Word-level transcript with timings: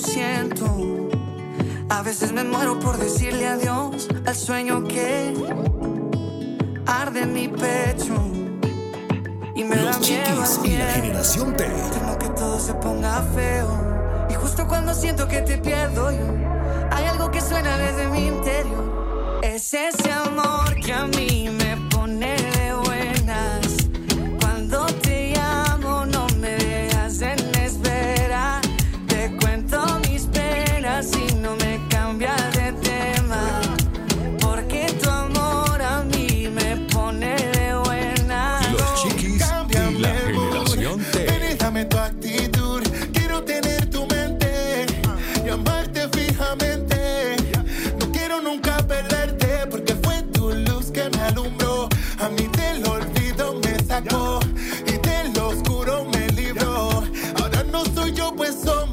Siento. 0.00 0.66
A 1.88 2.02
veces 2.02 2.32
me 2.32 2.44
muero 2.44 2.78
por 2.78 2.98
decirle 2.98 3.46
adiós 3.46 4.08
al 4.26 4.36
sueño 4.36 4.84
que 4.84 5.34
arde 6.86 7.22
en 7.22 7.32
mi 7.32 7.48
pecho. 7.48 8.14
Y 9.54 9.64
me 9.64 9.76
Los 9.76 9.96
da 9.96 10.00
chiquis 10.00 10.60
y 10.64 10.76
la 10.76 10.86
generación 10.92 11.56
T. 11.56 11.64
Temo 11.64 12.18
que 12.18 12.28
todo 12.28 12.58
se 12.58 12.74
ponga 12.74 13.22
feo. 13.34 14.26
Y 14.30 14.34
justo 14.34 14.66
cuando 14.66 14.94
siento 14.94 15.28
que 15.28 15.42
te 15.42 15.58
pierdo 15.58 16.10
yo, 16.10 16.26
hay 16.90 17.04
algo 17.06 17.30
que 17.30 17.40
suena 17.40 17.76
desde 17.76 18.08
mi 18.08 18.28
interior. 18.28 19.40
Es 19.42 19.74
ese 19.74 20.12
amor 20.12 20.74
que 20.76 20.92
a 20.92 21.06
mí 21.06 21.39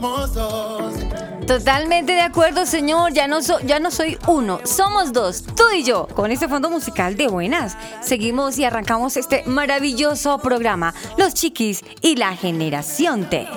somos 0.01 0.33
dos. 0.33 0.93
Totalmente 1.47 2.11
de 2.13 2.21
acuerdo, 2.21 2.65
señor. 2.65 3.13
Ya 3.13 3.27
no, 3.27 3.41
so- 3.41 3.59
ya 3.61 3.79
no 3.79 3.89
soy 3.89 4.17
uno, 4.27 4.59
somos 4.63 5.11
dos, 5.13 5.43
tú 5.43 5.63
y 5.75 5.83
yo. 5.83 6.07
Con 6.07 6.31
este 6.31 6.47
fondo 6.47 6.69
musical 6.69 7.15
de 7.15 7.27
buenas, 7.27 7.77
seguimos 8.01 8.57
y 8.59 8.65
arrancamos 8.65 9.17
este 9.17 9.43
maravilloso 9.45 10.37
programa, 10.39 10.93
Los 11.17 11.33
Chiquis 11.33 11.83
y 12.01 12.15
la 12.15 12.35
Generación 12.35 13.29
T. 13.29 13.47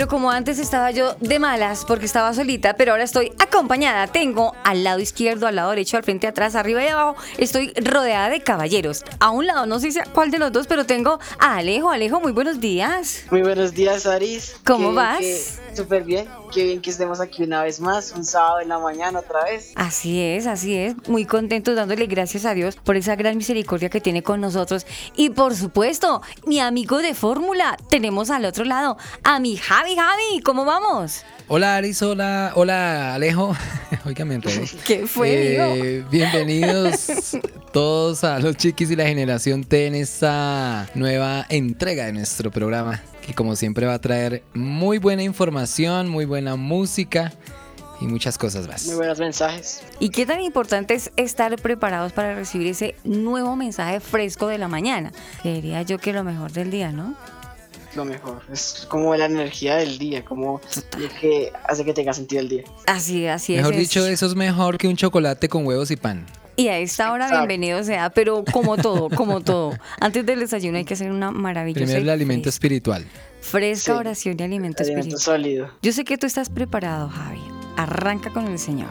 Pero 0.00 0.08
como 0.08 0.30
antes 0.30 0.58
estaba 0.58 0.90
yo 0.92 1.14
de 1.20 1.38
malas 1.38 1.84
porque 1.84 2.06
estaba 2.06 2.32
solita, 2.32 2.72
pero 2.72 2.92
ahora 2.92 3.04
estoy 3.04 3.34
acompañada. 3.38 4.06
Tengo 4.06 4.54
al 4.64 4.82
lado 4.82 4.98
izquierdo, 4.98 5.46
al 5.46 5.56
lado 5.56 5.68
derecho, 5.68 5.98
al 5.98 6.04
frente, 6.04 6.26
atrás, 6.26 6.54
arriba 6.54 6.82
y 6.82 6.88
abajo. 6.88 7.16
Estoy 7.36 7.74
rodeada 7.74 8.30
de 8.30 8.40
caballeros. 8.40 9.04
A 9.18 9.28
un 9.28 9.46
lado, 9.46 9.66
no 9.66 9.78
sé 9.78 9.92
si- 9.92 10.00
cuál 10.14 10.30
de 10.30 10.38
los 10.38 10.52
dos, 10.52 10.66
pero 10.66 10.86
tengo 10.86 11.20
a 11.38 11.56
Alejo. 11.56 11.90
Alejo, 11.90 12.18
muy 12.18 12.32
buenos 12.32 12.60
días. 12.60 13.24
Muy 13.30 13.42
buenos 13.42 13.74
días, 13.74 14.06
Aris. 14.06 14.56
¿Cómo 14.64 14.88
Qué 14.88 14.94
vas? 14.96 15.60
Súper 15.76 16.04
bien. 16.04 16.26
Qué 16.52 16.64
bien 16.64 16.80
que 16.80 16.90
estemos 16.90 17.20
aquí 17.20 17.44
una 17.44 17.62
vez 17.62 17.78
más, 17.80 18.10
un 18.10 18.24
sábado 18.24 18.60
en 18.60 18.68
la 18.68 18.78
mañana 18.80 19.20
otra 19.20 19.44
vez. 19.44 19.72
Así 19.76 20.20
es, 20.20 20.48
así 20.48 20.76
es. 20.76 20.96
Muy 21.08 21.24
contentos 21.24 21.76
dándole 21.76 22.06
gracias 22.06 22.44
a 22.44 22.54
Dios 22.54 22.74
por 22.74 22.96
esa 22.96 23.14
gran 23.14 23.36
misericordia 23.36 23.88
que 23.88 24.00
tiene 24.00 24.24
con 24.24 24.40
nosotros. 24.40 24.84
Y 25.14 25.30
por 25.30 25.54
supuesto, 25.54 26.22
mi 26.46 26.58
amigo 26.58 26.98
de 27.02 27.14
fórmula, 27.14 27.76
tenemos 27.88 28.30
al 28.30 28.44
otro 28.46 28.64
lado 28.64 28.96
a 29.22 29.38
mi 29.38 29.56
Javi 29.56 29.94
Javi. 29.94 30.40
¿Cómo 30.42 30.64
vamos? 30.64 31.24
Hola 31.46 31.76
Aris, 31.76 32.02
hola, 32.02 32.52
hola 32.56 33.14
Alejo. 33.14 33.56
Oiga, 34.04 34.24
me 34.24 34.34
enredé. 34.34 34.68
¿Qué 34.84 35.06
fue, 35.06 35.56
Eh, 35.56 36.04
bienvenidos 36.10 37.36
todos 37.72 38.24
a 38.24 38.40
los 38.40 38.56
chiquis 38.56 38.90
y 38.90 38.96
la 38.96 39.06
generación 39.06 39.62
T 39.62 39.86
en 39.86 39.94
esta 39.94 40.88
nueva 40.94 41.46
entrega 41.48 42.06
de 42.06 42.12
nuestro 42.12 42.50
programa, 42.50 43.02
que 43.30 43.34
como 43.36 43.54
siempre 43.54 43.86
va 43.86 43.94
a 43.94 44.00
traer 44.00 44.42
muy 44.54 44.98
buena 44.98 45.22
información, 45.22 46.08
muy 46.08 46.24
buena 46.24 46.56
música 46.56 47.32
y 48.00 48.06
muchas 48.06 48.36
cosas 48.36 48.66
más. 48.66 48.86
Muy 48.86 48.96
buenos 48.96 49.20
mensajes. 49.20 49.82
¿Y 50.00 50.10
qué 50.10 50.26
tan 50.26 50.40
importante 50.40 50.94
es 50.94 51.12
estar 51.14 51.54
preparados 51.62 52.12
para 52.12 52.34
recibir 52.34 52.66
ese 52.66 52.96
nuevo 53.04 53.54
mensaje 53.54 54.00
fresco 54.00 54.48
de 54.48 54.58
la 54.58 54.66
mañana? 54.66 55.12
Diría 55.44 55.82
yo 55.82 55.98
que 55.98 56.12
lo 56.12 56.24
mejor 56.24 56.50
del 56.50 56.72
día, 56.72 56.90
¿no? 56.90 57.14
Lo 57.94 58.04
mejor. 58.04 58.42
Es 58.52 58.84
como 58.88 59.14
la 59.14 59.26
energía 59.26 59.76
del 59.76 59.98
día, 59.98 60.24
como 60.24 60.60
lo 60.98 61.08
que 61.20 61.52
hace 61.68 61.84
que 61.84 61.92
tenga 61.92 62.12
sentido 62.12 62.42
el 62.42 62.48
día. 62.48 62.64
Así, 62.88 63.28
así 63.28 63.54
Mejor 63.54 63.74
es. 63.74 63.78
dicho, 63.78 64.04
eso 64.06 64.26
es 64.26 64.34
mejor 64.34 64.76
que 64.76 64.88
un 64.88 64.96
chocolate 64.96 65.48
con 65.48 65.64
huevos 65.66 65.92
y 65.92 65.96
pan. 65.96 66.26
Y 66.56 66.68
a 66.68 66.78
esta 66.78 67.12
hora, 67.12 67.24
Exacto. 67.26 67.46
bienvenido 67.46 67.82
sea, 67.84 68.10
pero 68.10 68.44
como 68.52 68.76
todo, 68.76 69.08
como 69.10 69.40
todo. 69.40 69.72
Antes 70.00 70.26
del 70.26 70.40
desayuno 70.40 70.76
hay 70.78 70.84
que 70.84 70.94
hacer 70.94 71.10
una 71.10 71.30
maravillosa. 71.30 71.84
Primero 71.84 72.02
el 72.02 72.10
alimento 72.10 72.44
fresca- 72.44 72.56
espiritual. 72.56 73.06
Fresca 73.40 73.92
Sí. 73.94 73.98
oración 73.98 74.36
y 74.38 74.42
alimento 74.42 74.82
Alimento 74.82 75.16
espiritual. 75.16 75.20
sólido. 75.42 75.70
Yo 75.80 75.92
sé 75.92 76.04
que 76.04 76.18
tú 76.18 76.26
estás 76.26 76.50
preparado, 76.50 77.08
Javi. 77.08 77.40
Arranca 77.76 78.30
con 78.30 78.46
el 78.48 78.58
Señor. 78.58 78.90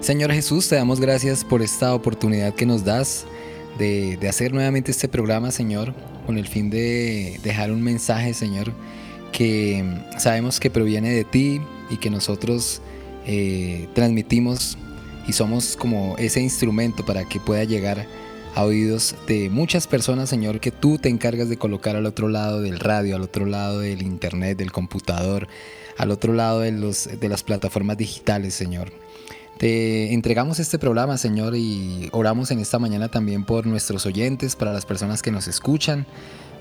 Señor 0.00 0.32
Jesús, 0.32 0.68
te 0.68 0.76
damos 0.76 1.00
gracias 1.00 1.44
por 1.44 1.62
esta 1.62 1.94
oportunidad 1.94 2.54
que 2.54 2.66
nos 2.66 2.84
das 2.84 3.24
de, 3.78 4.18
de 4.18 4.28
hacer 4.28 4.52
nuevamente 4.52 4.90
este 4.90 5.08
programa, 5.08 5.50
Señor, 5.50 5.94
con 6.26 6.36
el 6.36 6.46
fin 6.46 6.68
de 6.68 7.40
dejar 7.42 7.72
un 7.72 7.82
mensaje, 7.82 8.34
Señor, 8.34 8.72
que 9.34 9.84
sabemos 10.16 10.60
que 10.60 10.70
proviene 10.70 11.10
de 11.10 11.24
ti 11.24 11.60
y 11.90 11.96
que 11.96 12.08
nosotros 12.08 12.80
eh, 13.26 13.88
transmitimos 13.92 14.78
y 15.26 15.32
somos 15.32 15.76
como 15.76 16.14
ese 16.18 16.40
instrumento 16.40 17.04
para 17.04 17.24
que 17.28 17.40
pueda 17.40 17.64
llegar 17.64 18.06
a 18.54 18.62
oídos 18.62 19.16
de 19.26 19.50
muchas 19.50 19.88
personas, 19.88 20.30
Señor, 20.30 20.60
que 20.60 20.70
tú 20.70 20.98
te 20.98 21.08
encargas 21.08 21.48
de 21.48 21.56
colocar 21.56 21.96
al 21.96 22.06
otro 22.06 22.28
lado 22.28 22.62
del 22.62 22.78
radio, 22.78 23.16
al 23.16 23.22
otro 23.22 23.44
lado 23.44 23.80
del 23.80 24.02
internet, 24.02 24.56
del 24.56 24.70
computador, 24.70 25.48
al 25.98 26.12
otro 26.12 26.32
lado 26.32 26.60
de, 26.60 26.70
los, 26.70 27.08
de 27.18 27.28
las 27.28 27.42
plataformas 27.42 27.98
digitales, 27.98 28.54
Señor. 28.54 28.92
Te 29.58 30.14
entregamos 30.14 30.60
este 30.60 30.78
programa, 30.78 31.18
Señor, 31.18 31.56
y 31.56 32.08
oramos 32.12 32.52
en 32.52 32.60
esta 32.60 32.78
mañana 32.78 33.08
también 33.08 33.44
por 33.44 33.66
nuestros 33.66 34.06
oyentes, 34.06 34.54
para 34.54 34.72
las 34.72 34.86
personas 34.86 35.22
que 35.22 35.32
nos 35.32 35.48
escuchan, 35.48 36.06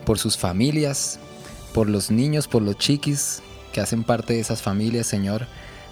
por 0.05 0.17
sus 0.17 0.37
familias, 0.37 1.19
por 1.73 1.89
los 1.89 2.11
niños, 2.11 2.47
por 2.47 2.61
los 2.61 2.77
chiquis 2.77 3.41
que 3.71 3.81
hacen 3.81 4.03
parte 4.03 4.33
de 4.33 4.39
esas 4.39 4.61
familias, 4.61 5.07
Señor, 5.07 5.47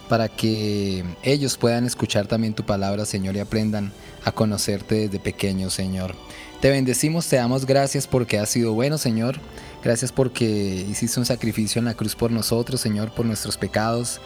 para 0.08 0.28
que 0.28 1.04
ellos 1.24 1.58
puedan 1.58 1.86
escuchar 1.86 2.28
también 2.28 2.54
tu 2.54 2.64
palabra, 2.66 3.06
Señor, 3.06 3.36
y 3.36 3.40
aprendan 3.40 3.92
a 4.24 4.32
conocerte 4.32 5.08
desde 5.08 5.20
pequeños, 5.20 5.74
Señor. 5.74 6.16
Te 6.60 6.70
bendecimos, 6.70 7.28
te 7.28 7.38
damos 7.38 7.66
gracias 7.66 8.06
porque 8.08 8.38
has 8.38 8.50
sido 8.50 8.74
bueno, 8.74 8.98
Señor. 9.00 9.40
Gracias 9.84 10.12
porque 10.12 10.86
hiciste 10.88 11.20
un 11.20 11.26
sacrificio 11.26 11.80
en 11.80 11.86
la 11.86 11.96
cruz 11.96 12.16
por 12.16 12.30
nosotros, 12.30 12.80
Señor, 12.82 13.12
por 13.16 13.26
nuestros 13.26 13.58
pecados, 13.58 14.20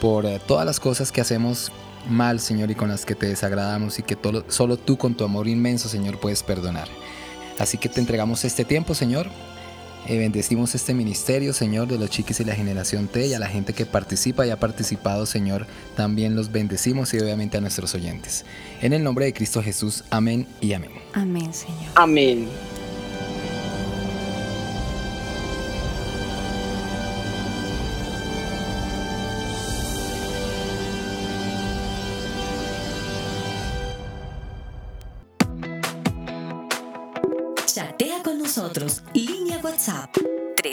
por 0.00 0.26
eh, 0.26 0.40
todas 0.48 0.66
las 0.66 0.80
cosas 0.80 1.12
que 1.12 1.20
hacemos 1.20 1.70
mal, 2.08 2.40
Señor, 2.40 2.72
y 2.72 2.74
con 2.74 2.88
las 2.88 3.04
que 3.04 3.14
te 3.14 3.26
desagradamos 3.26 4.00
y 4.00 4.02
que 4.02 4.16
todo- 4.16 4.44
solo 4.48 4.78
tú 4.78 4.96
con 4.98 5.14
tu 5.14 5.22
amor 5.22 5.46
inmenso, 5.46 5.88
Señor, 5.88 6.18
puedes 6.18 6.42
perdonar. 6.42 6.88
Así 7.60 7.78
que 7.78 7.88
te 7.90 8.00
entregamos 8.00 8.44
este 8.44 8.64
tiempo, 8.64 8.94
Señor. 8.94 9.28
Eh, 10.06 10.18
bendecimos 10.18 10.74
este 10.74 10.94
ministerio, 10.94 11.52
Señor, 11.52 11.88
de 11.88 11.98
los 11.98 12.10
chiquis 12.10 12.40
y 12.40 12.44
la 12.44 12.54
generación 12.54 13.06
T 13.08 13.26
y 13.26 13.34
a 13.34 13.38
la 13.38 13.48
gente 13.48 13.72
que 13.72 13.86
participa 13.86 14.46
y 14.46 14.50
ha 14.50 14.58
participado, 14.58 15.26
Señor. 15.26 15.66
También 15.96 16.34
los 16.34 16.50
bendecimos 16.50 17.12
y 17.14 17.18
obviamente 17.18 17.58
a 17.58 17.60
nuestros 17.60 17.94
oyentes. 17.94 18.44
En 18.80 18.92
el 18.92 19.04
nombre 19.04 19.26
de 19.26 19.32
Cristo 19.32 19.62
Jesús, 19.62 20.04
amén 20.10 20.46
y 20.60 20.72
amén. 20.72 20.90
Amén, 21.12 21.52
Señor. 21.52 21.90
Amén. 21.94 22.48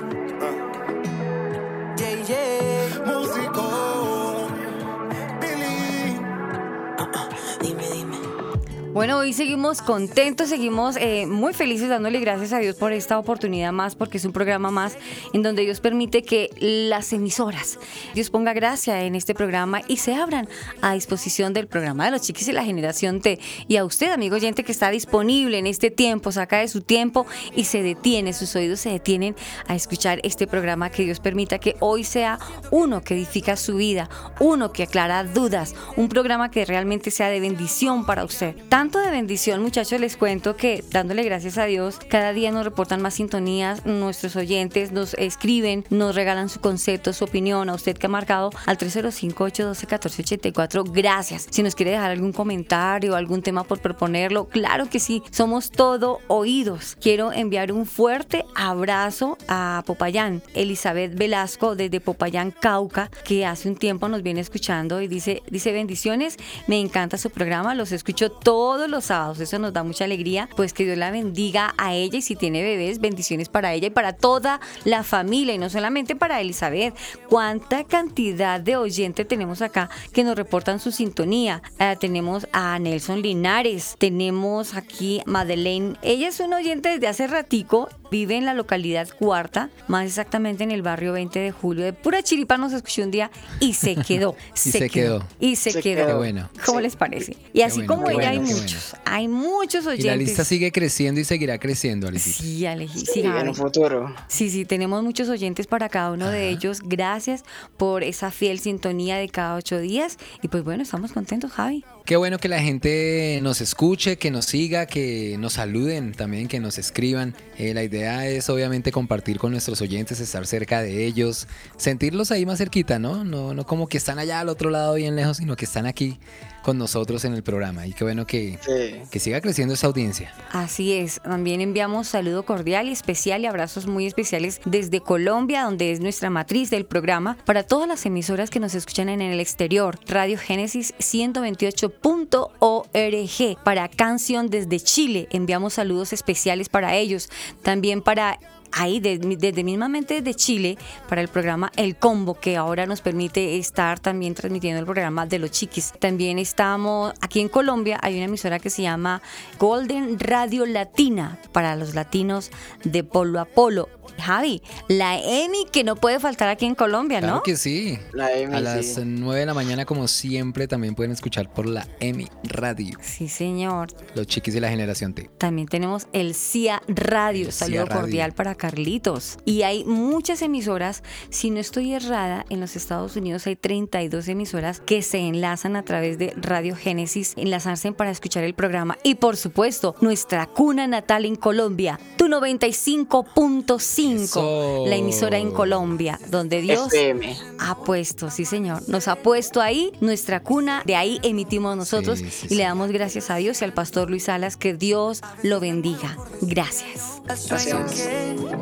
Bueno, 8.96 9.18
hoy 9.18 9.34
seguimos 9.34 9.82
contentos, 9.82 10.48
seguimos 10.48 10.96
eh, 10.96 11.26
muy 11.26 11.52
felices 11.52 11.90
dándole 11.90 12.18
gracias 12.18 12.54
a 12.54 12.60
Dios 12.60 12.76
por 12.76 12.94
esta 12.94 13.18
oportunidad 13.18 13.70
más, 13.70 13.94
porque 13.94 14.16
es 14.16 14.24
un 14.24 14.32
programa 14.32 14.70
más 14.70 14.96
en 15.34 15.42
donde 15.42 15.64
Dios 15.64 15.80
permite 15.80 16.22
que 16.22 16.48
las 16.58 17.12
emisoras, 17.12 17.78
Dios 18.14 18.30
ponga 18.30 18.54
gracia 18.54 19.02
en 19.02 19.14
este 19.14 19.34
programa 19.34 19.82
y 19.86 19.98
se 19.98 20.14
abran 20.14 20.48
a 20.80 20.94
disposición 20.94 21.52
del 21.52 21.66
programa 21.66 22.06
de 22.06 22.12
los 22.12 22.22
chiquis 22.22 22.48
y 22.48 22.52
la 22.52 22.64
generación 22.64 23.20
T. 23.20 23.38
Y 23.68 23.76
a 23.76 23.84
usted, 23.84 24.12
amigo 24.12 24.36
oyente, 24.36 24.64
que 24.64 24.72
está 24.72 24.90
disponible 24.90 25.58
en 25.58 25.66
este 25.66 25.90
tiempo, 25.90 26.32
saca 26.32 26.60
de 26.60 26.68
su 26.68 26.80
tiempo 26.80 27.26
y 27.54 27.64
se 27.64 27.82
detiene, 27.82 28.32
sus 28.32 28.56
oídos 28.56 28.80
se 28.80 28.88
detienen 28.88 29.36
a 29.66 29.74
escuchar 29.74 30.20
este 30.22 30.46
programa, 30.46 30.88
que 30.88 31.04
Dios 31.04 31.20
permita 31.20 31.58
que 31.58 31.76
hoy 31.80 32.02
sea 32.02 32.38
uno 32.70 33.02
que 33.02 33.12
edifica 33.12 33.56
su 33.56 33.76
vida, 33.76 34.08
uno 34.40 34.72
que 34.72 34.84
aclara 34.84 35.22
dudas, 35.22 35.74
un 35.96 36.08
programa 36.08 36.50
que 36.50 36.64
realmente 36.64 37.10
sea 37.10 37.28
de 37.28 37.40
bendición 37.40 38.06
para 38.06 38.24
usted. 38.24 38.56
De 38.92 39.10
bendición, 39.10 39.62
muchachos, 39.62 39.98
les 40.00 40.16
cuento 40.16 40.54
que 40.56 40.84
dándole 40.90 41.24
gracias 41.24 41.58
a 41.58 41.64
Dios, 41.64 41.98
cada 42.08 42.32
día 42.32 42.52
nos 42.52 42.64
reportan 42.64 43.02
más 43.02 43.14
sintonías, 43.14 43.84
nuestros 43.84 44.36
oyentes 44.36 44.92
nos 44.92 45.14
escriben, 45.14 45.84
nos 45.90 46.14
regalan 46.14 46.48
su 46.48 46.60
concepto, 46.60 47.12
su 47.12 47.24
opinión, 47.24 47.68
a 47.68 47.74
usted 47.74 47.98
que 47.98 48.06
ha 48.06 48.08
marcado 48.08 48.52
al 48.64 48.78
305-812-1484, 48.78 50.88
gracias. 50.92 51.48
Si 51.50 51.64
nos 51.64 51.74
quiere 51.74 51.90
dejar 51.90 52.12
algún 52.12 52.32
comentario, 52.32 53.16
algún 53.16 53.42
tema 53.42 53.64
por 53.64 53.80
proponerlo, 53.80 54.48
claro 54.48 54.88
que 54.88 55.00
sí, 55.00 55.20
somos 55.30 55.72
todo 55.72 56.20
oídos. 56.28 56.96
Quiero 57.00 57.32
enviar 57.32 57.72
un 57.72 57.86
fuerte 57.86 58.44
abrazo 58.54 59.36
a 59.48 59.82
Popayán, 59.84 60.44
Elizabeth 60.54 61.16
Velasco 61.16 61.74
desde 61.74 62.00
Popayán, 62.00 62.52
Cauca, 62.52 63.10
que 63.24 63.44
hace 63.44 63.68
un 63.68 63.74
tiempo 63.76 64.08
nos 64.08 64.22
viene 64.22 64.38
escuchando 64.40 65.02
y 65.02 65.08
dice, 65.08 65.42
dice 65.50 65.72
bendiciones, 65.72 66.36
me 66.68 66.78
encanta 66.78 67.18
su 67.18 67.30
programa, 67.30 67.74
los 67.74 67.90
escucho 67.90 68.30
todos 68.30 68.75
los 68.88 69.06
sábados, 69.06 69.40
eso 69.40 69.58
nos 69.58 69.72
da 69.72 69.82
mucha 69.82 70.04
alegría, 70.04 70.48
pues 70.56 70.72
que 70.72 70.84
Dios 70.84 70.98
la 70.98 71.10
bendiga 71.10 71.74
a 71.78 71.94
ella 71.94 72.18
y 72.18 72.22
si 72.22 72.36
tiene 72.36 72.62
bebés, 72.62 73.00
bendiciones 73.00 73.48
para 73.48 73.72
ella 73.72 73.88
y 73.88 73.90
para 73.90 74.12
toda 74.12 74.60
la 74.84 75.02
familia 75.02 75.54
y 75.54 75.58
no 75.58 75.70
solamente 75.70 76.16
para 76.16 76.40
Elizabeth. 76.40 76.94
¿Cuánta 77.28 77.84
cantidad 77.84 78.60
de 78.60 78.76
oyentes 78.76 79.26
tenemos 79.26 79.62
acá 79.62 79.90
que 80.12 80.24
nos 80.24 80.36
reportan 80.36 80.80
su 80.80 80.92
sintonía? 80.92 81.62
Eh, 81.78 81.96
tenemos 81.98 82.46
a 82.52 82.78
Nelson 82.78 83.22
Linares, 83.22 83.96
tenemos 83.98 84.74
aquí 84.74 85.22
Madeleine, 85.26 85.96
ella 86.02 86.28
es 86.28 86.40
una 86.40 86.56
oyente 86.56 86.90
desde 86.90 87.08
hace 87.08 87.26
ratico, 87.26 87.88
vive 88.10 88.36
en 88.36 88.44
la 88.44 88.54
localidad 88.54 89.08
Cuarta, 89.18 89.70
más 89.88 90.06
exactamente 90.06 90.64
en 90.64 90.70
el 90.70 90.82
barrio 90.82 91.12
20 91.12 91.38
de 91.38 91.50
julio, 91.52 91.84
de 91.84 91.92
pura 91.92 92.22
chiripa 92.22 92.56
nos 92.56 92.72
escuchó 92.72 93.02
un 93.02 93.10
día 93.10 93.30
y 93.60 93.74
se 93.74 93.94
quedó. 94.06 94.36
Y 94.54 94.58
se 94.70 94.90
quedó. 94.90 95.24
Y 95.40 95.56
se, 95.56 95.72
Se 95.72 95.80
quedó. 95.82 95.96
quedó. 95.96 96.06
Qué 96.06 96.14
bueno. 96.14 96.50
¿Cómo 96.64 96.78
Sí. 96.78 96.82
les 96.84 96.96
parece? 96.96 97.36
Y 97.52 97.62
así 97.62 97.78
bueno, 97.82 97.94
como 97.94 98.10
ella 98.10 98.30
bueno, 98.30 98.30
hay 98.30 98.38
muchos, 98.54 98.96
hay 99.04 99.28
muchos 99.28 99.86
oyentes. 99.86 100.04
Y 100.04 100.08
la 100.08 100.16
lista 100.16 100.44
sigue 100.44 100.72
creciendo 100.72 101.20
y 101.20 101.24
seguirá 101.24 101.58
creciendo, 101.58 102.08
Alicita. 102.08 102.38
Sí, 102.42 102.66
Aleji, 102.66 103.00
sí, 103.06 103.20
en 103.20 103.48
un 103.48 103.54
futuro. 103.54 104.14
Sí, 104.28 104.50
sí, 104.50 104.64
tenemos 104.64 105.02
muchos 105.02 105.28
oyentes 105.28 105.66
para 105.66 105.88
cada 105.88 106.12
uno 106.12 106.30
de 106.30 106.48
ellos. 106.50 106.80
Gracias 106.84 107.44
por 107.76 108.02
esa 108.04 108.30
fiel 108.30 108.58
sintonía 108.58 109.16
de 109.16 109.28
cada 109.28 109.54
ocho 109.56 109.78
días. 109.78 110.18
Y 110.42 110.48
pues 110.48 110.64
bueno, 110.64 110.82
estamos 110.82 111.12
contentos, 111.12 111.50
Javi. 111.52 111.84
Qué 112.06 112.14
bueno 112.14 112.38
que 112.38 112.46
la 112.46 112.60
gente 112.60 113.40
nos 113.42 113.60
escuche, 113.60 114.16
que 114.16 114.30
nos 114.30 114.44
siga, 114.44 114.86
que 114.86 115.34
nos 115.40 115.54
saluden 115.54 116.12
también, 116.12 116.46
que 116.46 116.60
nos 116.60 116.78
escriban. 116.78 117.34
Eh, 117.58 117.74
la 117.74 117.82
idea 117.82 118.28
es 118.28 118.48
obviamente 118.48 118.92
compartir 118.92 119.40
con 119.40 119.50
nuestros 119.50 119.80
oyentes, 119.80 120.20
estar 120.20 120.46
cerca 120.46 120.82
de 120.82 121.04
ellos, 121.04 121.48
sentirlos 121.76 122.30
ahí 122.30 122.46
más 122.46 122.58
cerquita, 122.58 123.00
¿no? 123.00 123.24
No, 123.24 123.54
no 123.54 123.66
como 123.66 123.88
que 123.88 123.96
están 123.96 124.20
allá 124.20 124.38
al 124.38 124.48
otro 124.50 124.70
lado 124.70 124.94
bien 124.94 125.16
lejos, 125.16 125.38
sino 125.38 125.56
que 125.56 125.64
están 125.64 125.84
aquí 125.84 126.20
con 126.66 126.76
nosotros 126.78 127.24
en 127.24 127.32
el 127.32 127.44
programa. 127.44 127.86
Y 127.86 127.92
qué 127.92 128.02
bueno 128.02 128.26
que, 128.26 128.58
Sí. 128.60 128.96
que 129.08 129.20
siga 129.20 129.40
creciendo 129.40 129.74
esa 129.74 129.86
audiencia. 129.86 130.34
Así 130.50 130.94
es, 130.94 131.20
también 131.22 131.60
enviamos 131.60 132.08
saludo 132.08 132.44
cordial 132.44 132.88
y 132.88 132.90
especial 132.90 133.42
y 133.42 133.46
abrazos 133.46 133.86
muy 133.86 134.04
especiales 134.04 134.60
desde 134.64 135.00
Colombia, 135.00 135.62
donde 135.62 135.92
es 135.92 136.00
nuestra 136.00 136.28
matriz 136.28 136.68
del 136.70 136.84
programa, 136.84 137.36
para 137.44 137.62
todas 137.62 137.86
las 137.86 138.04
emisoras 138.04 138.50
que 138.50 138.58
nos 138.58 138.74
escuchan 138.74 139.08
en 139.08 139.22
el 139.22 139.38
exterior. 139.38 139.96
Radio 140.08 140.38
Génesis 140.38 140.92
128.org. 140.98 143.62
Para 143.62 143.88
Canción 143.88 144.50
desde 144.50 144.80
Chile, 144.80 145.28
enviamos 145.30 145.74
saludos 145.74 146.12
especiales 146.12 146.68
para 146.68 146.96
ellos. 146.96 147.28
También 147.62 148.02
para 148.02 148.40
ahí 148.72 149.00
de- 149.00 149.18
desde 149.18 149.64
mismamente 149.64 150.20
desde 150.22 150.34
Chile 150.34 150.78
para 151.08 151.20
el 151.20 151.28
programa 151.28 151.70
El 151.76 151.96
Combo 151.96 152.34
que 152.34 152.56
ahora 152.56 152.86
nos 152.86 153.00
permite 153.00 153.58
estar 153.58 153.98
también 154.00 154.34
transmitiendo 154.34 154.78
el 154.80 154.84
programa 154.86 155.26
de 155.26 155.38
los 155.38 155.50
chiquis. 155.50 155.92
También 155.98 156.38
estamos 156.38 157.12
aquí 157.20 157.40
en 157.40 157.48
Colombia, 157.48 157.98
hay 158.02 158.16
una 158.16 158.24
emisora 158.26 158.58
que 158.58 158.70
se 158.70 158.82
llama 158.82 159.22
Golden 159.58 160.18
Radio 160.18 160.66
Latina 160.66 161.38
para 161.52 161.76
los 161.76 161.94
latinos 161.94 162.50
de 162.84 163.04
Polo 163.04 163.40
a 163.40 163.44
Polo. 163.44 163.88
Javi, 164.18 164.62
la 164.88 165.18
EMI 165.18 165.66
que 165.70 165.84
no 165.84 165.96
puede 165.96 166.18
faltar 166.20 166.48
aquí 166.48 166.64
en 166.64 166.74
Colombia, 166.74 167.18
Claro 167.18 167.36
¿no? 167.36 167.42
que 167.42 167.56
sí. 167.56 167.98
La 168.14 168.32
M, 168.32 168.54
A 168.54 168.58
sí. 168.58 168.64
las 168.64 168.98
9 169.04 169.40
de 169.40 169.46
la 169.46 169.52
mañana, 169.52 169.84
como 169.84 170.08
siempre, 170.08 170.66
también 170.68 170.94
pueden 170.94 171.12
escuchar 171.12 171.52
por 171.52 171.66
la 171.66 171.86
EMI 172.00 172.28
Radio. 172.44 172.96
Sí, 173.02 173.28
señor. 173.28 173.88
Los 174.14 174.26
chiquis 174.26 174.54
de 174.54 174.60
la 174.62 174.70
generación 174.70 175.12
T. 175.12 175.28
También 175.36 175.68
tenemos 175.68 176.06
el 176.14 176.34
CIA 176.34 176.82
Radio. 176.88 177.46
El 177.46 177.52
Saludo 177.52 177.72
CIA 177.82 177.84
Radio. 177.84 178.00
cordial 178.00 178.32
para 178.32 178.54
Carlitos. 178.56 179.38
Y 179.44 179.62
hay 179.62 179.84
muchas 179.84 180.42
emisoras, 180.42 181.02
si 181.30 181.50
no 181.50 181.60
estoy 181.60 181.92
errada, 181.92 182.44
en 182.50 182.60
los 182.60 182.76
Estados 182.76 183.16
Unidos 183.16 183.46
hay 183.46 183.56
32 183.56 184.28
emisoras 184.28 184.80
que 184.80 185.02
se 185.02 185.18
enlazan 185.18 185.76
a 185.76 185.82
través 185.82 186.18
de 186.18 186.32
Radio 186.36 186.74
Génesis, 186.76 187.34
enlazarse 187.36 187.92
para 187.92 188.10
escuchar 188.10 188.44
el 188.44 188.54
programa. 188.54 188.98
Y 189.02 189.16
por 189.16 189.36
supuesto, 189.36 189.94
nuestra 190.00 190.46
cuna 190.46 190.86
natal 190.86 191.24
en 191.24 191.36
Colombia, 191.36 192.00
tu 192.16 192.26
95.5, 192.26 194.22
Eso. 194.24 194.84
la 194.86 194.96
emisora 194.96 195.38
en 195.38 195.50
Colombia, 195.50 196.18
donde 196.30 196.60
Dios 196.60 196.92
FM. 196.92 197.36
ha 197.58 197.76
puesto, 197.84 198.30
sí 198.30 198.44
señor, 198.44 198.82
nos 198.88 199.08
ha 199.08 199.16
puesto 199.16 199.60
ahí 199.60 199.92
nuestra 200.00 200.42
cuna, 200.42 200.82
de 200.84 200.96
ahí 200.96 201.20
emitimos 201.22 201.76
nosotros 201.76 202.18
Sí, 202.18 202.30
sí, 202.30 202.46
y 202.50 202.54
le 202.56 202.62
damos 202.64 202.90
gracias 202.90 203.30
a 203.30 203.36
Dios 203.36 203.60
y 203.60 203.64
al 203.64 203.72
pastor 203.72 204.10
Luis 204.10 204.24
Salas, 204.24 204.56
que 204.56 204.74
Dios 204.74 205.22
lo 205.42 205.60
bendiga. 205.60 206.16
Gracias. 206.40 207.20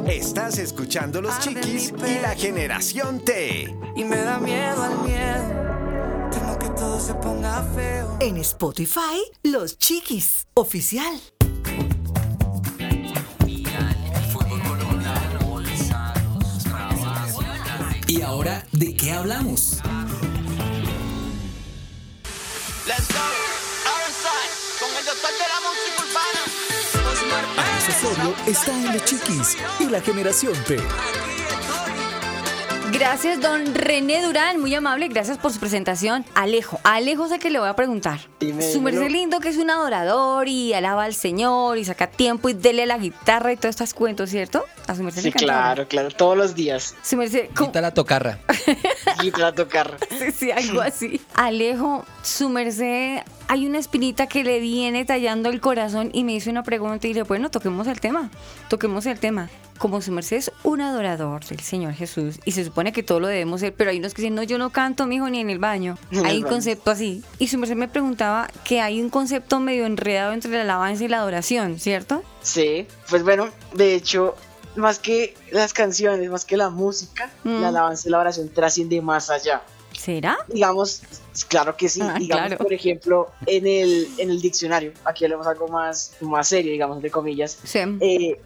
Estás 0.07 0.59
escuchando 0.59 1.23
Los 1.23 1.39
Chiquis 1.41 1.93
y 2.07 2.21
la 2.21 2.35
Generación 2.35 3.25
T. 3.25 3.75
y 3.97 4.05
me 4.05 4.17
da 4.19 4.39
miedo 4.39 4.83
al 4.83 4.99
miedo. 4.99 6.31
Temo 6.31 6.59
que 6.59 6.69
todo 6.69 7.01
se 7.01 7.15
ponga 7.15 7.63
feo. 7.75 8.17
En 8.21 8.37
Spotify, 8.37 9.23
Los 9.43 9.79
Chiquis, 9.79 10.47
oficial. 10.55 11.19
¿Y 18.07 18.21
ahora 18.21 18.65
de 18.73 18.95
qué 18.95 19.13
hablamos? 19.13 19.79
Let's 22.87 23.09
go. 23.09 23.25
Ironside, 23.87 24.53
con 24.79 24.91
el 24.99 25.05
doctor 25.07 25.31
de 25.33 25.49
la 25.49 25.61
música 25.65 26.05
urbana. 27.89 28.29
Osorio 28.29 28.35
está 28.47 28.73
en 28.73 28.93
los 28.93 29.05
chiquis 29.05 29.57
y 29.81 29.89
la 29.89 30.01
generación 30.01 30.55
T. 30.67 30.77
Gracias, 32.95 33.41
don 33.41 33.75
René 33.75 34.23
Durán, 34.23 34.61
muy 34.61 34.73
amable, 34.73 35.09
gracias 35.09 35.37
por 35.37 35.53
su 35.53 35.59
presentación. 35.59 36.25
Alejo, 36.37 36.79
Alejo 36.85 37.27
sé 37.27 37.41
que 37.41 37.51
le 37.51 37.59
voy 37.59 37.69
a 37.69 37.75
preguntar. 37.75 38.21
Dime, 38.39 38.63
su 38.71 38.81
merced 38.81 39.11
lindo 39.11 39.41
que 39.41 39.49
es 39.49 39.57
un 39.57 39.69
adorador 39.69 40.47
y 40.47 40.75
alaba 40.75 41.03
al 41.03 41.15
Señor 41.15 41.77
y 41.77 41.85
saca 41.85 42.07
tiempo 42.07 42.49
y 42.49 42.53
dele 42.53 42.85
a 42.85 42.87
la 42.87 42.99
guitarra 42.99 43.53
y 43.53 43.57
todos 43.57 43.71
estos 43.71 43.95
cuentos, 43.95 44.31
¿cierto? 44.31 44.65
A 44.87 44.95
su 44.95 45.03
merced 45.03 45.23
Sí, 45.23 45.33
le 45.33 45.35
claro, 45.35 45.89
claro. 45.89 46.09
Todos 46.13 46.39
los 46.39 46.55
días. 46.55 46.95
Su 47.03 47.17
merced. 47.17 47.49
Quita 47.49 47.81
la 47.81 47.93
tocarra. 47.93 48.39
Y 49.23 49.33
para 49.33 49.53
tocar. 49.53 49.97
Sí, 50.11 50.31
sí, 50.31 50.51
algo 50.53 50.81
así. 50.81 51.21
Alejo, 51.35 52.05
su 52.23 52.49
merced, 52.49 53.23
hay 53.49 53.67
una 53.67 53.79
espinita 53.79 54.29
que 54.29 54.45
le 54.45 54.61
viene 54.61 55.05
tallando 55.05 55.49
el 55.49 55.61
corazón 55.61 56.11
y 56.13 56.23
me 56.23 56.35
hizo 56.35 56.49
una 56.49 56.63
pregunta 56.63 57.09
y 57.09 57.11
dije, 57.11 57.25
bueno, 57.25 57.51
toquemos 57.51 57.89
el 57.89 57.99
tema, 57.99 58.31
toquemos 58.69 59.05
el 59.07 59.19
tema. 59.19 59.51
Como 59.79 60.01
su 60.01 60.13
merced 60.13 60.37
es 60.37 60.53
un 60.63 60.81
adorador 60.81 61.45
del 61.45 61.61
Señor 61.61 61.93
Jesús 61.95 62.39
y 62.45 62.53
se 62.53 62.65
supone 62.65 62.93
que 62.93 63.03
todo 63.03 63.19
lo 63.21 63.27
debemos 63.27 63.61
ser, 63.61 63.75
pero 63.75 63.91
hay 63.91 63.99
unos 63.99 64.15
que 64.15 64.23
dicen, 64.23 64.35
no, 64.35 64.43
yo 64.45 64.57
no 64.57 64.71
canto, 64.71 65.07
mijo, 65.07 65.29
ni 65.29 65.41
en 65.41 65.51
el 65.51 65.59
baño. 65.59 65.99
Hay 66.11 66.17
el 66.19 66.21
un 66.21 66.25
baño. 66.43 66.47
concepto 66.49 66.91
así. 66.93 67.23
Y 67.39 67.49
su 67.49 67.59
merced 67.59 67.75
me 67.75 67.89
preguntaba 67.89 68.49
que 68.65 68.81
hay 68.81 69.03
un 69.03 69.11
concepto 69.11 69.59
medio 69.61 69.85
enredado 69.87 70.33
entre 70.33 70.53
la 70.53 70.63
alabanza 70.63 71.05
y 71.05 71.09
la 71.09 71.19
adoración, 71.19 71.79
¿cierto? 71.81 72.23
Sí, 72.41 72.87
pues 73.11 73.25
bueno, 73.25 73.49
de 73.75 73.95
hecho, 73.97 74.37
más 74.77 74.99
que 75.01 75.35
las 75.51 75.73
canciones, 75.73 76.31
más 76.31 76.45
que 76.45 76.57
la 76.57 76.71
música, 76.71 77.31
Mm. 77.43 77.61
la 77.61 77.69
alabanza 77.69 78.09
y 78.09 78.11
la 78.13 78.21
oración 78.21 78.49
trasciende 78.51 79.01
más 79.03 79.29
allá. 79.31 79.63
¿Será? 79.93 80.37
Digamos, 80.49 81.03
claro 81.49 81.77
que 81.77 81.89
sí, 81.89 82.01
Ah, 82.03 82.17
digamos, 82.19 82.47
claro. 82.49 82.59
por 82.65 82.73
ejemplo, 82.73 83.31
en 83.47 83.67
el, 83.67 84.09
en 84.19 84.31
el 84.31 84.41
diccionario, 84.41 84.93
aquí 85.05 85.25
hablamos 85.25 85.47
algo 85.47 85.69
más, 85.69 86.15
más 86.21 86.49
serio, 86.49 86.73
digamos, 86.73 87.01
de 87.03 87.11
comillas, 87.11 87.59
Sí. 87.63 87.79
eh, 88.01 88.41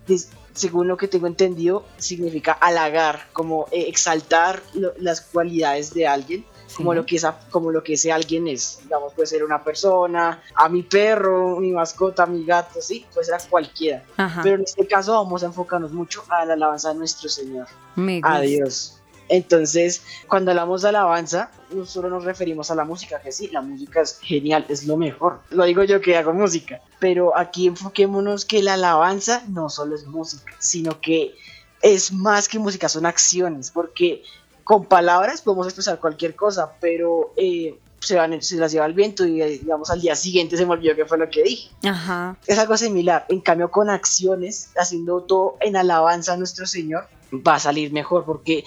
según 0.58 0.88
lo 0.88 0.96
que 0.96 1.08
tengo 1.08 1.26
entendido, 1.26 1.84
significa 1.96 2.52
halagar, 2.52 3.28
como 3.32 3.66
eh, 3.70 3.86
exaltar 3.88 4.62
lo- 4.74 4.92
las 4.98 5.20
cualidades 5.20 5.94
de 5.94 6.06
alguien, 6.06 6.44
como, 6.76 6.92
lo 6.92 7.06
que 7.06 7.16
esa, 7.16 7.38
como 7.50 7.70
lo 7.70 7.82
que 7.82 7.94
ese 7.94 8.12
alguien 8.12 8.46
es. 8.46 8.80
Digamos, 8.82 9.14
puede 9.14 9.26
ser 9.26 9.42
una 9.42 9.64
persona, 9.64 10.42
a 10.54 10.68
mi 10.68 10.82
perro, 10.82 11.58
mi 11.60 11.72
mascota, 11.72 12.26
mi 12.26 12.44
gato, 12.44 12.82
sí, 12.82 13.06
puede 13.14 13.24
ser 13.24 13.34
a 13.36 13.38
cualquiera. 13.48 14.04
Ajá. 14.18 14.42
Pero 14.42 14.56
en 14.56 14.62
este 14.62 14.86
caso 14.86 15.14
vamos 15.14 15.42
a 15.42 15.46
enfocarnos 15.46 15.92
mucho 15.92 16.22
a 16.28 16.44
la 16.44 16.52
alabanza 16.52 16.90
de 16.90 16.96
nuestro 16.96 17.28
Señor, 17.30 17.66
Me 17.96 18.18
a 18.22 18.32
gusta. 18.32 18.40
Dios. 18.40 18.97
Entonces, 19.28 20.02
cuando 20.26 20.50
hablamos 20.50 20.82
de 20.82 20.88
alabanza, 20.88 21.50
no 21.70 21.84
solo 21.84 22.08
nos 22.08 22.24
referimos 22.24 22.70
a 22.70 22.74
la 22.74 22.84
música, 22.84 23.20
que 23.20 23.32
sí, 23.32 23.48
la 23.48 23.60
música 23.60 24.00
es 24.00 24.18
genial, 24.20 24.64
es 24.68 24.86
lo 24.86 24.96
mejor. 24.96 25.40
Lo 25.50 25.64
digo 25.64 25.84
yo 25.84 26.00
que 26.00 26.16
hago 26.16 26.32
música. 26.32 26.80
Pero 26.98 27.36
aquí 27.36 27.66
enfoquémonos 27.66 28.44
que 28.44 28.62
la 28.62 28.74
alabanza 28.74 29.44
no 29.48 29.68
solo 29.68 29.94
es 29.94 30.06
música, 30.06 30.52
sino 30.58 31.00
que 31.00 31.34
es 31.82 32.12
más 32.12 32.48
que 32.48 32.58
música, 32.58 32.88
son 32.88 33.06
acciones, 33.06 33.70
porque 33.70 34.22
con 34.64 34.84
palabras 34.84 35.42
podemos 35.42 35.66
expresar 35.66 36.00
cualquier 36.00 36.34
cosa, 36.34 36.72
pero 36.80 37.32
eh, 37.36 37.78
se, 38.00 38.16
van, 38.16 38.40
se 38.42 38.56
las 38.56 38.72
lleva 38.72 38.86
el 38.86 38.94
viento 38.94 39.26
y 39.26 39.40
eh, 39.40 39.48
digamos 39.48 39.90
al 39.90 40.00
día 40.00 40.14
siguiente 40.14 40.56
se 40.56 40.66
me 40.66 40.72
olvidó 40.72 40.94
qué 40.94 41.04
fue 41.04 41.18
lo 41.18 41.30
que 41.30 41.42
dije. 41.42 41.70
Ajá. 41.84 42.36
Es 42.46 42.58
algo 42.58 42.76
similar, 42.76 43.24
en 43.28 43.40
cambio 43.40 43.70
con 43.70 43.90
acciones, 43.90 44.70
haciendo 44.76 45.22
todo 45.22 45.56
en 45.60 45.76
alabanza 45.76 46.34
a 46.34 46.36
nuestro 46.36 46.66
Señor, 46.66 47.08
va 47.32 47.54
a 47.54 47.58
salir 47.60 47.92
mejor, 47.92 48.24
porque 48.24 48.64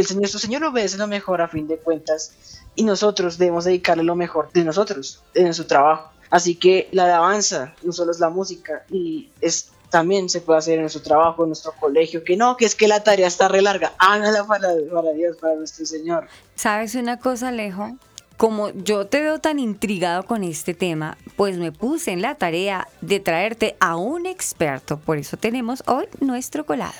el 0.00 0.06
Señor, 0.06 0.22
nuestro 0.22 0.40
Señor 0.40 0.64
obedece 0.64 0.98
lo 0.98 1.06
mejor 1.06 1.40
a 1.40 1.48
fin 1.48 1.66
de 1.66 1.78
cuentas, 1.78 2.34
y 2.74 2.84
nosotros 2.84 3.38
debemos 3.38 3.64
dedicarle 3.64 4.04
lo 4.04 4.14
mejor 4.14 4.50
de 4.52 4.64
nosotros, 4.64 5.22
en 5.34 5.54
su 5.54 5.64
trabajo. 5.64 6.10
Así 6.30 6.56
que 6.56 6.88
la 6.92 7.04
alabanza 7.04 7.74
no 7.82 7.92
solo 7.92 8.12
es 8.12 8.20
la 8.20 8.28
música, 8.28 8.84
y 8.90 9.30
es 9.40 9.70
también 9.90 10.28
se 10.28 10.40
puede 10.40 10.58
hacer 10.58 10.74
en 10.74 10.82
nuestro 10.82 11.02
trabajo, 11.02 11.44
en 11.44 11.50
nuestro 11.50 11.72
colegio, 11.72 12.24
que 12.24 12.36
no, 12.36 12.56
que 12.56 12.64
es 12.64 12.74
que 12.74 12.88
la 12.88 13.02
tarea 13.02 13.26
está 13.26 13.48
re 13.48 13.62
larga, 13.62 13.94
hágala 13.98 14.44
para, 14.46 14.68
para 14.92 15.12
Dios, 15.12 15.36
para 15.38 15.54
nuestro 15.54 15.86
Señor. 15.86 16.26
¿Sabes 16.54 16.94
una 16.94 17.18
cosa, 17.18 17.48
Alejo? 17.48 17.96
Como 18.36 18.68
yo 18.70 19.06
te 19.06 19.20
veo 19.20 19.38
tan 19.38 19.58
intrigado 19.58 20.24
con 20.24 20.44
este 20.44 20.74
tema, 20.74 21.16
pues 21.36 21.56
me 21.56 21.72
puse 21.72 22.10
en 22.10 22.20
la 22.20 22.34
tarea 22.34 22.88
de 23.00 23.20
traerte 23.20 23.76
a 23.80 23.96
un 23.96 24.26
experto. 24.26 24.98
Por 24.98 25.16
eso 25.16 25.38
tenemos 25.38 25.82
hoy 25.86 26.06
nuestro 26.20 26.66
colado. 26.66 26.92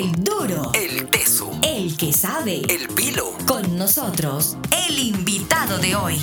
El 0.00 0.12
duro. 0.24 0.72
El 0.72 1.08
teso. 1.08 1.50
El 1.62 1.94
que 1.94 2.10
sabe. 2.14 2.62
El 2.70 2.88
pilo. 2.88 3.34
Con 3.46 3.76
nosotros, 3.76 4.56
el 4.88 4.98
invitado 4.98 5.76
de 5.76 5.94
hoy. 5.94 6.16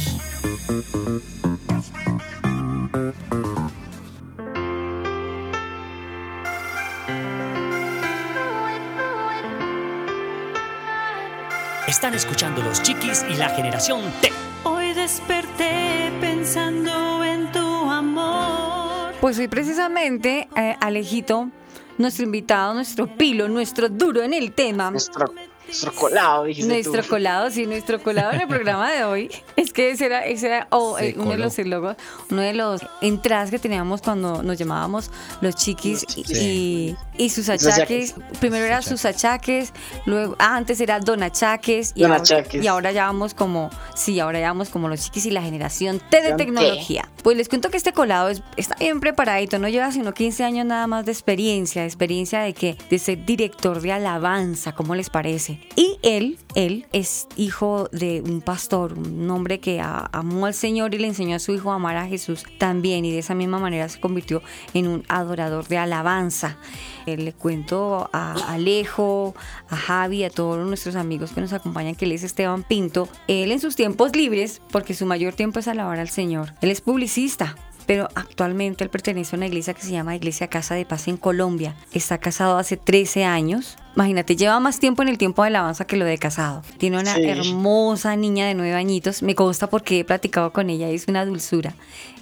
Están 11.88 12.15
escuchando 12.15 12.63
los 12.63 12.81
chiquis 12.81 13.24
y 13.29 13.36
la 13.36 13.50
generación 13.50 14.01
T. 14.22 14.31
Hoy 14.63 14.93
desperté 14.93 16.12
pensando 16.19 17.24
en 17.24 17.51
tu 17.51 17.91
amor. 17.91 19.13
Pues 19.22 19.38
hoy 19.38 19.48
precisamente, 19.48 20.48
eh, 20.55 20.75
Alejito, 20.79 21.51
nuestro 21.98 22.25
invitado, 22.25 22.74
nuestro 22.74 23.08
pilo, 23.08 23.48
nuestro 23.48 23.89
duro 23.89 24.22
en 24.24 24.34
el 24.34 24.51
tema. 24.51 24.92
Nuestro, 24.92 25.34
nuestro 25.68 25.92
colado, 25.94 26.46
dijiste 26.46 26.72
Nuestro 26.74 27.04
tú. 27.04 27.10
colado, 27.10 27.51
sí, 27.51 27.66
nuestro 27.66 28.01
colado 28.01 28.32
en 28.32 28.42
el 28.42 28.48
programa 28.48 28.92
de 28.92 29.04
hoy. 29.04 29.30
Es 29.58 29.74
que 29.74 29.92
ese 29.92 30.06
era, 30.06 30.25
ese 30.25 30.48
era 30.48 30.68
oh, 30.72 30.98
eh, 30.98 31.13
uno 31.18 31.32
de 31.32 31.38
los 31.38 31.60
eslogos, 31.60 31.98
uno 32.32 32.42
de 32.42 32.54
los 32.54 32.82
entradas 33.01 33.51
que 33.51 33.60
teníamos 33.60 34.01
cuando 34.01 34.44
nos 34.44 34.58
llamábamos 34.58 35.12
los 35.42 35.56
chiquis 35.56 36.06
Los 36.16 36.30
y, 36.30 36.96
sus 37.30 37.50
achaques. 37.50 38.13
achaques. 38.13 38.16
Primero 38.39 38.66
era 38.66 38.82
sus 38.82 39.04
achaques, 39.04 39.74
luego, 40.06 40.36
ah, 40.39 40.56
antes 40.56 40.80
era 40.80 41.00
don 41.00 41.22
achaques 41.22 41.92
y, 41.96 42.01
Don 42.01 42.12
ahora, 42.12 42.22
Achaques. 42.24 42.63
y 42.63 42.68
ahora 42.68 42.92
ya 42.94 43.08
vamos 43.08 43.34
como, 43.34 43.70
sí, 43.96 44.20
ahora 44.20 44.39
ya 44.39 44.48
vamos 44.48 44.70
como 44.70 44.88
los 44.88 45.01
chiquis 45.01 45.25
y 45.25 45.32
la 45.32 45.42
generación 45.42 46.00
T 46.10 46.22
de 46.22 46.46
Generación 46.46 47.06
T. 47.17 47.17
Pues 47.27 47.36
les 47.36 47.50
cuento 47.50 47.69
que 47.69 47.75
este 47.75 47.91
colado 47.91 48.29
es, 48.29 48.41
está 48.55 48.77
bien 48.79 49.01
preparadito, 49.01 49.60
no 49.60 49.67
lleva 49.67 49.91
sino 49.91 50.13
15 50.13 50.46
años 50.46 50.65
nada 50.65 50.88
más 50.88 51.05
de 51.05 51.12
experiencia, 51.12 51.81
de 51.81 51.88
experiencia 51.89 52.39
de 52.39 52.53
que 52.53 52.77
de 52.89 53.00
ser 53.00 53.25
director 53.25 53.81
de 53.81 53.91
alabanza, 53.91 54.74
¿cómo 54.74 54.96
les 54.96 55.10
parece? 55.10 55.60
Y 55.75 55.97
él, 56.04 56.38
él 56.56 56.86
es 56.94 57.27
hijo 57.36 57.89
de 57.92 58.22
un 58.22 58.42
pastor, 58.42 58.94
un 58.94 59.30
hombre 59.30 59.60
que 59.60 59.80
amó 59.82 60.46
al 60.46 60.54
Señor 60.54 60.94
y 60.94 61.00
le 61.00 61.08
enseñó 61.08 61.36
a 61.36 61.39
su 61.39 61.54
hijo 61.54 61.72
a 61.72 61.75
amar 61.75 61.98
a 61.98 62.08
Jesús 62.08 62.44
también 62.58 63.06
y 63.06 63.12
de 63.12 63.20
esa 63.20 63.36
misma 63.36 63.60
manera 63.60 63.88
se 63.89 64.00
convirtió 64.00 64.42
en 64.74 64.88
un 64.88 65.04
adorador 65.08 65.68
de 65.68 65.77
alabanza. 65.77 66.58
Eh, 67.06 67.18
le 67.18 67.34
cuento 67.34 68.10
a 68.13 68.34
Alejo, 68.54 69.36
a 69.70 69.75
Javi, 69.75 70.24
a 70.24 70.30
todos 70.30 70.66
nuestros 70.66 70.96
amigos 70.96 71.32
que 71.32 71.42
nos 71.42 71.54
acompañan, 71.54 71.96
que 71.96 72.06
él 72.06 72.12
es 72.12 72.24
Esteban 72.24 72.63
Pinto. 72.63 73.08
Él 73.27 73.51
en 73.51 73.60
sus 73.60 73.75
tiempos 73.75 74.16
libres, 74.16 74.62
porque 74.72 74.94
su 74.94 75.06
mayor 75.06 75.34
tiempo 75.34 75.60
es 75.60 75.68
alabar 75.68 76.00
al 76.00 76.10
Señor. 76.10 76.54
Él 76.62 76.72
es 76.72 76.82
publicista. 76.82 77.56
Pero 77.86 78.10
actualmente 78.16 78.84
él 78.84 78.89
pertenece 78.89 79.34
a 79.34 79.38
una 79.38 79.48
iglesia 79.48 79.74
que 79.74 79.82
se 79.82 79.92
llama 79.92 80.13
Iglesia 80.13 80.50
Casa 80.50 80.75
de 80.75 80.86
Paz 80.86 81.08
en 81.08 81.16
Colombia. 81.16 81.74
Está 81.94 82.18
casado 82.18 82.58
hace 82.58 82.75
13 82.75 83.24
años. 83.24 83.77
Imagínate, 83.98 84.36
lleva 84.36 84.60
más 84.60 84.80
tiempo 84.80 85.01
en 85.01 85.08
el 85.10 85.18
tiempo 85.18 85.42
de 85.42 85.48
alabanza 85.48 85.86
que 85.88 85.98
lo 85.98 86.06
de 86.06 86.20
casado. 86.20 86.62
Tiene 86.77 87.00
una 87.00 87.16
Sí. 87.16 87.24
hermosa 87.25 88.16
niña 88.16 88.46
de 88.46 88.54
9 88.54 88.75
añitos. 88.75 89.24
Me 89.24 89.34
consta 89.34 89.72
porque 89.72 90.00
he 90.00 90.06
platicado 90.06 90.54
con 90.54 90.70
ella. 90.70 90.88
Es 90.88 91.08
una 91.08 91.25
dulzura. 91.25 91.74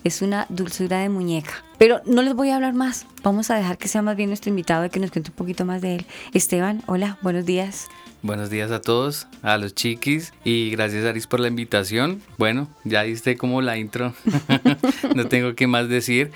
Es 0.05 0.21
una 0.21 0.45
dulzura 0.47 0.99
de 0.99 1.09
muñeca. 1.09 1.51
Pero 1.77 1.99
no 2.05 2.21
les 2.21 2.33
voy 2.33 2.49
a 2.51 2.55
hablar 2.55 2.75
más. 2.75 3.05
Vamos 3.23 3.51
a 3.51 3.55
dejar 3.57 3.77
que 3.77 3.89
sea 3.89 4.01
más 4.01 4.15
bien 4.15 4.29
nuestro 4.29 4.51
invitado 4.51 4.85
y 4.85 4.89
que 4.89 5.01
nos 5.01 5.11
cuente 5.11 5.31
un 5.31 5.35
poquito 5.35 5.65
más 5.65 5.81
de 5.81 5.95
él. 5.95 6.05
Esteban, 6.33 6.81
hola, 6.85 7.17
buenos 7.21 7.45
días. 7.45 7.89
Buenos 8.21 8.49
días 8.49 8.71
a 8.71 8.79
todos, 8.79 9.27
a 9.41 9.57
los 9.57 9.75
chiquis 9.75 10.31
y 10.45 10.69
gracias 10.69 11.03
Aris 11.05 11.27
por 11.27 11.41
la 11.41 11.49
invitación. 11.49 12.21
Bueno, 12.37 12.69
ya 12.85 13.03
diste 13.03 13.35
como 13.35 13.61
la 13.61 13.77
intro, 13.77 14.13
no 15.13 15.27
tengo 15.27 15.55
que 15.55 15.67
más 15.67 15.89
decir. 15.89 16.31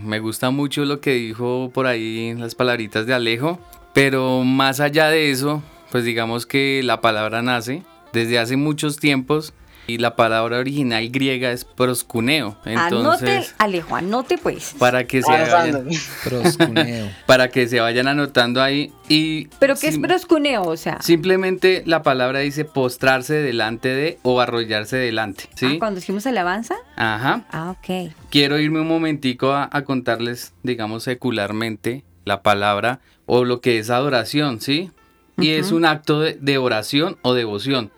Me 0.00 0.20
gusta 0.20 0.50
mucho 0.50 0.84
lo 0.84 1.00
que 1.00 1.12
dijo 1.14 1.72
por 1.74 1.88
ahí 1.88 2.32
las 2.38 2.54
palabritas 2.54 3.04
de 3.06 3.14
Alejo, 3.14 3.58
pero 3.96 4.44
más 4.44 4.80
allá 4.80 5.08
de 5.08 5.30
eso, 5.30 5.62
pues 5.90 6.04
digamos 6.04 6.44
que 6.44 6.82
la 6.84 7.00
palabra 7.00 7.40
nace 7.40 7.82
desde 8.12 8.38
hace 8.38 8.58
muchos 8.58 8.98
tiempos 8.98 9.54
y 9.86 9.96
la 9.96 10.16
palabra 10.16 10.58
original 10.58 11.08
griega 11.08 11.50
es 11.50 11.64
proscuneo. 11.64 12.58
anote, 12.66 12.72
Entonces, 12.72 13.54
Alejo, 13.56 13.96
anote 13.96 14.36
pues. 14.36 14.74
para 14.78 15.06
que 15.06 15.22
se 15.22 15.30
vayan, 15.30 15.88
Proscuneo. 16.24 17.08
para 17.24 17.48
que 17.48 17.66
se 17.68 17.80
vayan 17.80 18.06
anotando 18.06 18.60
ahí 18.62 18.92
y 19.08 19.46
¿Pero 19.60 19.76
qué 19.76 19.88
es 19.88 19.98
proscuneo? 19.98 20.64
O 20.64 20.76
sea, 20.76 21.00
Simplemente 21.00 21.82
la 21.86 22.02
palabra 22.02 22.40
dice 22.40 22.66
postrarse 22.66 23.32
delante 23.32 23.88
de 23.88 24.18
o 24.24 24.42
arrollarse 24.42 24.98
delante, 24.98 25.44
ah, 25.46 25.54
¿sí? 25.56 25.78
cuando 25.78 26.00
dijimos 26.00 26.26
alabanza. 26.26 26.74
Ajá. 26.96 27.46
Ah, 27.50 27.70
ok. 27.70 28.12
Quiero 28.28 28.58
irme 28.58 28.80
un 28.80 28.88
momentico 28.88 29.52
a, 29.52 29.70
a 29.72 29.84
contarles, 29.84 30.52
digamos, 30.62 31.04
secularmente 31.04 32.04
la 32.26 32.42
palabra 32.42 33.00
o 33.26 33.44
lo 33.44 33.60
que 33.60 33.78
es 33.78 33.90
adoración, 33.90 34.60
¿sí? 34.60 34.90
Y 35.38 35.50
es 35.50 35.70
un 35.72 35.84
acto 35.84 36.20
de, 36.20 36.34
de 36.40 36.56
oración 36.58 37.18
o 37.22 37.34
devoción. 37.34 37.90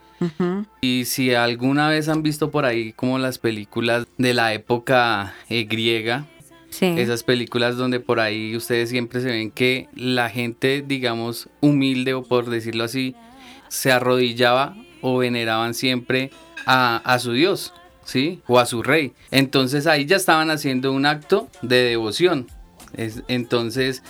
Y 0.80 1.04
si 1.04 1.32
alguna 1.34 1.88
vez 1.88 2.08
han 2.08 2.24
visto 2.24 2.50
por 2.50 2.64
ahí 2.64 2.92
como 2.92 3.18
las 3.20 3.38
películas 3.38 4.06
de 4.16 4.34
la 4.34 4.52
época 4.54 5.34
eh, 5.48 5.64
griega, 5.64 6.26
Sí. 6.70 6.84
esas 6.98 7.22
películas 7.22 7.76
donde 7.78 7.98
por 7.98 8.20
ahí 8.20 8.54
ustedes 8.54 8.90
siempre 8.90 9.22
se 9.22 9.28
ven 9.28 9.50
que 9.50 9.88
la 9.94 10.28
gente, 10.28 10.84
digamos, 10.86 11.48
humilde 11.60 12.12
o 12.12 12.22
por 12.22 12.50
decirlo 12.50 12.84
así, 12.84 13.14
se 13.68 13.90
arrodillaba 13.90 14.76
o 15.00 15.16
veneraban 15.16 15.72
siempre 15.72 16.30
a, 16.66 16.96
a 16.98 17.18
su 17.20 17.32
Dios, 17.32 17.72
¿sí? 18.04 18.42
O 18.46 18.58
a 18.58 18.66
su 18.66 18.82
rey. 18.82 19.12
Entonces 19.30 19.86
ahí 19.86 20.04
ya 20.04 20.16
estaban 20.16 20.50
haciendo 20.50 20.92
un 20.92 21.06
acto 21.06 21.48
de 21.62 21.84
devoción. 21.84 22.48
Es- 22.94 23.22
entonces, 23.28 24.02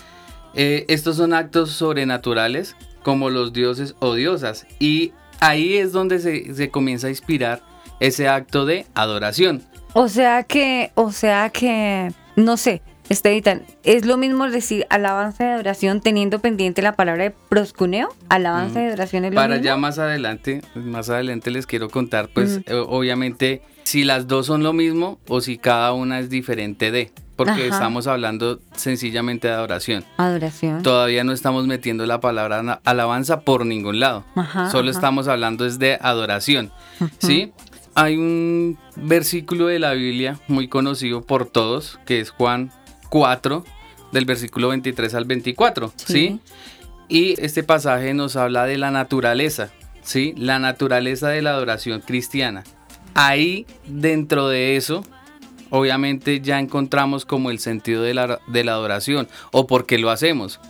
eh, 0.55 0.85
estos 0.89 1.17
son 1.17 1.33
actos 1.35 1.71
sobrenaturales 1.73 2.77
como 3.03 3.31
los 3.31 3.53
dioses 3.53 3.95
o 4.01 4.15
diosas. 4.15 4.67
Y 4.79 5.13
ahí 5.41 5.77
es 5.77 5.93
donde 5.93 6.19
se, 6.19 6.55
se 6.55 6.71
comienza 6.71 7.07
a 7.07 7.11
inspirar 7.11 7.63
ese 8.01 8.29
acto 8.29 8.67
de 8.67 8.87
adoración. 8.95 9.63
O 9.95 10.09
sea 10.09 10.43
que, 10.45 10.91
o 10.95 11.11
sea 11.13 11.51
que, 11.51 12.13
no 12.37 12.57
sé, 12.57 12.83
Estevita, 13.09 13.63
¿es 13.85 14.05
lo 14.05 14.19
mismo 14.19 14.51
decir 14.51 14.87
alabanza 14.91 15.43
de 15.45 15.51
adoración 15.53 16.03
teniendo 16.03 16.41
pendiente 16.41 16.83
la 16.83 16.93
palabra 16.95 17.25
de 17.25 17.31
proscuneo? 17.49 18.11
¿Alabanza 18.29 18.81
de 18.81 18.89
adoración 18.89 19.25
es 19.25 19.31
lo 19.31 19.37
Para 19.37 19.55
mismo? 19.55 19.65
ya 19.65 19.77
más 19.79 19.99
adelante, 19.99 20.61
más 20.75 21.09
adelante 21.09 21.51
les 21.51 21.67
quiero 21.67 21.89
contar, 21.89 22.29
pues 22.29 22.59
Mm. 22.59 22.63
eh, 22.67 22.75
obviamente 22.87 23.63
si 23.85 24.05
las 24.05 24.27
dos 24.27 24.45
son 24.45 24.63
lo 24.63 24.75
mismo 24.75 25.19
o 25.27 25.41
si 25.41 25.57
cada 25.57 25.95
una 25.95 26.19
es 26.21 26.29
diferente 26.29 26.91
de. 26.91 27.11
Porque 27.39 27.53
Ajá. 27.53 27.77
estamos 27.77 28.09
hablando 28.09 28.59
sencillamente 28.75 29.47
de 29.47 29.55
adoración. 29.55 30.05
Adoración. 30.17 30.83
Todavía 30.83 31.23
no 31.23 31.31
estamos 31.33 31.69
metiendo 31.69 32.05
la 32.05 32.21
palabra 32.21 32.81
alabanza 32.85 33.43
por 33.43 33.65
ningún 33.65 34.01
lado. 34.01 34.25
Ajá, 34.35 34.71
Solo 34.71 34.91
ajá. 34.91 34.99
estamos 34.99 35.29
hablando 35.29 35.65
es 35.65 35.79
de 35.79 35.99
adoración. 36.03 36.73
¿Sí? 37.19 37.53
Hay 37.95 38.17
un 38.17 38.77
versículo 38.97 39.69
de 39.69 39.79
la 39.79 39.93
Biblia 39.93 40.41
muy 40.49 40.67
conocido 40.67 41.23
por 41.23 41.47
todos, 41.47 42.01
que 42.07 42.19
es 42.19 42.31
Juan 42.31 42.73
4, 43.09 43.65
del 44.11 44.25
versículo 44.25 44.69
23 44.71 45.15
al 45.15 45.25
24. 45.25 45.93
¿Sí? 45.95 46.41
Y 47.09 47.41
este 47.41 47.63
pasaje 47.63 48.15
nos 48.15 48.35
habla 48.35 48.67
de 48.67 48.79
la 48.79 48.91
naturaleza, 48.91 49.71
¿sí? 50.03 50.35
La 50.37 50.59
naturaleza 50.59 51.29
de 51.29 51.41
la 51.41 51.51
adoración 51.51 52.01
cristiana. 52.01 52.65
Ahí, 53.15 53.65
dentro 53.87 54.49
de 54.49 54.77
eso, 54.77 55.05
obviamente 55.71 56.41
ya 56.41 56.59
encontramos 56.59 57.25
como 57.25 57.51
el 57.51 57.59
sentido 57.59 58.03
de 58.03 58.15
la, 58.15 58.41
de 58.47 58.65
la 58.65 58.73
adoración 58.73 59.29
o 59.53 59.67
por 59.67 59.87
qué 59.87 59.99
lo 59.99 60.11
hacemos. 60.11 60.61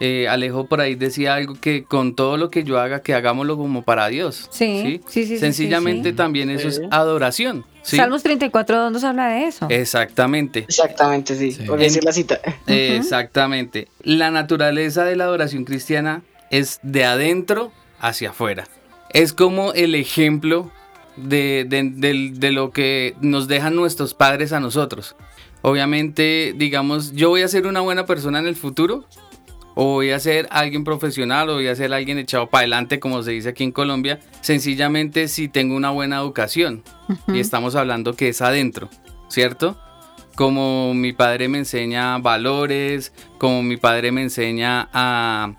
Eh, 0.00 0.26
Alejo 0.28 0.66
por 0.66 0.80
ahí 0.80 0.96
decía 0.96 1.34
algo 1.36 1.54
que 1.54 1.84
con 1.84 2.16
todo 2.16 2.36
lo 2.36 2.50
que 2.50 2.64
yo 2.64 2.80
haga, 2.80 3.00
que 3.00 3.14
hagámoslo 3.14 3.56
como 3.56 3.82
para 3.82 4.08
Dios. 4.08 4.48
Sí, 4.50 4.82
sí, 4.82 5.00
sí, 5.08 5.26
sí, 5.26 5.38
Sencillamente 5.38 6.08
sí, 6.08 6.12
sí. 6.12 6.16
también 6.16 6.50
eso 6.50 6.68
es 6.68 6.80
adoración. 6.90 7.64
¿sí? 7.82 7.96
Salmos 7.96 8.22
34 8.24 8.90
nos 8.90 9.04
habla 9.04 9.28
de 9.28 9.44
eso. 9.44 9.66
Exactamente. 9.70 10.60
Exactamente, 10.60 11.36
sí. 11.36 11.56
Voy 11.66 11.80
a 11.80 11.84
decir 11.84 12.02
la 12.02 12.12
cita. 12.12 12.40
Eh, 12.66 12.96
Exactamente. 12.98 13.88
La 14.02 14.30
naturaleza 14.30 15.04
de 15.04 15.16
la 15.16 15.24
adoración 15.24 15.64
cristiana 15.64 16.22
es 16.50 16.80
de 16.82 17.04
adentro 17.04 17.72
hacia 18.00 18.30
afuera. 18.30 18.66
Es 19.10 19.32
como 19.32 19.72
el 19.74 19.94
ejemplo 19.94 20.72
de, 21.16 21.64
de- 21.68 21.90
del- 21.94 22.38
de 22.40 22.52
lo 22.52 22.70
que 22.70 23.14
nos 23.20 23.48
dejan 23.48 23.74
nuestros 23.76 24.14
padres 24.14 24.52
a 24.52 24.60
nosotros. 24.60 25.16
Obviamente, 25.62 26.54
digamos, 26.56 27.12
yo 27.12 27.30
voy 27.30 27.42
a 27.42 27.48
ser 27.48 27.66
una 27.66 27.80
buena 27.80 28.04
persona 28.06 28.38
en 28.38 28.46
el 28.46 28.54
futuro, 28.56 29.06
o 29.76 29.94
voy 29.94 30.10
a 30.10 30.20
ser 30.20 30.46
alguien 30.50 30.84
profesional, 30.84 31.48
o 31.50 31.54
voy 31.54 31.66
a 31.68 31.74
ser 31.74 31.92
alguien 31.92 32.18
echado 32.18 32.48
para 32.48 32.60
adelante, 32.60 33.00
como 33.00 33.22
se 33.22 33.32
dice 33.32 33.48
aquí 33.48 33.64
en 33.64 33.72
Colombia, 33.72 34.20
sencillamente 34.40 35.26
si 35.26 35.48
tengo 35.48 35.74
una 35.74 35.90
buena 35.90 36.18
educación. 36.18 36.82
Y 37.28 37.40
estamos 37.40 37.74
hablando 37.74 38.14
que 38.14 38.28
es 38.28 38.40
adentro, 38.40 38.88
¿cierto? 39.28 39.76
Como 40.36 40.94
mi 40.94 41.12
padre 41.12 41.48
me 41.48 41.58
enseña 41.58 42.18
valores, 42.18 43.12
como 43.38 43.62
mi 43.62 43.76
padre 43.76 44.12
me 44.12 44.22
enseña 44.22 44.88
a, 44.92 45.54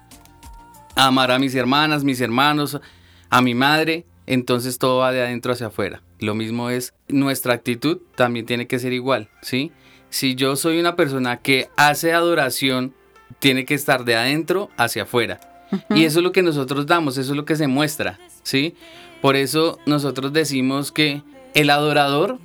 a 0.95 1.07
amar 1.07 1.31
a 1.31 1.39
mis 1.39 1.55
hermanas, 1.55 2.03
mis 2.03 2.21
hermanos, 2.21 2.79
a 3.29 3.41
mi 3.41 3.53
madre, 3.55 4.05
entonces 4.27 4.77
todo 4.77 4.99
va 4.99 5.11
de 5.11 5.21
adentro 5.21 5.53
hacia 5.53 5.67
afuera. 5.67 6.01
Lo 6.19 6.35
mismo 6.35 6.69
es 6.69 6.93
nuestra 7.07 7.53
actitud, 7.53 7.99
también 8.15 8.45
tiene 8.45 8.67
que 8.67 8.79
ser 8.79 8.93
igual, 8.93 9.29
¿sí? 9.41 9.71
Si 10.09 10.35
yo 10.35 10.55
soy 10.55 10.79
una 10.79 10.95
persona 10.95 11.37
que 11.37 11.69
hace 11.75 12.13
adoración, 12.13 12.93
tiene 13.39 13.65
que 13.65 13.73
estar 13.73 14.05
de 14.05 14.15
adentro 14.15 14.69
hacia 14.77 15.03
afuera. 15.03 15.39
Y 15.89 16.05
eso 16.05 16.19
es 16.19 16.23
lo 16.23 16.31
que 16.31 16.43
nosotros 16.43 16.85
damos, 16.85 17.17
eso 17.17 17.31
es 17.31 17.37
lo 17.37 17.45
que 17.45 17.55
se 17.55 17.67
muestra, 17.67 18.19
¿sí? 18.43 18.75
Por 19.21 19.35
eso 19.35 19.79
nosotros 19.85 20.31
decimos 20.31 20.91
que 20.91 21.21
el 21.53 21.69
adorador 21.69 22.39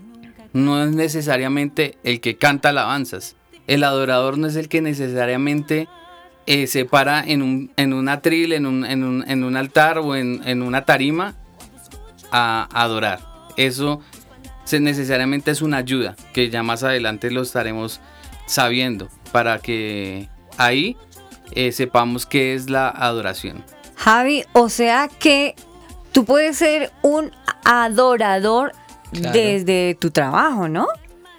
no 0.52 0.82
es 0.82 0.90
necesariamente 0.90 1.96
el 2.02 2.20
que 2.20 2.36
canta 2.36 2.70
alabanzas. 2.70 3.36
El 3.66 3.84
adorador 3.84 4.36
no 4.36 4.48
es 4.48 4.56
el 4.56 4.68
que 4.68 4.80
necesariamente 4.80 5.86
eh, 6.46 6.66
se 6.66 6.84
para 6.84 7.22
en 7.22 7.42
un, 7.42 7.70
en 7.76 7.92
un 7.92 8.08
atril, 8.08 8.52
en 8.52 8.66
un, 8.66 8.84
en 8.84 9.04
un, 9.04 9.24
en 9.28 9.44
un 9.44 9.56
altar 9.56 9.98
o 9.98 10.16
en, 10.16 10.40
en 10.44 10.62
una 10.62 10.84
tarima 10.84 11.36
a 12.32 12.68
adorar. 12.72 13.20
Eso 13.56 14.00
se- 14.64 14.80
necesariamente 14.80 15.50
es 15.50 15.62
una 15.62 15.78
ayuda, 15.78 16.16
que 16.32 16.50
ya 16.50 16.62
más 16.62 16.82
adelante 16.82 17.30
lo 17.30 17.42
estaremos 17.42 18.00
sabiendo, 18.46 19.08
para 19.32 19.58
que 19.58 20.28
ahí 20.56 20.96
eh, 21.52 21.72
sepamos 21.72 22.26
qué 22.26 22.54
es 22.54 22.70
la 22.70 22.88
adoración. 22.88 23.64
Javi, 23.96 24.44
o 24.52 24.68
sea 24.68 25.08
que 25.08 25.54
tú 26.12 26.24
puedes 26.24 26.56
ser 26.56 26.90
un 27.02 27.30
adorador 27.64 28.72
Claro. 29.12 29.32
desde 29.36 29.96
tu 30.00 30.10
trabajo, 30.12 30.68
¿no? 30.68 30.86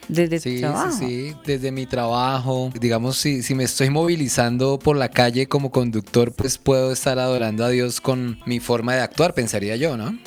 Desde 0.10 0.41
tu 0.41 0.60
trabajo. 0.60 0.91
sí, 0.91 1.30
sí, 1.32 1.36
desde 1.45 1.71
mi 1.71 1.86
trabajo, 1.86 2.69
digamos, 2.77 3.15
si, 3.15 3.41
si 3.43 3.56
me 3.56 3.63
estoy 3.63 3.89
movilizando 3.89 4.77
por 4.77 4.97
la 4.97 5.08
calle 5.08 5.47
como 5.47 5.71
conductor, 5.71 6.34
pues 6.34 6.58
puedo 6.58 6.91
estar 6.91 7.17
adorando 7.17 7.63
a 7.63 7.69
Dios 7.69 8.01
con 8.01 8.39
mi 8.45 8.60
forma 8.60 8.93
de 8.95 8.99
actuar, 9.01 9.34
pensaría 9.34 9.77
yo, 9.77 9.95
¿no? 9.95 10.17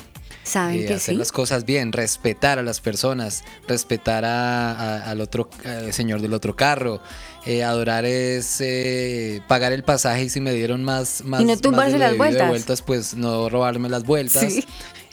¿Saben 0.45 0.81
Eh, 0.81 0.85
que 0.85 0.93
hacer 0.93 1.15
sí? 1.15 1.17
las 1.19 1.31
cosas 1.31 1.65
bien, 1.65 1.91
respetar 1.91 2.59
a 2.59 2.61
las 2.63 2.79
personas, 2.79 3.43
respetar 3.67 4.23
a- 4.25 4.71
a- 4.71 5.09
al 5.11 5.19
otro 5.19 5.49
al 5.65 5.91
señor 5.91 6.21
del 6.21 6.33
otro 6.33 6.55
carro. 6.55 7.01
Eh, 7.47 7.63
adorar 7.63 8.05
es 8.05 8.57
eh, 8.61 9.41
pagar 9.47 9.71
el 9.73 9.83
pasaje 9.83 10.23
y 10.23 10.29
si 10.29 10.41
me 10.41 10.51
dieron 10.53 10.83
más, 10.83 11.23
más, 11.25 11.41
no 11.41 11.71
más 11.71 11.91
de 11.91 11.99
las 11.99 12.11
de 12.11 12.17
vueltas. 12.17 12.47
vueltas, 12.47 12.81
pues 12.81 13.15
no 13.15 13.49
robarme 13.49 13.89
las 13.89 14.03
vueltas. 14.03 14.53
Sí. 14.53 14.65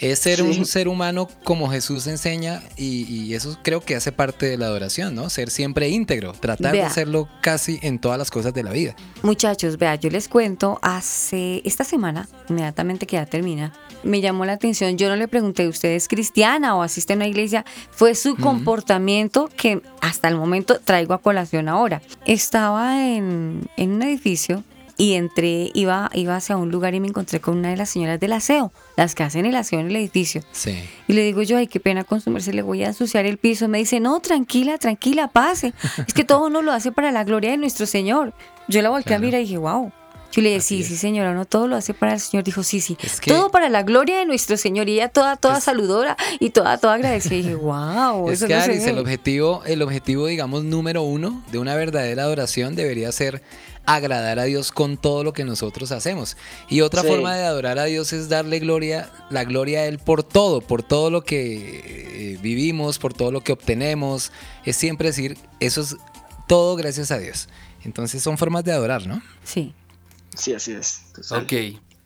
Es 0.03 0.19
ser 0.19 0.37
Sí. 0.39 0.43
un 0.43 0.67
ser 0.67 0.89
humano 0.89 1.29
como 1.45 1.71
Jesús 1.71 2.07
enseña 2.09 2.61
y, 2.77 3.05
y 3.11 3.35
eso 3.35 3.57
creo 3.63 3.81
que 3.81 3.95
hace 3.97 4.13
parte 4.13 4.47
de 4.47 4.59
la 4.59 4.67
adoración, 4.67 5.15
¿no? 5.15 5.31
Ser 5.31 5.49
siempre 5.49 5.89
íntegro, 5.89 6.33
tratar 6.33 6.73
Vea. 6.73 6.83
de 6.83 6.89
hacerlo 6.89 7.29
casi 7.41 7.79
en 7.83 7.99
todas 8.01 8.19
las 8.19 8.31
cosas 8.31 8.53
de 8.53 8.63
la 8.65 8.73
vida. 8.73 8.95
Muchachos, 9.23 9.79
vea, 9.79 9.95
yo 9.95 10.11
les 10.11 10.29
cuento, 10.29 10.79
hace 10.83 11.63
esta 11.65 11.85
semana, 11.85 12.29
inmediatamente 12.49 13.07
que 13.07 13.15
ya 13.17 13.27
termina, 13.27 13.73
me 14.03 14.21
llamó 14.21 14.45
la 14.45 14.55
atención, 14.55 14.99
yo 14.99 15.09
no 15.09 15.15
le 15.15 15.29
pregunté, 15.29 15.69
¿usted 15.69 15.91
es 15.91 16.09
cristiana 16.09 16.75
o 16.75 16.83
asiste 16.83 17.13
a 17.13 17.17
una 17.17 17.29
iglesia? 17.29 17.65
Fue 17.93 18.17
su 18.17 18.35
comportamiento 18.37 19.49
que 19.57 19.81
hasta 20.01 20.27
el 20.29 20.35
momento 20.37 20.81
traigo 20.83 21.15
a 21.15 21.19
colación 21.23 21.69
ahora. 21.69 22.03
Estaba 22.27 23.07
en, 23.07 23.69
en 23.77 23.93
un 23.93 24.03
edificio 24.03 24.65
y 24.97 25.15
entré, 25.15 25.71
iba, 25.75 26.11
iba 26.15 26.37
hacia 26.37 26.57
un 26.57 26.71
lugar 26.71 26.95
y 26.95 27.01
me 27.01 27.09
encontré 27.09 27.41
con 27.41 27.57
una 27.59 27.71
de 27.71 27.77
las 27.77 27.91
señoras 27.91 28.21
del 28.21 28.33
aseo, 28.33 28.73
las 28.97 29.15
que 29.15 29.23
hacen 29.23 29.47
el 29.47 29.57
aseo 29.57 29.81
en 29.81 29.87
el 29.89 29.97
edificio. 29.97 30.43
Sí. 30.53 30.79
Y 31.09 31.13
le 31.15 31.23
digo 31.23 31.43
yo, 31.43 31.57
ay, 31.57 31.67
qué 31.67 31.81
pena 31.81 32.05
consumirse, 32.05 32.53
le 32.53 32.63
voy 32.63 32.83
a 32.85 32.89
ensuciar 32.89 33.27
el 33.27 33.39
piso. 33.39 33.69
Me 33.69 33.79
dice, 33.79 34.01
no, 34.01 34.21
tranquila, 34.21 34.79
tranquila, 34.79 35.29
pase. 35.29 35.73
Es 36.07 36.15
que 36.15 36.25
todo 36.25 36.47
uno 36.47 36.63
lo 36.63 36.73
hace 36.73 36.93
para 36.93 37.11
la 37.13 37.25
gloria 37.25 37.51
de 37.51 37.57
nuestro 37.57 37.87
Señor. 37.87 38.33
Yo 38.69 38.83
la 38.83 38.91
volteé 38.91 39.17
a 39.17 39.19
mirar 39.19 39.41
y 39.41 39.45
dije, 39.45 39.59
wow. 39.59 39.93
Yo 40.35 40.41
le 40.41 40.49
dije, 40.49 40.61
sí, 40.63 40.83
sí, 40.83 40.97
señora, 40.97 41.35
no 41.35 41.45
todo 41.45 41.69
lo 41.69 41.77
hace 41.77 41.93
para 41.93 42.15
el 42.15 42.21
Señor. 42.21 42.43
Dijo, 42.43 42.63
sí, 42.63 42.81
sí, 42.81 42.97
que- 43.21 43.31
todo 43.31 43.51
para 43.51 43.69
la 43.69 43.83
gloria 43.83 44.19
de 44.19 44.25
nuestro 44.25 44.57
Señor. 44.57 44.89
Y 44.89 44.95
ella 44.95 45.09
toda, 45.11 45.37
toda 45.37 45.61
saludora 45.61 46.17
y 46.41 46.49
toda, 46.49 46.79
toda 46.79 46.95
agradecida. 46.95 47.35
Y 47.35 47.43
dije, 47.43 47.55
wow, 47.55 48.29
Es 48.31 48.39
eso 48.39 48.47
que 48.47 48.55
no 48.55 48.63
se 48.65 48.71
Aris, 48.71 48.87
el 48.87 48.95
ve". 48.95 49.01
objetivo, 49.03 49.63
el 49.67 49.83
objetivo, 49.83 50.27
digamos, 50.29 50.65
número 50.65 51.03
uno 51.03 51.43
de 51.53 51.59
una 51.59 51.75
verdadera 51.75 52.23
adoración 52.23 52.75
debería 52.77 53.13
ser 53.13 53.43
agradar 53.87 54.39
a 54.39 54.45
Dios 54.45 54.71
con 54.73 54.97
todo 54.97 55.25
lo 55.25 55.33
que 55.33 55.45
nosotros 55.45 55.93
hacemos. 55.93 56.37
Y 56.69 56.81
otra 56.83 57.03
Sí. 57.03 57.09
forma 57.09 57.35
de 57.37 57.45
adorar 57.45 57.79
a 57.79 57.85
Dios 57.85 58.13
es 58.13 58.29
darle 58.29 58.59
gloria, 58.61 59.11
la 59.31 59.45
gloria 59.45 59.81
a 59.81 59.87
Él 59.87 59.99
por 59.99 60.23
todo, 60.23 60.61
por 60.61 60.83
todo 60.83 61.11
lo 61.11 61.23
que 61.23 62.33
eh, 62.35 62.39
vivimos, 62.43 62.99
por 62.99 63.13
todo 63.15 63.33
lo 63.33 63.41
que 63.43 63.53
obtenemos. 63.53 64.33
Es 64.65 64.77
siempre 64.77 65.09
decir, 65.09 65.37
eso 65.61 65.81
es 65.81 65.97
todo 66.47 66.77
gracias 66.77 67.11
a 67.11 67.19
Dios. 67.19 67.49
Entonces 67.85 68.23
son 68.23 68.39
formas 68.39 68.65
de 68.65 68.73
adorar, 68.73 69.07
¿no? 69.07 69.21
Sí. 69.45 69.75
Sí, 70.37 70.55
así 70.55 70.73
es. 70.73 71.03
Ok, 71.31 71.53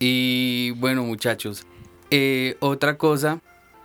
y 0.00 0.70
bueno 0.72 1.04
muchachos, 1.04 1.64
eh, 2.10 2.56
otra 2.60 2.98
cosa 2.98 3.40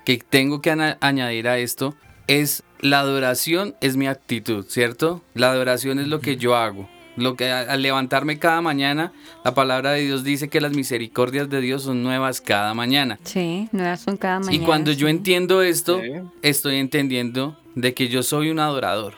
que 0.06 0.18
tengo 0.18 0.62
que 0.62 0.72
añadir 1.00 1.48
a 1.48 1.58
esto 1.60 1.96
es 2.28 2.64
la 2.80 3.02
adoración 3.02 3.76
es 3.82 3.98
mi 3.98 4.08
actitud, 4.08 4.66
¿cierto? 4.68 5.22
La 5.36 5.52
adoración 5.52 6.00
es 6.00 6.08
lo 6.08 6.22
que 6.22 6.38
yo 6.38 6.56
hago. 6.56 6.90
Lo 7.22 7.36
que 7.36 7.52
al 7.52 7.82
levantarme 7.82 8.40
cada 8.40 8.62
mañana, 8.62 9.14
la 9.46 9.54
palabra 9.54 9.92
de 9.92 10.02
Dios 10.02 10.24
dice 10.24 10.50
que 10.50 10.60
las 10.60 10.74
misericordias 10.74 11.50
de 11.50 11.62
Dios 11.62 11.84
son 11.84 12.04
nuevas 12.04 12.42
cada 12.42 12.74
mañana. 12.74 13.20
Sí, 13.24 13.70
nuevas 13.72 14.02
son 14.02 14.18
cada 14.18 14.40
mañana. 14.40 14.56
Y 14.56 14.66
cuando 14.66 14.92
yo 14.92 15.08
entiendo 15.08 15.62
esto, 15.62 16.02
estoy 16.42 16.78
entendiendo 16.78 17.58
de 17.76 17.94
que 17.94 18.08
yo 18.08 18.24
soy 18.24 18.50
un 18.50 18.60
adorador 18.60 19.14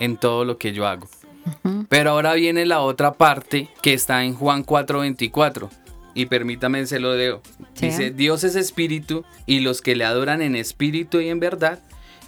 en 0.00 0.16
todo 0.16 0.44
lo 0.44 0.58
que 0.58 0.72
yo 0.72 0.86
hago. 0.86 1.08
Pero 1.88 2.10
ahora 2.10 2.34
viene 2.34 2.66
la 2.66 2.80
otra 2.80 3.14
parte 3.14 3.68
que 3.82 3.92
está 3.92 4.24
en 4.24 4.34
Juan 4.34 4.64
4:24. 4.64 5.68
Y 6.14 6.26
permítame, 6.26 6.86
se 6.86 7.00
lo 7.00 7.16
leo. 7.16 7.40
Sí. 7.74 7.86
Dice, 7.86 8.10
Dios 8.10 8.44
es 8.44 8.54
espíritu 8.54 9.24
y 9.46 9.60
los 9.60 9.80
que 9.80 9.96
le 9.96 10.04
adoran 10.04 10.42
en 10.42 10.56
espíritu 10.56 11.20
y 11.20 11.28
en 11.28 11.40
verdad 11.40 11.78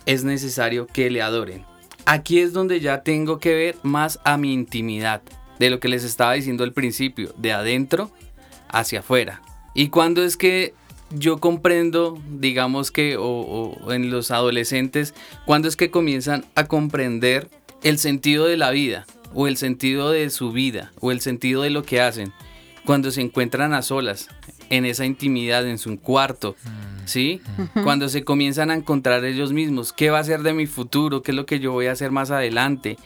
es 0.06 0.24
necesario 0.24 0.86
que 0.86 1.10
le 1.10 1.20
adoren. 1.20 1.64
Aquí 2.06 2.40
es 2.40 2.52
donde 2.52 2.80
ya 2.80 3.02
tengo 3.02 3.38
que 3.38 3.54
ver 3.54 3.76
más 3.82 4.20
a 4.24 4.36
mi 4.36 4.52
intimidad, 4.52 5.22
de 5.58 5.70
lo 5.70 5.80
que 5.80 5.88
les 5.88 6.04
estaba 6.04 6.34
diciendo 6.34 6.64
al 6.64 6.72
principio, 6.72 7.32
de 7.38 7.52
adentro 7.52 8.10
hacia 8.68 9.00
afuera. 9.00 9.40
Y 9.74 9.88
cuando 9.88 10.22
es 10.22 10.36
que 10.36 10.74
yo 11.10 11.38
comprendo, 11.38 12.20
digamos 12.28 12.90
que, 12.90 13.16
o, 13.16 13.24
o 13.24 13.92
en 13.92 14.10
los 14.10 14.30
adolescentes, 14.30 15.14
cuando 15.46 15.68
es 15.68 15.76
que 15.76 15.90
comienzan 15.90 16.44
a 16.54 16.64
comprender 16.64 17.48
el 17.82 17.98
sentido 17.98 18.46
de 18.46 18.56
la 18.56 18.70
vida, 18.70 19.06
o 19.32 19.48
el 19.48 19.56
sentido 19.56 20.10
de 20.10 20.30
su 20.30 20.52
vida, 20.52 20.92
o 21.00 21.10
el 21.10 21.20
sentido 21.20 21.62
de 21.62 21.70
lo 21.70 21.82
que 21.82 22.00
hacen, 22.00 22.32
cuando 22.84 23.10
se 23.10 23.20
encuentran 23.20 23.72
a 23.72 23.82
solas, 23.82 24.28
en 24.70 24.84
esa 24.84 25.04
intimidad, 25.04 25.66
en 25.68 25.78
su 25.78 25.98
cuarto, 26.00 26.56
¿sí? 27.04 27.40
Cuando 27.82 28.08
se 28.08 28.24
comienzan 28.24 28.70
a 28.70 28.74
encontrar 28.74 29.24
ellos 29.24 29.52
mismos, 29.52 29.92
¿qué 29.92 30.10
va 30.10 30.18
a 30.20 30.24
ser 30.24 30.42
de 30.42 30.52
mi 30.54 30.66
futuro? 30.66 31.22
¿Qué 31.22 31.32
es 31.32 31.36
lo 31.36 31.46
que 31.46 31.60
yo 31.60 31.72
voy 31.72 31.86
a 31.86 31.92
hacer 31.92 32.10
más 32.10 32.30
adelante? 32.30 32.96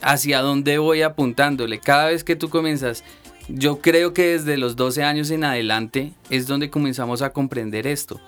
hacia 0.00 0.40
dónde 0.40 0.78
voy 0.78 1.02
apuntándole. 1.02 1.78
Cada 1.78 2.06
vez 2.06 2.24
que 2.24 2.34
tú 2.34 2.48
comienzas, 2.48 3.04
yo 3.48 3.82
creo 3.82 4.14
que 4.14 4.28
desde 4.28 4.56
los 4.56 4.74
12 4.74 5.02
años 5.04 5.30
en 5.30 5.44
adelante 5.44 6.14
es 6.30 6.46
donde 6.46 6.70
comenzamos 6.70 7.20
a 7.20 7.28
comprender 7.34 7.86
esto. 7.86 8.18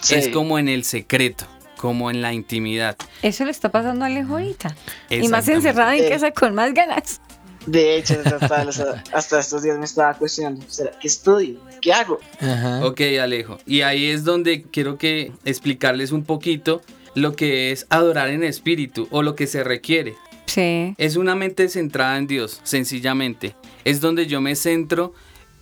Sí. 0.00 0.14
Es 0.14 0.28
como 0.28 0.60
en 0.60 0.68
el 0.68 0.84
secreto, 0.84 1.44
como 1.76 2.08
en 2.08 2.22
la 2.22 2.32
intimidad. 2.32 2.96
Eso 3.22 3.44
le 3.44 3.50
está 3.50 3.72
pasando 3.72 4.04
a 4.04 4.06
Alejo 4.06 4.34
ahorita. 4.34 4.76
Y 5.10 5.26
más 5.26 5.48
encerrada 5.48 5.96
en 5.96 6.04
Eh. 6.04 6.08
casa 6.08 6.30
con 6.30 6.54
más 6.54 6.72
ganas. 6.72 7.20
De 7.66 7.96
hecho, 7.96 8.14
hasta, 9.12 9.40
estos 9.40 9.62
días 9.62 9.78
me 9.78 9.84
estaba 9.84 10.14
cuestionando, 10.14 10.64
¿será 10.68 10.92
que 10.98 11.08
estudio? 11.08 11.58
¿Qué 11.80 11.92
hago? 11.92 12.20
Ajá. 12.40 12.86
Ok, 12.86 13.00
Alejo. 13.20 13.58
Y 13.66 13.82
ahí 13.82 14.06
es 14.06 14.24
donde 14.24 14.62
quiero 14.62 14.98
que 14.98 15.32
explicarles 15.44 16.12
un 16.12 16.24
poquito 16.24 16.80
lo 17.14 17.34
que 17.34 17.72
es 17.72 17.86
adorar 17.90 18.28
en 18.28 18.44
espíritu 18.44 19.08
o 19.10 19.22
lo 19.22 19.34
que 19.34 19.46
se 19.46 19.64
requiere. 19.64 20.14
Sí. 20.46 20.94
Es 20.96 21.16
una 21.16 21.34
mente 21.34 21.68
centrada 21.68 22.16
en 22.18 22.28
Dios, 22.28 22.60
sencillamente. 22.62 23.56
Es 23.84 24.00
donde 24.00 24.26
yo 24.26 24.40
me 24.40 24.54
centro 24.54 25.12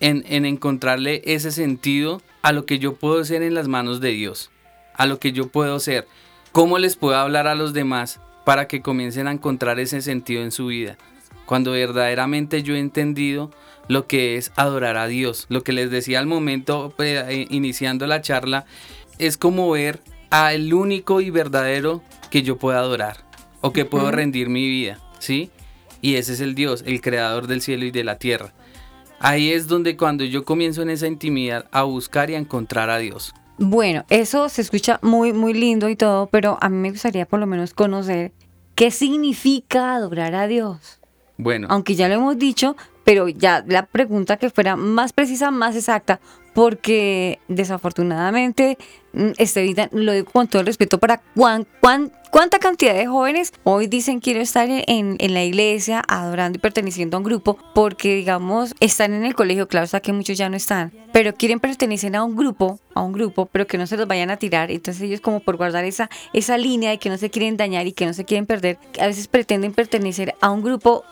en, 0.01 0.25
en 0.29 0.45
encontrarle 0.45 1.23
ese 1.25 1.51
sentido 1.51 2.21
a 2.43 2.53
lo 2.53 2.67
que 2.67 2.79
yo 2.79 2.97
puedo 2.97 3.25
ser 3.25 3.43
en 3.43 3.55
las 3.55 3.67
manos 3.67 4.01
de 4.01 4.11
Dios, 4.11 4.51
a 4.95 5.07
lo 5.07 5.19
que 5.19 5.33
yo 5.33 5.49
puedo 5.49 5.81
ser. 5.81 6.07
¿Cómo 6.53 6.79
les 6.79 6.97
puedo 6.97 7.17
hablar 7.17 7.47
a 7.47 7.55
los 7.55 7.73
demás 7.73 8.21
para 8.45 8.69
que 8.69 8.83
comiencen 8.83 9.27
a 9.27 9.33
encontrar 9.33 9.81
ese 9.81 10.03
sentido 10.03 10.43
en 10.43 10.51
su 10.51 10.67
vida? 10.67 10.99
Cuando 11.47 11.73
verdaderamente 11.73 12.63
yo 12.63 12.75
he 12.75 12.79
entendido 12.79 13.51
lo 13.89 14.07
que 14.07 14.37
es 14.37 14.53
adorar 14.57 14.97
a 14.97 15.07
Dios. 15.07 15.47
Lo 15.49 15.63
que 15.63 15.73
les 15.73 15.91
decía 15.91 16.19
al 16.19 16.27
momento, 16.27 16.95
eh, 16.99 17.47
iniciando 17.51 18.07
la 18.07 18.21
charla, 18.21 18.65
es 19.19 19.37
como 19.37 19.71
ver 19.71 20.01
al 20.31 20.73
único 20.73 21.21
y 21.21 21.31
verdadero 21.31 22.03
que 22.31 22.43
yo 22.43 22.57
pueda 22.57 22.79
adorar 22.79 23.19
o 23.61 23.73
que 23.73 23.85
puedo 23.85 24.11
rendir 24.11 24.49
mi 24.49 24.69
vida, 24.69 24.99
¿sí? 25.19 25.51
Y 26.01 26.17
ese 26.17 26.35
es 26.35 26.41
el 26.41 26.55
Dios, 26.55 26.83
el 26.87 27.01
creador 27.01 27.47
del 27.47 27.63
cielo 27.63 27.87
y 27.87 27.91
de 27.91 28.05
la 28.05 28.19
tierra. 28.19 28.53
Ahí 29.21 29.53
es 29.53 29.69
donde 29.69 29.97
cuando 29.97 30.25
yo 30.25 30.45
comienzo 30.45 30.83
en 30.83 30.91
esa 30.91 31.07
intimidad 31.07 31.67
a 31.71 31.85
buscar 31.85 32.31
y 32.31 32.35
a 32.35 32.39
encontrar 32.39 32.91
a 32.91 32.99
Dios. 32.99 33.33
Bueno, 33.57 34.05
eso 34.11 34.49
se 34.49 34.61
escucha 34.61 34.99
muy, 35.01 35.33
muy 35.33 35.55
lindo 35.55 35.89
y 35.89 35.97
todo, 35.97 36.27
pero 36.27 36.59
a 36.61 36.69
mí 36.69 36.77
me 36.77 36.91
gustaría 36.91 37.25
por 37.25 37.39
lo 37.39 37.47
menos 37.47 37.73
conocer 37.73 38.33
qué 38.75 38.91
significa 38.91 39.95
adorar 39.95 40.35
a 40.35 40.49
Dios. 40.49 41.01
Bueno, 41.37 41.67
Aunque 41.71 41.95
ya 41.97 42.09
lo 42.09 42.15
hemos 42.15 42.39
dicho, 42.39 42.77
pero 43.03 43.29
ya 43.29 43.65
la 43.67 43.87
pregunta 43.87 44.37
que 44.37 44.51
fuera 44.51 44.77
más 44.77 45.13
precisa, 45.13 45.51
más 45.51 45.75
exacta, 45.77 46.21
porque 46.55 47.41
desafortunadamente, 47.49 48.79
mm, 49.13 49.31
Estevita, 49.39 49.89
lo 49.93 50.13
digo 50.13 50.31
con 50.31 50.47
todo 50.49 50.61
el 50.61 50.67
respeto 50.67 50.99
para 50.99 51.19
cuán, 51.35 51.67
cuán- 51.81 52.13
cuánta 52.31 52.59
cantidad 52.59 52.95
de 52.95 53.07
jóvenes 53.07 53.53
hoy 53.65 53.89
dicen 53.89 54.21
quiero 54.21 54.41
estar 54.41 54.69
en, 54.71 55.17
en 55.19 55.35
la 55.35 55.43
iglesia 55.45 56.03
adorando 56.09 56.57
y 56.57 56.61
perteneciendo 56.61 57.17
a 57.17 57.19
un 57.19 57.25
grupo, 57.25 57.59
porque 57.75 58.15
digamos, 58.15 58.75
están 58.81 59.13
en 59.13 59.25
el 59.25 59.35
colegio, 59.35 59.69
claro 59.69 59.85
está 59.85 60.01
que 60.01 60.13
muchos 60.13 60.39
ya 60.39 60.49
no 60.49 60.57
están, 60.57 60.93
pero 61.13 61.35
quieren 61.35 61.61
pertenecer 61.61 62.15
a 62.17 62.23
un 62.25 62.37
grupo, 62.37 62.79
a 62.95 63.03
un 63.03 63.13
grupo, 63.13 63.47
pero 63.47 63.67
que 63.67 63.77
no 63.77 63.87
se 63.87 63.97
los 63.97 64.07
vayan 64.07 64.31
a 64.31 64.37
tirar, 64.37 64.71
entonces 64.71 65.03
ellos 65.03 65.21
como 65.21 65.41
por 65.41 65.57
guardar 65.57 65.85
esa, 65.85 66.09
esa 66.33 66.57
línea 66.59 66.91
de 66.91 66.99
que 66.99 67.11
no 67.11 67.19
se 67.19 67.31
quieren 67.31 67.57
dañar 67.57 67.87
y 67.89 67.93
que 67.93 68.07
no 68.07 68.15
se 68.15 68.25
quieren 68.25 68.47
perder, 68.47 68.79
a 69.01 69.07
veces 69.09 69.27
pretenden 69.29 69.73
pertenecer 69.73 70.35
a 70.41 70.51
un 70.51 70.63
grupo 70.63 71.05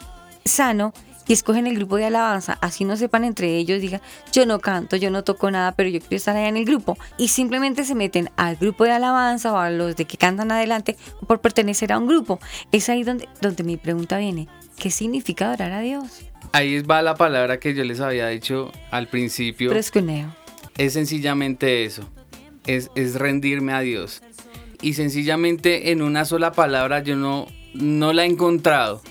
sano 0.44 0.92
y 1.26 1.32
escogen 1.32 1.66
el 1.66 1.76
grupo 1.76 1.96
de 1.96 2.06
alabanza, 2.06 2.58
así 2.60 2.84
no 2.84 2.96
sepan 2.96 3.24
entre 3.24 3.56
ellos, 3.56 3.80
digan, 3.80 4.00
yo 4.32 4.44
no 4.44 4.58
canto, 4.58 4.96
yo 4.96 5.10
no 5.10 5.22
toco 5.22 5.50
nada, 5.50 5.72
pero 5.72 5.88
yo 5.88 6.00
quiero 6.00 6.16
estar 6.16 6.36
allá 6.36 6.48
en 6.48 6.56
el 6.56 6.64
grupo. 6.64 6.98
Y 7.16 7.28
simplemente 7.28 7.84
se 7.84 7.94
meten 7.94 8.30
al 8.36 8.56
grupo 8.56 8.84
de 8.84 8.90
alabanza 8.90 9.52
o 9.52 9.58
a 9.58 9.70
los 9.70 9.94
de 9.96 10.04
que 10.04 10.16
cantan 10.16 10.50
adelante 10.50 10.96
por 11.26 11.40
pertenecer 11.40 11.92
a 11.92 11.98
un 11.98 12.08
grupo. 12.08 12.40
Es 12.72 12.88
ahí 12.88 13.04
donde, 13.04 13.28
donde 13.40 13.62
mi 13.62 13.76
pregunta 13.76 14.18
viene, 14.18 14.48
¿qué 14.76 14.90
significa 14.90 15.46
adorar 15.46 15.72
a 15.72 15.80
Dios? 15.80 16.24
ahí 16.52 16.82
va 16.82 17.02
la 17.02 17.14
palabra 17.14 17.58
que 17.58 17.74
yo 17.74 17.84
les 17.84 18.00
había 18.00 18.28
dicho 18.28 18.70
al 18.90 19.08
principio. 19.08 19.70
Prescuneo. 19.70 20.34
Es 20.76 20.94
sencillamente 20.94 21.84
eso. 21.84 22.08
Es, 22.66 22.90
es 22.94 23.14
rendirme 23.14 23.72
a 23.72 23.80
Dios. 23.80 24.22
Y 24.80 24.94
sencillamente 24.94 25.90
en 25.90 26.02
una 26.02 26.24
sola 26.24 26.52
palabra 26.52 27.02
yo 27.02 27.16
no, 27.16 27.46
no 27.74 28.12
la 28.12 28.24
he 28.24 28.26
encontrado. 28.26 29.02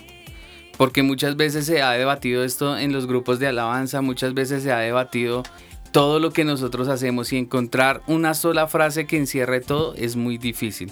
Porque 0.81 1.03
muchas 1.03 1.35
veces 1.35 1.67
se 1.67 1.83
ha 1.83 1.91
debatido 1.91 2.43
esto 2.43 2.75
en 2.75 2.91
los 2.91 3.05
grupos 3.05 3.37
de 3.37 3.45
alabanza, 3.45 4.01
muchas 4.01 4.33
veces 4.33 4.63
se 4.63 4.71
ha 4.71 4.79
debatido 4.79 5.43
todo 5.91 6.19
lo 6.19 6.31
que 6.31 6.43
nosotros 6.43 6.87
hacemos 6.87 7.31
y 7.33 7.37
encontrar 7.37 8.01
una 8.07 8.33
sola 8.33 8.65
frase 8.65 9.05
que 9.05 9.15
encierre 9.15 9.61
todo 9.61 9.93
es 9.93 10.15
muy 10.15 10.39
difícil. 10.39 10.91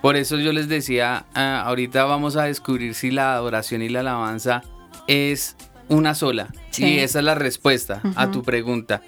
Por 0.00 0.14
eso 0.14 0.38
yo 0.38 0.52
les 0.52 0.68
decía, 0.68 1.26
ah, 1.34 1.64
ahorita 1.66 2.04
vamos 2.04 2.36
a 2.36 2.44
descubrir 2.44 2.94
si 2.94 3.10
la 3.10 3.34
adoración 3.34 3.82
y 3.82 3.88
la 3.88 4.00
alabanza 4.00 4.62
es 5.08 5.56
una 5.88 6.14
sola. 6.14 6.54
Sí. 6.70 6.84
Y 6.84 6.98
esa 7.00 7.18
es 7.18 7.24
la 7.24 7.34
respuesta 7.34 8.02
a 8.14 8.30
tu 8.30 8.44
pregunta. 8.44 9.02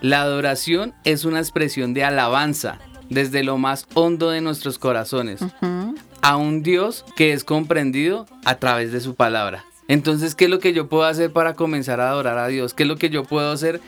La 0.00 0.22
adoración 0.22 0.94
es 1.02 1.24
una 1.24 1.40
expresión 1.40 1.94
de 1.94 2.04
alabanza 2.04 2.78
desde 3.10 3.42
lo 3.42 3.58
más 3.58 3.86
hondo 3.94 4.30
de 4.30 4.40
nuestros 4.40 4.78
corazones 4.78 5.42
Ujú. 5.42 5.94
A 6.24 6.36
un 6.38 6.62
Dios 6.62 7.04
que 7.16 7.32
es 7.34 7.44
comprendido 7.44 8.26
a 8.46 8.54
través 8.56 8.92
de 8.92 9.00
su 9.00 9.14
palabra. 9.14 9.64
Entonces, 9.88 10.34
¿qué 10.34 10.44
es 10.46 10.50
lo 10.50 10.58
que 10.58 10.72
yo 10.72 10.88
puedo 10.88 11.04
hacer 11.04 11.30
para 11.32 11.52
comenzar 11.52 12.00
a 12.00 12.08
adorar 12.08 12.38
a 12.38 12.48
Dios? 12.48 12.72
¿Qué 12.72 12.84
es 12.84 12.88
lo 12.88 12.96
que 12.96 13.10
yo 13.10 13.24
puedo 13.24 13.52
hacer 13.52 13.80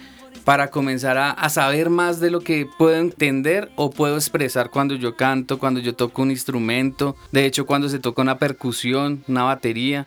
para 0.44 0.68
comenzar 0.70 1.16
a, 1.16 1.30
a 1.30 1.48
saber 1.48 1.88
más 1.88 2.20
de 2.20 2.30
lo 2.30 2.40
que 2.40 2.68
puedo 2.78 2.96
entender 2.96 3.70
o 3.76 3.90
puedo 3.90 4.16
expresar 4.16 4.68
cuando 4.70 4.94
yo 4.94 5.16
canto, 5.16 5.58
cuando 5.58 5.80
yo 5.80 5.94
toco 5.94 6.20
un 6.20 6.30
instrumento? 6.30 7.16
De 7.32 7.46
hecho, 7.46 7.64
cuando 7.64 7.88
se 7.88 7.98
toca 8.00 8.20
una 8.20 8.38
percusión, 8.38 9.24
una 9.28 9.44
batería. 9.44 10.06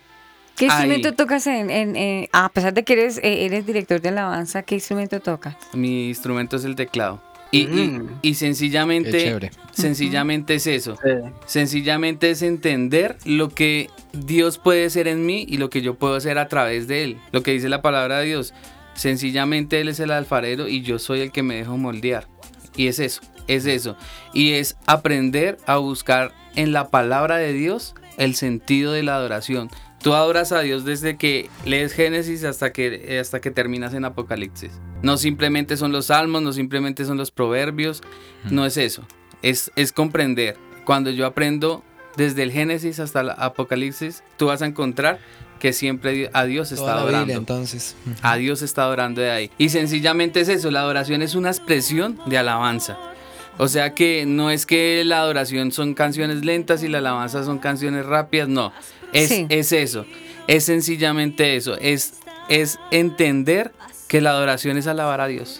¿Qué 0.55 0.65
Ahí. 0.65 0.71
instrumento 0.89 1.13
tocas 1.15 1.47
en, 1.47 1.71
en- 1.71 1.95
en- 1.95 2.27
a 2.31 2.49
pesar 2.49 2.73
de 2.75 2.83
que 2.83 2.93
eres, 2.93 3.17
eh, 3.19 3.45
eres 3.45 3.65
director 3.65 4.01
de 4.01 4.09
alabanza, 4.09 4.61
qué 4.61 4.75
instrumento 4.75 5.19
tocas? 5.19 5.55
Mi 5.73 6.09
instrumento 6.09 6.57
es 6.57 6.65
el 6.65 6.75
teclado. 6.75 7.23
Y, 7.51 7.62
y- 7.62 7.65
Mm. 7.65 8.19
y 8.21 8.33
sencillamente, 8.35 9.39
sencillamente 9.71 10.55
es 10.55 10.67
eso. 10.67 10.95
Sí. 11.03 11.09
Sencillamente 11.45 12.29
es 12.29 12.41
entender 12.43 13.17
lo 13.25 13.49
que 13.49 13.89
Dios 14.13 14.57
puede 14.59 14.89
ser 14.91 15.07
en 15.07 15.25
mí 15.25 15.45
y 15.49 15.57
lo 15.57 15.69
que 15.69 15.81
yo 15.81 15.95
puedo 15.95 16.15
hacer 16.15 16.38
a 16.38 16.47
través 16.47 16.88
de 16.88 17.03
Él. 17.03 17.17
Lo 17.31 17.41
que 17.41 17.51
dice 17.51 17.69
la 17.69 17.81
palabra 17.81 18.19
de 18.19 18.25
Dios. 18.27 18.53
Sencillamente 18.93 19.79
Él 19.81 19.88
es 19.88 19.99
el 19.99 20.12
alfarero 20.12 20.67
y 20.67 20.81
yo 20.81 20.99
soy 20.99 21.21
el 21.21 21.31
que 21.31 21.41
me 21.43 21.55
dejo 21.55 21.77
moldear. 21.77 22.27
Y 22.75 22.88
es 22.88 22.99
eso, 22.99 23.21
es 23.47 23.65
eso. 23.65 23.95
Y 24.33 24.51
es 24.51 24.77
aprender 24.85 25.57
a 25.65 25.77
buscar 25.77 26.33
en 26.55 26.71
la 26.73 26.89
palabra 26.89 27.38
de 27.38 27.53
Dios 27.53 27.95
el 28.17 28.35
sentido 28.35 28.91
de 28.91 29.03
la 29.03 29.15
adoración. 29.15 29.69
Tú 30.01 30.13
adoras 30.13 30.51
a 30.51 30.62
Dios 30.62 30.85
desde 30.85 31.17
que 31.17 31.49
lees 31.65 31.93
Génesis 31.93 32.43
hasta 32.43 32.71
que, 32.71 33.19
hasta 33.19 33.41
que 33.41 33.51
terminas 33.51 33.93
en 33.93 34.05
Apocalipsis. 34.05 34.71
No 35.01 35.17
simplemente 35.17 35.75
son 35.77 35.91
los 35.91 36.05
salmos, 36.07 36.41
no 36.41 36.53
simplemente 36.53 37.03
son 37.05 37.17
los 37.17 37.31
proverbios, 37.31 38.01
no 38.49 38.65
es 38.65 38.77
eso. 38.77 39.03
Es, 39.41 39.71
es 39.75 39.91
comprender. 39.91 40.57
Cuando 40.85 41.09
yo 41.09 41.25
aprendo 41.25 41.83
desde 42.15 42.43
el 42.43 42.51
Génesis 42.51 42.99
hasta 42.99 43.21
el 43.21 43.29
Apocalipsis, 43.31 44.23
tú 44.38 44.47
vas 44.47 44.62
a 44.62 44.65
encontrar 44.65 45.19
que 45.59 45.73
siempre 45.73 46.29
a 46.33 46.45
Dios 46.45 46.71
está 46.71 46.83
Toda 46.85 46.95
la 46.95 47.01
adorando. 47.01 47.25
Biblia, 47.25 47.38
entonces. 47.38 47.95
A 48.21 48.38
Dios 48.38 48.62
está 48.62 48.83
adorando 48.83 49.19
de 49.21 49.31
ahí. 49.31 49.51
Y 49.57 49.69
sencillamente 49.69 50.39
es 50.39 50.47
eso, 50.47 50.71
la 50.71 50.79
adoración 50.79 51.21
es 51.21 51.35
una 51.35 51.49
expresión 51.49 52.17
de 52.25 52.38
alabanza. 52.38 52.97
O 53.61 53.67
sea 53.67 53.93
que 53.93 54.25
no 54.25 54.49
es 54.51 54.65
que 54.65 55.03
la 55.05 55.19
adoración 55.19 55.73
son 55.73 55.93
canciones 55.93 56.45
lentas 56.45 56.81
y 56.81 56.87
la 56.87 56.99
alabanza 56.99 57.43
son 57.43 57.59
canciones 57.59 58.05
rápidas, 58.05 58.47
no. 58.47 58.71
Es, 59.11 59.27
Sí. 59.27 59.45
es 59.49 59.73
eso, 59.73 60.05
es 60.47 60.63
sencillamente 60.63 61.57
eso, 61.57 61.75
es, 61.77 62.13
es 62.47 62.79
entender 62.89 63.73
que 64.07 64.21
la 64.21 64.29
adoración 64.31 64.77
es 64.77 64.87
alabar 64.87 65.19
a 65.19 65.27
Dios. 65.27 65.59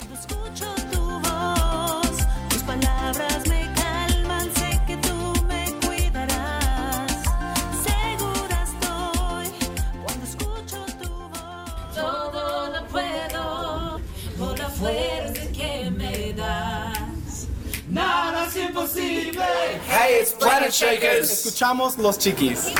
Hey, 19.89 20.19
it's 20.21 20.34
Planet 20.34 20.71
Shakers. 20.71 21.32
Escuchamos 21.32 21.97
los 21.97 22.19
chiquis. 22.19 22.71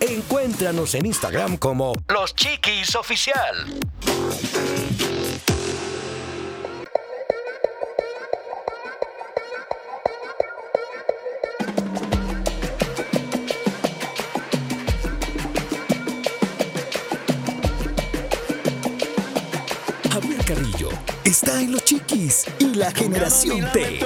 Encuéntranos 0.00 0.94
en 0.94 1.06
Instagram 1.06 1.56
como 1.56 1.94
Los 2.08 2.34
Chiquis 2.34 2.94
Oficial. 2.96 3.80
Está 21.26 21.60
en 21.60 21.72
Los 21.72 21.84
Chiquis 21.84 22.46
y 22.60 22.74
la 22.74 22.92
generación 22.92 23.66
T. 23.72 23.98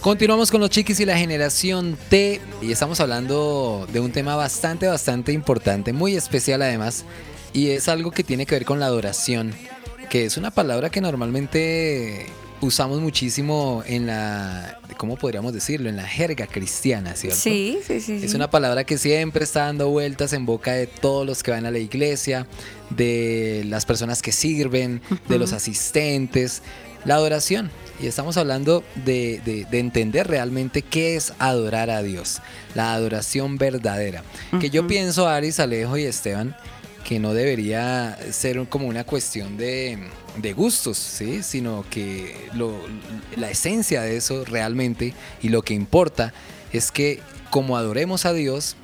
Continuamos 0.00 0.50
con 0.50 0.60
los 0.60 0.68
chiquis 0.68 0.98
y 0.98 1.04
la 1.04 1.16
generación 1.16 1.96
T 2.10 2.40
y 2.60 2.72
estamos 2.72 2.98
hablando 2.98 3.86
de 3.92 4.00
un 4.00 4.10
tema 4.10 4.34
bastante, 4.34 4.88
bastante 4.88 5.32
importante, 5.32 5.92
muy 5.92 6.16
especial 6.16 6.62
además, 6.62 7.04
y 7.52 7.70
es 7.70 7.88
algo 7.88 8.10
que 8.10 8.24
tiene 8.24 8.46
que 8.46 8.56
ver 8.56 8.64
con 8.64 8.80
la 8.80 8.86
adoración, 8.86 9.54
que 10.10 10.24
es 10.24 10.36
una 10.36 10.50
palabra 10.50 10.90
que 10.90 11.00
normalmente 11.00 12.26
usamos 12.64 13.00
muchísimo 13.00 13.82
en 13.86 14.06
la, 14.06 14.78
¿cómo 14.96 15.16
podríamos 15.16 15.52
decirlo? 15.52 15.88
En 15.88 15.96
la 15.96 16.06
jerga 16.06 16.46
cristiana, 16.46 17.14
¿cierto? 17.16 17.38
Sí, 17.38 17.78
sí, 17.86 18.00
sí. 18.00 18.20
Es 18.22 18.30
sí. 18.30 18.36
una 18.36 18.50
palabra 18.50 18.84
que 18.84 18.98
siempre 18.98 19.44
está 19.44 19.66
dando 19.66 19.88
vueltas 19.90 20.32
en 20.32 20.46
boca 20.46 20.72
de 20.72 20.86
todos 20.86 21.26
los 21.26 21.42
que 21.42 21.50
van 21.50 21.66
a 21.66 21.70
la 21.70 21.78
iglesia, 21.78 22.46
de 22.90 23.62
las 23.66 23.86
personas 23.86 24.22
que 24.22 24.32
sirven, 24.32 25.00
de 25.28 25.38
los 25.38 25.52
asistentes, 25.52 26.62
la 27.04 27.14
adoración. 27.16 27.70
Y 28.00 28.06
estamos 28.08 28.36
hablando 28.36 28.82
de, 29.04 29.40
de- 29.44 29.66
de 29.70 29.78
entender 29.78 30.26
realmente 30.26 30.82
qué 30.82 31.14
es 31.16 31.32
adorar 31.38 31.90
a 31.90 32.02
Dios, 32.02 32.40
la 32.74 32.92
adoración 32.94 33.56
verdadera. 33.56 34.24
Que 34.60 34.68
yo 34.70 34.86
pienso, 34.86 35.28
Aris, 35.28 35.60
Alejo 35.60 35.96
y 35.96 36.02
Esteban, 36.04 36.56
que 37.04 37.20
no 37.20 37.34
debería 37.34 38.18
ser 38.32 38.66
como 38.68 38.88
una 38.88 39.04
cuestión 39.04 39.56
de, 39.56 39.98
gustos, 40.56 40.96
¿sí? 40.96 41.42
sino 41.42 41.84
que 41.90 42.34
la 43.36 43.50
esencia 43.50 44.02
de 44.02 44.16
eso 44.16 44.44
realmente 44.44 45.14
y 45.42 45.50
lo 45.50 45.62
que 45.62 45.74
importa 45.74 46.32
es 46.72 46.90
que 46.90 47.20
como 47.50 47.76
adoremos 47.76 48.24
a 48.24 48.32
Dios 48.32 48.76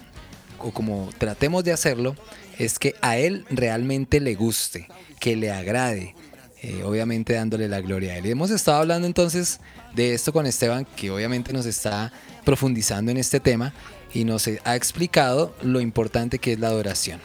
o 0.58 0.70
como 0.70 1.10
tratemos 1.18 1.64
de 1.64 1.72
hacerlo, 1.72 2.14
es 2.58 2.78
que 2.78 2.94
a 3.00 3.16
Él 3.16 3.46
realmente 3.50 4.20
le 4.20 4.34
guste, 4.34 4.86
que 5.18 5.34
le 5.34 5.50
agrade, 5.50 6.14
eh, 6.62 6.82
obviamente 6.84 7.32
dándole 7.32 7.68
la 7.68 7.80
gloria 7.80 8.12
a 8.12 8.18
Él. 8.18 8.26
Y 8.26 8.30
hemos 8.30 8.50
estado 8.50 8.78
hablando 8.78 9.06
entonces 9.06 9.60
de 9.94 10.12
esto 10.12 10.32
con 10.32 10.44
Esteban, 10.44 10.86
que 10.94 11.10
obviamente 11.10 11.54
nos 11.54 11.64
está 11.64 12.12
profundizando 12.44 13.10
en 13.10 13.16
este 13.16 13.40
tema 13.40 13.72
y 14.12 14.24
nos 14.24 14.46
ha 14.64 14.76
explicado 14.76 15.54
lo 15.62 15.80
importante 15.80 16.38
que 16.38 16.52
es 16.52 16.60
la 16.60 16.68
adoración. 16.68 17.20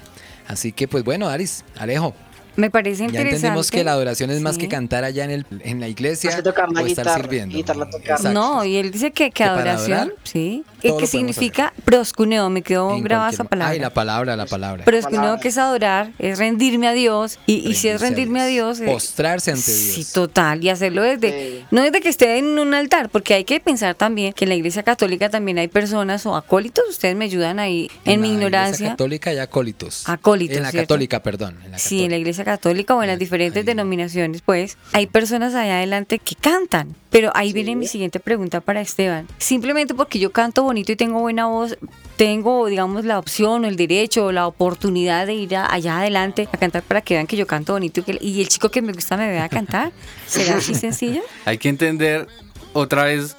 Así 0.47 0.71
que 0.71 0.87
pues 0.87 1.03
bueno, 1.03 1.27
Aris, 1.27 1.63
Alejo, 1.77 2.13
Me 2.55 2.69
parece 2.69 2.99
ya 2.99 3.05
interesante. 3.05 3.35
entendemos 3.35 3.71
que 3.71 3.83
la 3.83 3.91
adoración 3.91 4.31
es 4.31 4.41
más 4.41 4.55
Sí. 4.55 4.61
que 4.61 4.67
cantar 4.69 5.03
allá 5.03 5.25
en, 5.25 5.31
el, 5.31 5.45
en 5.61 5.79
la 5.79 5.87
iglesia 5.87 6.41
tocar 6.41 6.71
la 6.71 6.81
o 6.81 6.85
estar 6.85 7.05
guitarra, 7.05 7.21
sirviendo. 7.23 7.55
guitarra 7.57 7.89
tocar. 7.89 8.11
Exacto. 8.17 8.31
No, 8.33 8.63
y 8.63 8.77
él 8.77 8.91
dice 8.91 9.11
que, 9.11 9.31
que 9.31 9.43
adoración, 9.43 9.97
adorar, 9.99 10.15
sí, 10.23 10.63
todo 10.81 10.97
que 10.97 11.07
significa 11.07 11.73
proscuneo, 11.83 12.49
me 12.49 12.61
quedó 12.61 12.95
En 12.95 13.03
grabada 13.03 13.29
esa 13.31 13.43
palabra. 13.43 13.73
Ay, 13.73 13.79
la 13.79 13.89
palabra, 13.89 14.35
la 14.35 14.45
palabra. 14.45 14.85
Proscuneo 14.85 15.19
palabra. 15.21 15.41
que 15.41 15.47
es 15.49 15.57
adorar, 15.57 16.11
es 16.19 16.37
rendirme 16.39 16.87
a 16.87 16.93
Dios, 16.93 17.39
y, 17.45 17.67
y 17.67 17.75
si 17.75 17.89
es 17.89 17.99
rendirme 18.01 18.39
a 18.41 18.45
Dios. 18.45 18.79
Eh, 18.79 18.85
Postrarse 18.85 19.51
ante 19.51 19.63
Sí, 19.63 19.95
Dios. 19.97 20.11
total, 20.13 20.63
y 20.63 20.69
hacerlo 20.69 21.01
desde, 21.03 21.59
Sí. 21.59 21.65
no 21.71 21.81
desde 21.81 21.99
que 22.01 22.09
esté 22.09 22.37
en 22.37 22.57
un 22.59 22.73
altar, 22.73 23.09
porque 23.09 23.33
hay 23.33 23.43
que 23.43 23.59
pensar 23.59 23.95
también 23.95 24.31
que 24.33 24.45
en 24.45 24.49
la 24.49 24.55
iglesia 24.55 24.83
católica 24.83 25.29
también 25.29 25.57
hay 25.57 25.67
personas 25.67 26.25
o 26.25 26.35
acólitos, 26.35 26.85
ustedes 26.89 27.15
me 27.15 27.25
ayudan 27.25 27.59
ahí 27.59 27.89
en 28.05 28.21
mi 28.21 28.27
la 28.29 28.33
iglesia 28.33 28.47
ignorancia. 28.47 28.89
católica 28.91 29.33
y 29.33 29.39
acólitos. 29.39 30.07
Acólitos, 30.07 30.57
En 30.57 30.63
la 30.63 30.71
¿cierto? 30.71 30.85
católica, 30.93 31.21
perdón. 31.23 31.57
en 31.65 31.71
la 31.71 31.77
Sí, 31.79 31.95
en 31.95 32.01
la 32.03 32.05
católica. 32.05 32.17
iglesia 32.19 32.44
católica 32.45 32.95
o 32.95 33.01
en 33.03 33.09
las 33.09 33.19
diferentes 33.19 33.61
ahí. 33.61 33.65
denominaciones, 33.65 34.41
pues, 34.41 34.77
hay 34.93 35.07
personas 35.07 35.53
allá 35.55 35.77
adelante 35.77 36.19
que 36.19 36.35
cantan. 36.35 36.95
Pero 37.09 37.31
ahí 37.35 37.51
viene 37.53 37.75
mi 37.75 37.87
siguiente 37.87 38.19
pregunta 38.21 38.61
para 38.61 38.79
Esteban. 38.81 39.27
Simplemente 39.37 39.93
porque 39.93 40.19
yo 40.19 40.31
canto 40.31 40.63
bonito 40.63 40.91
y 40.91 40.95
tengo 40.95 41.19
buena 41.19 41.47
voz, 41.47 41.77
tengo, 42.17 42.67
digamos, 42.67 43.03
la 43.05 43.19
opción 43.19 43.65
o 43.65 43.67
el 43.67 43.75
derecho 43.75 44.25
o 44.27 44.31
la 44.31 44.47
oportunidad 44.47 45.25
de 45.27 45.33
ir 45.33 45.55
a- 45.55 45.71
allá 45.73 45.99
adelante 45.99 46.47
a 46.51 46.57
cantar 46.57 46.83
para 46.83 47.01
que 47.01 47.13
vean 47.15 47.27
que 47.27 47.35
yo 47.37 47.47
canto 47.47 47.73
bonito 47.73 47.99
y, 47.99 48.03
que, 48.03 48.17
y 48.21 48.41
el 48.41 48.47
chico 48.49 48.69
que 48.69 48.81
me 48.81 48.93
gusta 48.93 49.17
me 49.17 49.27
vea 49.29 49.49
cantar. 49.49 49.91
¿Será 50.27 50.57
así 50.57 50.75
sencillo? 50.85 51.21
Hay 51.45 51.57
que 51.57 51.69
entender, 51.69 52.27
otra 52.73 53.05
vez, 53.05 53.35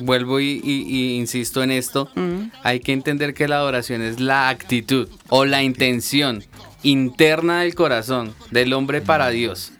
vuelvo 0.00 0.40
y, 0.40 0.60
y- 0.64 0.82
y 0.88 1.16
insisto 1.18 1.62
en 1.62 1.70
esto, 1.70 2.08
Mm. 2.16 2.50
hay 2.64 2.80
que 2.80 2.92
entender 2.92 3.32
que 3.34 3.46
la 3.46 3.56
adoración 3.56 4.02
es 4.02 4.18
la 4.20 4.48
actitud 4.48 5.08
o 5.28 5.44
la 5.44 5.62
intención 5.62 6.42
interna 6.82 7.60
del 7.62 7.74
corazón 7.74 8.34
del 8.50 8.72
hombre 8.72 9.00
para 9.00 9.28
Dios. 9.30 9.72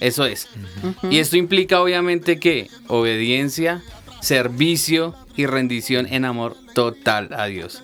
Eso 0.00 0.24
es. 0.26 0.48
Y 1.10 1.18
esto 1.18 1.36
implica 1.36 1.80
obviamente 1.80 2.38
que 2.38 2.68
obediencia, 2.88 3.82
servicio 4.20 5.14
y 5.36 5.46
rendición 5.46 6.06
en 6.10 6.24
amor 6.24 6.56
total 6.74 7.30
a 7.32 7.46
Dios. 7.46 7.82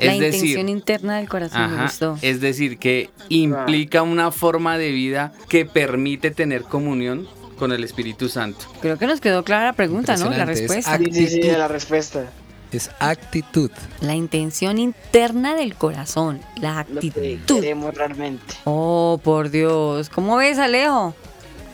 la 0.00 0.12
Es 0.14 0.18
decir, 0.20 0.34
intención 0.40 0.68
interna 0.68 1.18
del 1.18 1.28
corazón 1.28 1.60
me 1.70 1.74
Ajá, 1.76 1.84
gustó. 1.84 2.18
es 2.22 2.40
decir, 2.40 2.78
que 2.78 3.10
implica 3.28 4.02
una 4.02 4.30
forma 4.32 4.76
de 4.78 4.90
vida 4.90 5.32
que 5.48 5.64
permite 5.66 6.30
tener 6.32 6.62
comunión 6.62 7.28
con 7.58 7.70
el 7.72 7.84
Espíritu 7.84 8.28
Santo. 8.28 8.64
Creo 8.80 8.98
que 8.98 9.06
nos 9.06 9.20
quedó 9.20 9.44
clara 9.44 9.66
la 9.66 9.72
pregunta, 9.74 10.16
¿no? 10.16 10.30
La 10.30 10.44
respuesta. 10.44 10.98
ac- 10.98 11.04
Sí, 11.04 11.12
sí, 11.12 11.26
sí, 11.28 11.36
Actitud. 11.36 11.56
la 11.58 11.68
respuesta. 11.68 12.32
Es 12.74 12.90
actitud. 12.98 13.70
La 14.00 14.14
intención 14.14 14.78
interna 14.78 15.54
del 15.54 15.76
corazón, 15.76 16.40
la 16.56 16.84
Lo 16.88 17.00
que 17.00 17.06
actitud. 17.08 17.60
queremos 17.60 17.94
realmente. 17.94 18.54
Oh, 18.64 19.20
por 19.22 19.50
Dios. 19.50 20.08
¿Cómo 20.08 20.36
ves, 20.38 20.58
Alejo? 20.58 21.14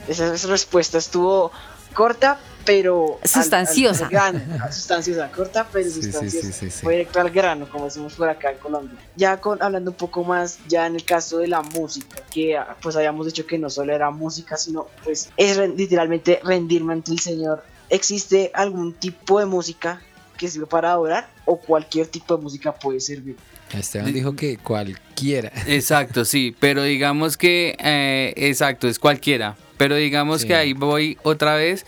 Esa, 0.09 0.35
esa 0.35 0.49
respuesta 0.49 0.99
estuvo 0.99 1.53
corta, 1.95 2.39
pero. 2.67 3.19
al- 3.23 3.29
Sustanciosa. 3.31 4.05
al 4.07 4.11
grano. 4.11 4.41
sustanciosa, 4.71 5.31
corta, 5.33 5.67
pero 5.73 5.89
Sí, 5.89 6.03
sí, 6.03 6.03
sustanciosa. 6.13 6.47
sí, 6.49 6.53
sí, 6.53 6.71
sí. 6.71 6.81
Fue 6.83 6.93
directo 6.97 7.19
al 7.21 7.31
grano, 7.31 7.67
como 7.71 7.87
decimos 7.87 8.13
por 8.15 8.29
acá 8.29 8.51
en 8.51 8.59
Colombia. 8.59 8.99
Ya 9.17 9.39
con, 9.41 9.63
hablando 9.63 9.93
un 9.93 9.97
poco 9.97 10.23
más, 10.25 10.59
ya 10.69 10.87
en 10.87 10.97
el 10.97 11.05
caso 11.07 11.39
de 11.39 11.49
la 11.49 11.63
música, 11.63 12.21
que 12.31 12.59
ah, 12.59 12.77
pues 12.83 12.95
habíamos 12.97 13.25
dicho 13.25 13.47
que 13.47 13.57
no 13.59 13.71
solo 13.71 13.95
era 13.95 14.11
música, 14.11 14.59
sino 14.59 14.89
pues 15.03 15.31
es 15.39 15.57
literalmente 15.57 16.41
rendirme 16.45 16.93
ante 16.93 17.13
el 17.13 17.21
Señor. 17.21 17.65
¿Existe 17.89 18.51
algún 18.55 18.93
tipo 18.93 19.41
de 19.41 19.47
música 19.47 20.03
que 20.41 20.49
sirve 20.49 20.67
para 20.67 20.91
adorar 20.93 21.29
o 21.45 21.61
cualquier 21.61 22.07
tipo 22.07 22.35
de 22.37 22.43
música 22.43 22.73
puede 22.75 22.99
servir? 23.01 23.37
Esteban 23.73 24.13
dijo 24.13 24.35
que 24.35 24.57
cualquiera. 24.57 25.53
Exacto, 25.67 26.25
sí, 26.25 26.57
pero 26.59 26.83
digamos 26.83 27.37
que, 27.37 27.77
eh, 27.79 28.33
exacto, 28.37 28.89
es 28.89 28.99
cualquiera, 28.99 29.57
pero 29.77 29.95
digamos 29.97 30.41
Sí. 30.41 30.49
que 30.49 30.55
ahí 30.55 30.73
voy 30.73 31.19
otra 31.23 31.55
vez 31.57 31.85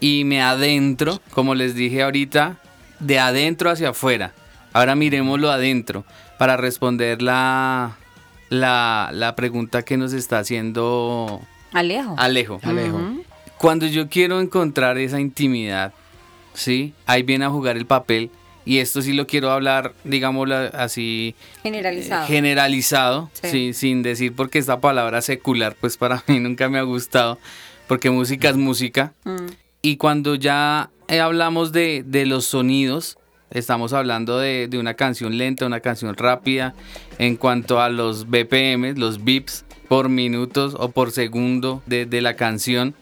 y 0.00 0.24
me 0.24 0.42
adentro, 0.42 1.20
como 1.30 1.54
les 1.54 1.74
dije 1.76 2.02
ahorita, 2.02 2.58
de 2.98 3.18
adentro 3.20 3.70
hacia 3.70 3.90
afuera. 3.90 4.32
Ahora 4.72 4.96
miremoslo 4.96 5.50
adentro 5.50 6.04
para 6.36 6.56
responder 6.56 7.22
la, 7.22 7.96
la, 8.50 9.10
la 9.12 9.36
pregunta 9.36 9.82
que 9.84 9.96
nos 9.96 10.12
está 10.12 10.40
haciendo 10.40 11.40
Alejo. 11.72 12.14
Alejo. 12.18 12.60
Alejo. 12.64 13.00
Cuando 13.56 13.86
yo 13.86 14.08
quiero 14.08 14.40
encontrar 14.40 14.98
esa 14.98 15.20
intimidad, 15.20 15.92
¿sí? 16.54 16.94
Ahí 17.06 17.22
viene 17.22 17.44
a 17.44 17.50
jugar 17.50 17.76
el 17.76 17.86
papel. 17.86 18.30
Y 18.66 18.78
esto 18.78 19.02
sí 19.02 19.12
lo 19.12 19.26
quiero 19.26 19.50
hablar, 19.50 19.92
digámoslo 20.04 20.56
así, 20.72 21.34
Generalizado. 21.62 22.24
eh, 22.24 22.28
generalizado, 22.28 23.30
Sí. 23.34 23.50
sí, 23.50 23.72
sin 23.74 24.02
decir 24.02 24.32
porque 24.34 24.58
esta 24.58 24.80
palabra 24.80 25.20
secular, 25.20 25.76
pues 25.78 25.98
para 25.98 26.24
mí 26.28 26.40
nunca 26.40 26.70
me 26.70 26.78
ha 26.78 26.82
gustado, 26.82 27.38
porque 27.86 28.08
música 28.08 28.48
es 28.48 28.56
música. 28.56 29.12
Mm. 29.24 29.36
Y 29.82 29.96
cuando 29.98 30.34
ya 30.34 30.88
eh, 31.08 31.20
hablamos 31.20 31.72
de, 31.72 32.04
de 32.06 32.24
los 32.24 32.46
sonidos, 32.46 33.18
estamos 33.50 33.92
hablando 33.92 34.38
de, 34.38 34.66
de 34.66 34.78
una 34.78 34.94
canción 34.94 35.36
lenta, 35.36 35.66
una 35.66 35.80
canción 35.80 36.16
rápida, 36.16 36.74
en 37.18 37.36
cuanto 37.36 37.82
a 37.82 37.90
los 37.90 38.30
BPM, 38.30 38.94
los 38.96 39.24
bips 39.24 39.66
por 39.88 40.08
minutos 40.08 40.74
o 40.78 40.90
por 40.90 41.10
segundo 41.12 41.82
de, 41.84 42.06
de 42.06 42.22
la 42.22 42.34
canción. 42.34 42.94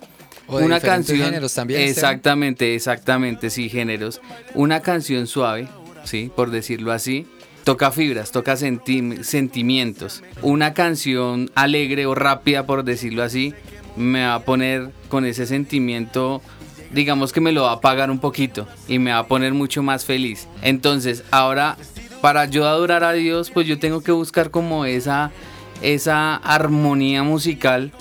O 0.56 0.58
de 0.58 0.64
diferentes 0.74 1.16
géneros 1.26 1.54
también, 1.54 1.80
Esteban. 1.80 2.10
Exactamente, 2.12 2.74
exactamente, 2.74 3.50
sí, 3.50 3.68
géneros. 3.68 4.20
Una 4.54 4.80
canción 4.80 5.26
suave, 5.26 5.68
sí, 6.04 6.30
por 6.34 6.50
decirlo 6.50 6.92
así. 6.92 7.26
Toca 7.64 7.92
fibras, 7.92 8.32
toca 8.32 8.56
senti- 8.56 9.22
sentimientos. 9.22 10.22
Una 10.42 10.74
canción 10.74 11.50
alegre 11.54 12.06
o 12.06 12.14
rápida, 12.14 12.66
por 12.66 12.82
decirlo 12.82 13.22
así, 13.22 13.54
me 13.96 14.24
va 14.24 14.34
a 14.34 14.40
poner 14.44 14.90
con 15.08 15.24
ese 15.24 15.46
sentimiento, 15.46 16.42
digamos 16.90 17.32
que 17.32 17.40
me 17.40 17.52
lo 17.52 17.62
va 17.62 17.70
a 17.70 17.74
apagar 17.74 18.10
un 18.10 18.18
poquito 18.18 18.66
y 18.88 18.98
me 18.98 19.12
va 19.12 19.18
a 19.18 19.26
poner 19.28 19.52
mucho 19.54 19.82
más 19.82 20.04
feliz. 20.04 20.48
Entonces, 20.62 21.22
ahora, 21.30 21.76
para 22.20 22.46
yo 22.46 22.66
adorar 22.66 23.04
a 23.04 23.12
Dios, 23.12 23.50
pues 23.50 23.66
yo 23.68 23.78
tengo 23.78 24.00
que 24.00 24.10
buscar 24.12 24.50
como 24.50 24.84
esa, 24.84 25.30
esa 25.82 26.34
armonía 26.36 27.22
musical 27.22 27.92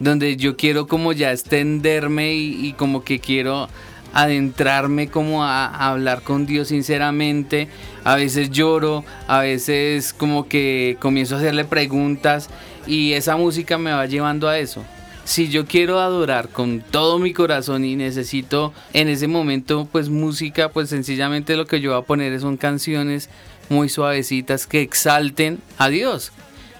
donde 0.00 0.36
yo 0.36 0.56
quiero 0.56 0.86
como 0.86 1.12
ya 1.12 1.32
extenderme 1.32 2.34
y, 2.34 2.72
como 2.76 3.04
que 3.04 3.18
quiero 3.18 3.68
adentrarme 4.14 5.08
como 5.08 5.44
a, 5.44 5.66
a 5.66 5.90
hablar 5.90 6.22
con 6.22 6.46
Dios 6.46 6.68
sinceramente. 6.68 7.68
A 8.04 8.16
veces 8.16 8.50
lloro, 8.50 9.04
a 9.26 9.40
veces 9.40 10.12
como 10.12 10.48
que 10.48 10.96
comienzo 11.00 11.36
a 11.36 11.38
hacerle 11.38 11.64
preguntas 11.64 12.48
y 12.86 13.12
esa 13.12 13.36
música 13.36 13.78
me 13.78 13.92
va 13.92 14.06
llevando 14.06 14.48
a 14.48 14.58
eso. 14.58 14.84
Si 15.24 15.50
yo 15.50 15.66
quiero 15.66 16.00
adorar 16.00 16.48
con 16.48 16.80
todo 16.80 17.18
mi 17.18 17.34
corazón 17.34 17.84
y 17.84 17.96
necesito 17.96 18.72
en 18.94 19.08
ese 19.08 19.28
momento 19.28 19.86
pues 19.92 20.08
música, 20.08 20.70
pues 20.70 20.88
sencillamente 20.88 21.54
lo 21.54 21.66
que 21.66 21.82
yo 21.82 21.90
voy 21.90 22.00
a 22.00 22.06
poner 22.06 22.40
son 22.40 22.56
canciones 22.56 23.28
muy 23.68 23.90
suavecitas 23.90 24.66
que 24.66 24.80
exalten 24.80 25.58
a 25.76 25.90
Dios. 25.90 26.32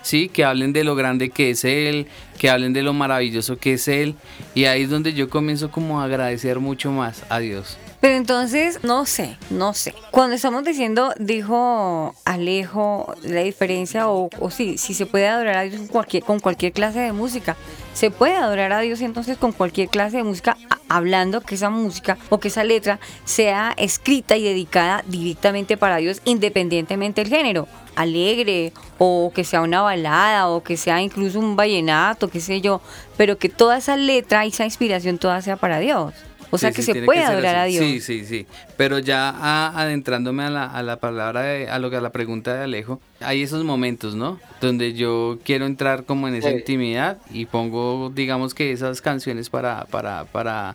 Sí, 0.09 0.29
que 0.29 0.45
hablen 0.45 0.73
de 0.73 0.85
lo 0.85 0.97
grande 0.97 1.31
que 1.31 1.51
es 1.51 1.65
Él, 1.65 2.07
que 2.39 2.51
hablen 2.51 2.73
de 2.73 2.83
lo 2.83 2.93
maravilloso 2.93 3.59
que 3.59 3.75
es 3.75 3.87
Él. 3.89 4.15
Y 4.55 4.65
ahí 4.65 4.83
es 4.83 4.91
donde 4.91 5.13
yo 5.13 5.29
comienzo 5.29 5.71
como 5.71 6.01
a 6.01 6.05
agradecer 6.05 6.59
mucho 6.59 6.91
más 6.91 7.25
a 7.29 7.39
Dios. 7.39 7.79
Pero 8.01 8.15
entonces, 8.15 8.85
no 8.85 9.07
sé, 9.07 9.37
no 9.51 9.75
sé. 9.75 9.93
Cuando 10.13 10.37
estamos 10.37 10.63
diciendo, 10.65 11.13
dijo 11.19 12.15
Alejo, 12.25 13.13
la 13.23 13.41
diferencia, 13.41 14.09
o, 14.09 14.31
sí, 14.51 14.79
si 14.79 14.95
se 14.95 15.05
puede 15.05 15.27
adorar 15.27 15.57
a 15.57 15.63
Dios 15.63 15.77
con 15.79 15.89
cualquier, 15.89 16.23
con 16.23 16.39
cualquier 16.39 16.73
clase 16.73 17.01
de 17.01 17.13
música. 17.13 17.57
Se 17.95 18.13
puede 18.13 18.37
adorar 18.37 18.73
a 18.73 18.81
Dios 18.81 19.01
entonces 19.01 19.37
con 19.37 19.51
cualquier 19.51 19.89
clase 19.89 20.19
de 20.19 20.23
música, 20.23 20.57
hablando 20.89 21.41
que 21.41 21.57
esa 21.57 21.71
música 21.71 22.17
o 22.29 22.39
que 22.39 22.47
esa 22.47 22.63
letra 22.63 23.01
sea 23.25 23.75
escrita 23.77 24.37
y 24.37 24.45
dedicada 24.45 25.03
directamente 25.09 25.77
para 25.77 25.97
Dios, 25.97 26.23
independientemente 26.25 27.25
del 27.25 27.31
género. 27.31 27.67
Alegre, 27.97 28.73
o 28.99 29.33
que 29.35 29.43
sea 29.43 29.61
una 29.61 29.83
balada, 29.83 30.47
o 30.49 30.63
que 30.63 30.77
sea 30.77 31.03
incluso 31.03 31.41
un 31.41 31.57
vallenato, 31.57 32.29
qué 32.29 32.39
sé 32.39 32.61
yo. 32.61 32.81
Pero 33.17 33.39
que 33.39 33.49
toda 33.49 33.79
esa 33.79 33.97
letra 33.97 34.47
y 34.47 34.51
esa 34.51 34.65
inspiración 34.65 35.19
toda 35.19 35.43
sea 35.43 35.57
para 35.57 35.81
Dios. 35.81 36.15
O 36.51 36.57
sea 36.59 36.71
Sí, 36.71 36.77
que 36.77 36.83
sí, 36.83 36.93
se 36.93 37.03
puede 37.03 37.21
ser 37.21 37.29
adorar 37.33 37.57
a. 37.57 37.65
Dios. 37.65 37.85
Sí, 37.85 38.01
sí, 38.01 38.25
sí. 38.25 38.47
Pero 38.77 38.99
ya 38.99 39.29
a- 39.31 39.81
adentrándome 39.81 40.45
a 40.45 40.51
la, 40.51 40.65
a 40.67 40.83
la 40.83 40.97
palabra, 40.97 41.43
de- 41.43 41.69
a 41.69 41.79
lo 41.79 41.91
que 41.91 41.97
a 41.97 42.01
la 42.01 42.11
pregunta 42.11 42.55
de 42.55 42.65
Alejo, 42.65 43.01
hay 43.21 43.43
esos 43.43 43.65
momentos, 43.65 44.15
¿no? 44.15 44.41
Donde 44.61 44.95
yo 44.95 45.39
quiero 45.45 45.67
entrar 45.67 46.05
como 46.05 46.27
en 46.29 46.35
esa 46.37 46.49
Sí. 46.51 46.57
intimidad 46.57 47.19
y 47.33 47.45
pongo, 47.47 48.11
digamos 48.15 48.55
que 48.55 48.73
esas 48.73 49.03
canciones 49.03 49.51
para, 49.51 49.85
para, 49.87 50.25
para 50.25 50.75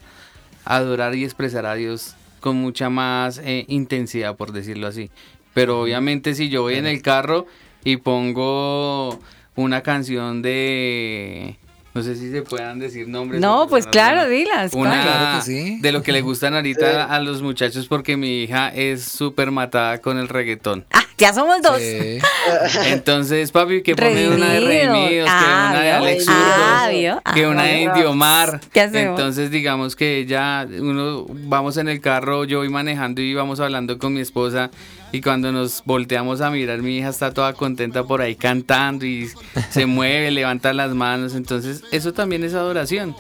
adorar 0.66 1.16
y 1.16 1.24
expresar 1.24 1.66
a 1.66 1.74
Dios 1.76 2.16
con 2.40 2.58
mucha 2.58 2.90
más 2.90 3.40
eh, 3.44 3.66
intensidad, 3.68 4.36
por 4.36 4.52
decirlo 4.52 4.88
así. 4.88 5.10
Pero 5.54 5.82
obviamente 5.82 6.36
si 6.36 6.50
yo 6.50 6.62
voy 6.64 6.76
en 6.76 6.86
el 6.88 7.02
carro 7.02 7.48
y 7.84 7.98
pongo 7.98 9.20
una 9.56 9.82
canción 9.82 10.42
de... 10.42 11.58
No 11.94 12.02
sé 12.02 12.16
si 12.16 12.32
se 12.32 12.42
puedan 12.42 12.80
decir 12.80 13.08
nombres. 13.08 13.40
No, 13.40 13.68
pues 13.70 13.86
claro, 13.86 14.28
dilas, 14.28 14.74
Una 14.74 15.04
Claro 15.04 15.38
que 15.40 15.46
sí. 15.46 15.78
de 15.80 15.92
lo 15.92 16.02
que 16.02 16.12
le 16.12 16.22
gustan 16.22 16.56
ahorita 16.56 17.06
a 17.06 17.20
los 17.20 17.42
muchachos 17.44 17.88
porque 17.88 18.18
mi 18.18 18.44
hija 18.44 18.70
es 18.70 19.04
súper 19.04 19.52
matada 19.52 20.00
con 20.00 20.18
el 20.18 20.28
reggaetón. 20.28 20.86
Ah, 20.92 21.04
ya 21.20 21.34
somos 21.34 21.62
dos. 21.62 21.78
Sí. 21.80 22.18
Entonces, 22.86 23.52
papi, 23.52 23.84
que 23.84 23.96
pone 23.96 24.28
una 24.30 24.54
de 24.54 24.60
Redimidos. 24.60 24.68
Redimidos, 24.98 25.26
que 25.30 25.30
Ah, 25.30 25.68
una 25.72 25.82
de. 25.82 25.92
Alex 25.92 26.26
Ah, 26.28 26.82
Zurdo, 26.86 26.98
¿vio? 27.00 27.22
que 27.36 27.44
Ah, 27.46 27.50
una 27.50 27.64
de 27.64 27.76
bueno. 27.78 27.94
Indiomar. 27.96 28.62
Entonces, 28.74 29.52
digamos 29.52 29.96
que 29.96 30.26
ya 30.26 30.68
uno 30.80 31.26
vamos 31.30 31.78
en 31.78 31.90
el 31.90 32.02
carro, 32.02 32.44
yo 32.46 32.58
voy 32.60 32.70
manejando 32.70 33.22
y 33.22 33.34
vamos 33.36 33.60
hablando 33.60 34.00
con 34.00 34.14
mi 34.14 34.22
esposa 34.22 34.72
y 35.14 35.22
cuando 35.22 35.52
nos 35.52 35.84
volteamos 35.86 36.42
a 36.42 36.50
mirar, 36.50 36.80
mi 36.80 36.98
hija 36.98 37.10
está 37.10 37.32
toda 37.34 37.54
contenta 37.54 38.04
por 38.04 38.22
ahí 38.22 38.36
cantando 38.36 39.06
y 39.06 39.30
se 39.70 39.86
mueve, 39.86 40.32
levanta 40.32 40.74
las 40.74 40.94
manos. 40.94 41.36
Entonces, 41.36 41.84
eso 41.92 42.12
también 42.14 42.44
es 42.44 42.54
adoración. 42.56 43.16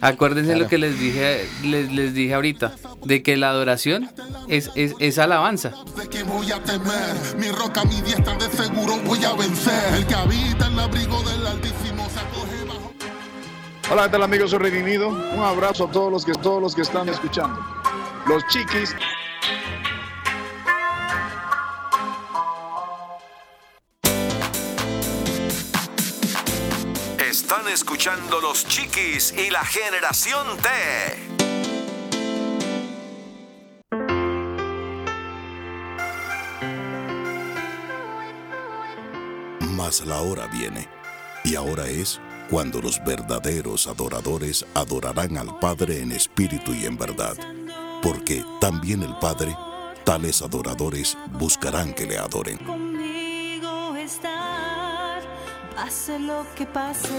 Acuérdense 0.00 0.50
Claro. 0.50 0.64
lo 0.64 0.68
que 0.68 0.76
les 0.76 0.98
dije, 0.98 1.48
les, 1.62 1.90
les 1.92 2.12
dije 2.12 2.34
ahorita, 2.34 2.74
de 3.04 3.22
que 3.22 3.36
la 3.36 3.48
adoración 3.50 4.10
es, 4.48 4.70
es, 4.74 4.94
es 4.98 5.18
alabanza. 5.18 5.72
¿De 5.96 6.08
qué 6.08 6.24
voy 6.24 6.50
a 6.50 6.62
temer? 6.62 7.14
Mi 7.38 7.48
roca, 7.48 7.84
mi 7.84 8.02
diestra, 8.02 8.34
de 8.36 8.48
seguro 8.50 8.96
voy 9.06 9.24
a 9.24 9.32
vencer. 9.34 9.94
El 9.94 10.04
que 10.06 10.14
habita 10.14 10.66
el 10.66 10.78
abrigo 10.78 11.22
del 11.22 11.46
Altísimo 11.46 12.06
se 12.10 12.18
acoge 12.20 12.64
bajo. 12.66 12.92
Hola, 13.92 14.02
¿qué 14.04 14.08
tal 14.10 14.22
amigos? 14.24 14.50
Soy 14.50 14.58
Redimido. 14.58 15.08
Un 15.08 15.40
abrazo 15.44 15.86
a 15.86 15.90
todos 15.92 16.10
los 16.12 16.24
que, 16.26 16.32
todos 16.32 16.60
los 16.60 16.74
que 16.74 16.82
están 16.82 17.08
escuchando. 17.08 17.58
Los 18.26 18.44
chiquis. 18.48 18.94
Están 27.44 27.68
escuchando 27.68 28.40
los 28.40 28.66
chiquis 28.66 29.34
y 29.36 29.50
la 29.50 29.62
generación 29.62 30.46
T. 30.62 30.70
Mas 39.60 40.06
la 40.06 40.22
hora 40.22 40.46
viene, 40.46 40.88
y 41.44 41.54
ahora 41.54 41.86
es 41.86 42.18
cuando 42.48 42.80
los 42.80 43.04
verdaderos 43.04 43.88
adoradores 43.88 44.64
adorarán 44.72 45.36
al 45.36 45.58
Padre 45.58 46.00
en 46.00 46.12
espíritu 46.12 46.72
y 46.72 46.86
en 46.86 46.96
verdad, 46.96 47.36
porque 48.02 48.42
también 48.58 49.02
el 49.02 49.14
Padre, 49.18 49.54
tales 50.04 50.40
adoradores 50.40 51.18
buscarán 51.32 51.92
que 51.92 52.06
le 52.06 52.16
adoren. 52.16 52.83
Pase 55.84 56.18
lo 56.18 56.46
que 56.56 56.64
pase. 56.64 57.10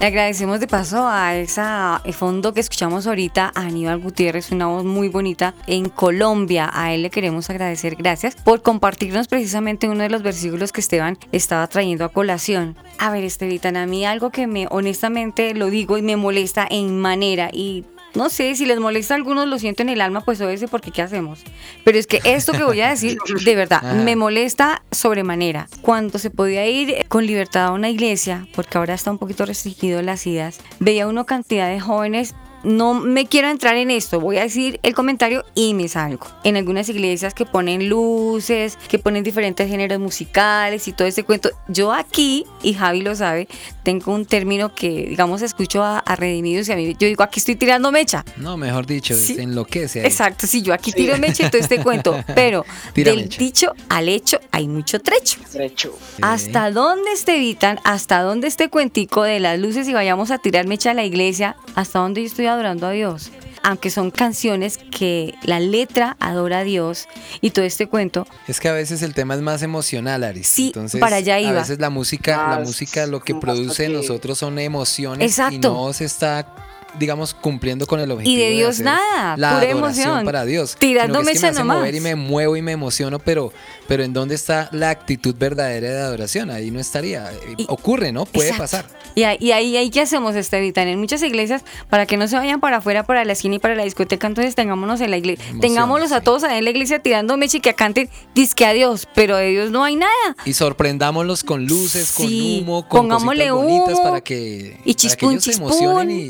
Le 0.00 0.06
agradecemos 0.06 0.58
de 0.58 0.66
paso 0.66 1.06
a 1.06 1.36
esa 1.36 2.00
eh, 2.04 2.12
fondo 2.12 2.52
que 2.52 2.60
escuchamos 2.60 3.06
ahorita, 3.06 3.52
a 3.54 3.60
Aníbal 3.60 4.00
Gutiérrez, 4.00 4.50
una 4.50 4.66
voz 4.66 4.82
muy 4.82 5.08
bonita 5.08 5.54
en 5.68 5.88
Colombia. 5.88 6.68
A 6.72 6.92
él 6.92 7.02
le 7.02 7.10
queremos 7.10 7.50
agradecer, 7.50 7.94
gracias 7.94 8.34
por 8.34 8.62
compartirnos 8.62 9.28
precisamente 9.28 9.88
uno 9.88 10.02
de 10.02 10.10
los 10.10 10.22
versículos 10.22 10.72
que 10.72 10.80
Esteban 10.80 11.18
estaba 11.30 11.68
trayendo 11.68 12.04
a 12.04 12.08
colación. 12.08 12.76
A 12.98 13.12
ver, 13.12 13.22
Estevitan, 13.22 13.76
a 13.76 13.86
mí 13.86 14.04
algo 14.04 14.30
que 14.30 14.48
me, 14.48 14.66
honestamente 14.70 15.54
lo 15.54 15.66
digo 15.70 15.98
y 15.98 16.02
me 16.02 16.16
molesta 16.16 16.66
en 16.68 16.98
manera 16.98 17.50
y 17.52 17.84
no 18.14 18.28
sé, 18.28 18.54
si 18.54 18.66
les 18.66 18.80
molesta 18.80 19.14
a 19.14 19.16
algunos, 19.16 19.46
lo 19.46 19.58
siento 19.58 19.82
en 19.82 19.88
el 19.88 20.00
alma, 20.00 20.22
pues 20.22 20.40
obedece 20.40 20.68
porque 20.68 20.90
¿qué 20.90 21.02
hacemos? 21.02 21.40
Pero 21.84 21.98
es 21.98 22.06
que 22.06 22.20
esto 22.24 22.52
que 22.52 22.64
voy 22.64 22.80
a 22.80 22.90
decir, 22.90 23.18
de 23.44 23.54
verdad, 23.54 23.82
me 24.04 24.16
molesta 24.16 24.82
sobremanera. 24.90 25.68
Cuando 25.82 26.18
se 26.18 26.30
podía 26.30 26.66
ir 26.66 27.06
con 27.08 27.26
libertad 27.26 27.66
a 27.66 27.72
una 27.72 27.88
iglesia, 27.88 28.46
porque 28.54 28.78
ahora 28.78 28.94
está 28.94 29.10
un 29.10 29.18
poquito 29.18 29.46
restringido 29.46 30.02
las 30.02 30.26
idas, 30.26 30.60
veía 30.78 31.06
uno 31.06 31.26
cantidad 31.26 31.68
de 31.68 31.80
jóvenes 31.80 32.34
no 32.62 32.94
me 32.94 33.26
quiero 33.26 33.48
entrar 33.48 33.76
en 33.76 33.90
esto, 33.90 34.20
voy 34.20 34.38
a 34.38 34.42
decir 34.42 34.80
el 34.82 34.94
comentario 34.94 35.44
y 35.54 35.74
me 35.74 35.88
salgo. 35.88 36.26
En 36.44 36.56
algunas 36.56 36.88
iglesias 36.88 37.34
que 37.34 37.46
ponen 37.46 37.88
luces, 37.88 38.76
que 38.88 38.98
ponen 38.98 39.22
diferentes 39.24 39.68
géneros 39.68 39.98
musicales 40.00 40.86
y 40.88 40.92
todo 40.92 41.08
ese 41.08 41.24
cuento. 41.24 41.50
Yo 41.68 41.92
aquí, 41.92 42.44
y 42.62 42.74
Javi 42.74 43.00
lo 43.02 43.14
sabe, 43.14 43.48
tengo 43.82 44.12
un 44.14 44.26
término 44.26 44.74
que, 44.74 45.06
digamos, 45.08 45.42
escucho 45.42 45.82
a, 45.82 45.98
a 45.98 46.16
Redimidos 46.16 46.68
y 46.68 46.72
a 46.72 46.76
mí, 46.76 46.96
yo 46.98 47.08
digo, 47.08 47.22
aquí 47.22 47.40
estoy 47.40 47.56
tirando 47.56 47.90
mecha. 47.92 48.24
No, 48.36 48.56
mejor 48.56 48.86
dicho, 48.86 49.14
Sí. 49.14 49.34
se 49.36 49.42
enloquece. 49.42 50.00
ahí. 50.00 50.06
Exacto, 50.06 50.46
sí, 50.46 50.62
yo 50.62 50.74
aquí 50.74 50.92
tiro 50.92 51.16
mecha 51.18 51.46
y 51.46 51.50
todo 51.50 51.60
este 51.60 51.82
cuento, 51.82 52.22
pero 52.34 52.64
Tira 52.92 53.12
del 53.12 53.22
mecha. 53.22 53.38
dicho 53.38 53.72
al 53.88 54.08
hecho 54.08 54.38
hay 54.50 54.68
mucho 54.68 55.00
trecho. 55.00 55.38
Trecho. 55.50 55.96
¿Hasta 56.22 56.70
dónde 56.70 57.10
este 57.12 57.36
evitan? 57.36 57.78
¿Hasta 57.84 58.22
dónde 58.22 58.48
este 58.48 58.68
cuentico 58.68 59.22
de 59.22 59.40
las 59.40 59.58
luces 59.58 59.88
y 59.88 59.92
vayamos 59.92 60.30
a 60.30 60.38
tirar 60.38 60.66
mecha 60.66 60.90
a 60.90 60.94
la 60.94 61.04
iglesia? 61.04 61.56
¿Hasta 61.74 61.98
dónde 62.00 62.20
yo 62.22 62.26
estoy 62.26 62.46
adorando 62.52 62.86
a 62.86 62.90
Dios? 62.92 63.30
Aunque 63.62 63.90
son 63.90 64.10
canciones 64.10 64.78
que 64.78 65.34
la 65.42 65.60
letra 65.60 66.16
adora 66.18 66.60
a 66.60 66.64
Dios 66.64 67.08
y 67.42 67.50
todo 67.50 67.64
este 67.66 67.86
cuento, 67.88 68.26
Es 68.48 68.58
que 68.58 68.68
a 68.68 68.72
veces 68.72 69.02
el 69.02 69.12
tema 69.12 69.34
es 69.34 69.42
más 69.42 69.62
emocional, 69.62 70.24
Aris. 70.24 70.48
Sí, 70.48 70.68
Entonces, 70.68 70.98
para 71.00 71.16
allá 71.16 71.34
A 71.34 71.40
iba. 71.40 71.52
veces 71.52 71.78
la 71.78 71.90
música, 71.90 72.56
la 72.56 72.64
música 72.64 73.06
lo 73.06 73.20
que 73.20 73.34
produce 73.34 73.84
en 73.84 73.92
nosotros 73.92 74.38
son 74.38 74.58
emociones 74.58 75.38
y 75.50 75.58
no 75.58 75.92
se 75.92 76.06
está, 76.06 76.54
digamos, 76.98 77.34
cumpliendo 77.34 77.86
con 77.86 78.00
el 78.00 78.10
objetivo. 78.10 78.36
y 78.36 78.40
de 78.40 78.50
Dios 78.50 78.80
nada, 78.80 79.36
la 79.36 79.54
pura 79.54 79.70
adoración 79.70 79.78
emoción. 80.08 80.24
para 80.24 80.44
Dios. 80.44 80.76
Tirando 80.78 81.20
que 81.20 81.22
es 81.22 81.28
que 81.28 81.34
mecha 81.46 81.52
me 81.52 81.58
nomás. 81.58 81.78
mover 81.78 81.94
y 81.94 82.00
me 82.00 82.14
muevo 82.16 82.56
y 82.56 82.62
me 82.62 82.72
emociono, 82.72 83.18
pero, 83.18 83.52
pero 83.88 84.02
¿en 84.02 84.12
dónde 84.12 84.34
está 84.34 84.68
la 84.72 84.90
actitud 84.90 85.34
verdadera 85.34 85.88
de 85.90 85.98
adoración? 86.00 86.50
Ahí 86.50 86.70
no 86.70 86.80
estaría. 86.80 87.30
Y- 87.56 87.64
Ocurre, 87.68 88.12
¿no? 88.12 88.26
Puede 88.26 88.50
Exacto. 88.50 88.62
pasar. 88.62 89.00
Y 89.14 89.24
ahí, 89.24 89.36
y 89.40 89.52
ahí, 89.52 89.76
ahí, 89.76 89.90
¿qué 89.90 90.02
hacemos, 90.02 90.34
Estevitan? 90.36 90.86
En 90.88 90.98
muchas 91.00 91.22
iglesias, 91.22 91.62
para 91.88 92.06
que 92.06 92.16
no 92.16 92.28
se 92.28 92.36
vayan 92.36 92.60
para 92.60 92.76
afuera, 92.78 93.04
para 93.04 93.24
la 93.24 93.32
esquina 93.32 93.56
y 93.56 93.58
para 93.58 93.74
la 93.74 93.84
discoteca, 93.84 94.26
entonces 94.26 94.54
tengámonos 94.54 95.00
en 95.00 95.10
la 95.10 95.16
iglesia. 95.16 95.44
Emociones, 95.44 95.60
Tengámoslos 95.60 96.12
a 96.12 96.20
todos 96.20 96.44
ahí 96.44 96.58
en 96.58 96.64
la 96.64 96.70
iglesia 96.70 97.00
tirando 97.00 97.36
mecha 97.36 97.56
y 97.56 97.60
que 97.60 97.74
canten 97.74 98.08
disque 98.34 98.64
a 98.64 98.72
Dios, 98.72 99.08
pero 99.14 99.36
de 99.36 99.48
Dios 99.50 99.70
no 99.70 99.82
hay 99.84 99.96
nada. 99.96 100.10
Y 100.44 100.52
sorprendámoslos 100.52 101.42
con 101.44 101.66
luces, 101.66 102.06
Sí, 102.08 102.62
con 102.62 102.62
humo, 102.68 102.88
con 102.88 103.02
pongámosle 103.02 103.48
cositas 103.48 103.54
bonitas 103.78 103.94
humo 103.98 104.02
para 104.04 104.20
que, 104.20 104.76
y 104.84 104.94
para 104.94 105.16
que 105.16 105.26
ellos 105.26 105.44
se 105.44 105.52
emocionen 105.52 106.10
y, 106.10 106.22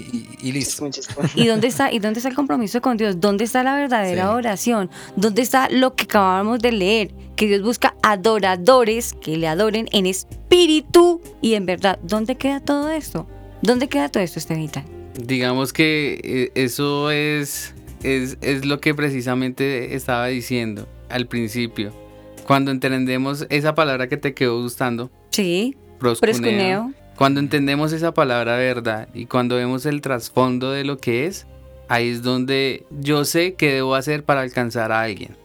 y- 0.43 0.50
y 0.51 0.53
listo. 0.53 0.89
¿Y 1.35 1.47
dónde 1.47 1.69
está, 1.69 1.93
y 1.93 1.99
dónde 1.99 2.19
está 2.19 2.29
el 2.29 2.35
compromiso 2.35 2.81
con 2.83 2.97
Dios? 2.97 3.21
¿Dónde 3.21 3.45
está 3.45 3.63
la 3.63 3.75
verdadera 3.75 4.25
Sí. 4.25 4.29
oración? 4.35 4.91
¿Dónde 5.17 5.43
está 5.43 5.69
lo 5.71 5.95
que 5.95 6.05
acabamos 6.05 6.59
de 6.61 6.73
leer? 6.73 7.15
Que 7.37 7.47
Dios 7.47 7.63
busca 7.63 7.95
adoradores 8.03 9.15
que 9.15 9.37
le 9.37 9.49
adoren 9.49 9.89
en 9.93 10.07
espíritu 10.07 11.21
y 11.41 11.55
en 11.55 11.67
verdad. 11.67 11.99
¿Dónde 12.03 12.37
queda 12.37 12.61
todo 12.61 12.91
esto? 12.91 13.27
¿Dónde 13.63 13.89
queda 13.89 14.09
todo 14.09 14.23
esto, 14.23 14.39
Estevita? 14.39 14.85
Digamos 15.23 15.73
que 15.73 16.21
eh, 16.23 16.53
eso 16.55 17.11
es, 17.11 17.75
es, 18.03 18.39
es 18.41 18.65
lo 18.65 18.81
que 18.81 18.95
precisamente 18.95 19.95
estaba 19.95 20.27
diciendo 20.29 20.89
al 21.09 21.27
principio. 21.27 21.93
Cuando 22.47 22.71
entendemos 22.71 23.47
esa 23.51 23.75
palabra 23.75 24.09
que 24.09 24.17
te 24.17 24.35
quedó 24.35 24.61
gustando, 24.63 25.11
Sí, 25.31 25.77
proscuneo, 25.99 26.41
Proscuneo. 26.41 26.93
Cuando 27.21 27.41
entendemos 27.41 27.93
esa 27.93 28.15
palabra 28.15 28.57
verdad 28.57 29.07
y 29.13 29.27
cuando 29.27 29.57
vemos 29.57 29.85
el 29.85 30.01
trasfondo 30.01 30.73
de 30.73 30.85
lo 30.85 30.97
que 30.97 31.27
es, 31.27 31.47
ahí 31.91 32.09
es 32.09 32.23
donde 32.23 32.87
yo 32.99 33.27
sé 33.27 33.57
qué 33.57 33.75
debo 33.75 33.95
hacer 33.95 34.25
para 34.25 34.41
alcanzar 34.41 34.91
a 34.91 35.03
alguien. 35.03 35.37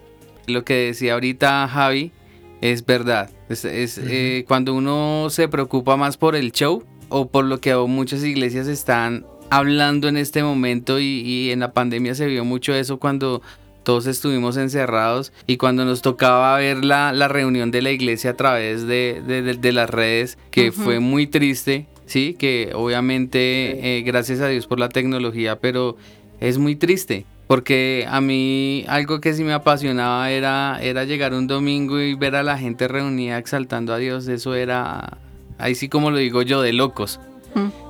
Lo 0.48 0.64
que 0.64 0.86
decía 0.86 1.16
ahorita 1.16 1.68
Javi 1.68 2.14
es 2.62 2.86
verdad. 2.86 3.30
Es, 3.50 3.66
es, 3.66 3.98
eh, 3.98 4.46
cuando 4.48 4.74
uno 4.74 5.28
se 5.30 5.50
preocupa 5.50 5.98
más 5.98 6.16
por 6.16 6.38
el 6.38 6.54
show 6.54 6.82
o 7.10 7.28
por 7.28 7.44
lo 7.44 7.60
que 7.60 7.76
muchas 7.76 8.24
iglesias 8.24 8.68
están 8.68 9.26
hablando 9.50 10.08
en 10.08 10.16
este 10.16 10.44
momento 10.44 10.98
y, 10.98 11.24
y 11.26 11.52
en 11.52 11.60
la 11.60 11.74
pandemia 11.74 12.16
se 12.16 12.28
vio 12.28 12.46
mucho 12.46 12.74
eso 12.74 13.00
cuando 13.00 13.42
todos 13.86 14.06
estuvimos 14.08 14.58
encerrados 14.58 15.32
y 15.48 15.56
cuando 15.56 15.86
nos 15.86 16.02
tocaba 16.02 16.58
ver 16.58 16.84
la, 16.84 17.14
la 17.14 17.30
reunión 17.30 17.72
de 17.72 17.82
la 17.82 17.92
iglesia 17.92 18.32
a 18.32 18.34
través 18.34 18.86
de, 18.86 19.22
de- 19.26 19.42
de- 19.42 19.54
de 19.54 19.72
las 19.72 19.90
redes, 19.90 20.38
que 20.52 20.74
fue 20.74 21.00
muy 21.00 21.28
triste, 21.28 21.86
sí, 22.06 22.36
que 22.38 22.72
obviamente 22.76 23.98
eh, 23.98 24.02
gracias 24.02 24.42
a 24.42 24.48
Dios 24.50 24.68
por 24.68 24.80
la 24.80 24.90
tecnología, 24.90 25.60
pero 25.60 25.96
es 26.42 26.58
muy 26.58 26.76
triste. 26.76 27.26
Porque 27.48 28.08
a 28.10 28.22
mí 28.22 28.86
algo 28.88 29.22
que 29.22 29.32
sí 29.36 29.44
me 29.44 29.54
apasionaba 29.54 30.32
era, 30.32 30.80
era 30.82 31.04
llegar 31.04 31.36
un 31.36 31.46
domingo 31.46 32.00
y 32.02 32.16
ver 32.16 32.36
a 32.36 32.42
la 32.42 32.58
gente 32.58 32.88
reunida 32.88 33.38
exaltando 33.38 33.94
a 33.94 34.00
Dios. 34.00 34.28
Eso 34.28 34.56
era, 34.56 35.20
ahí 35.60 35.76
sí 35.76 35.88
como 35.88 36.10
lo 36.10 36.18
digo 36.18 36.42
yo, 36.42 36.64
de 36.64 36.74
locos. 36.74 37.20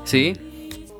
¿sí? 0.04 0.34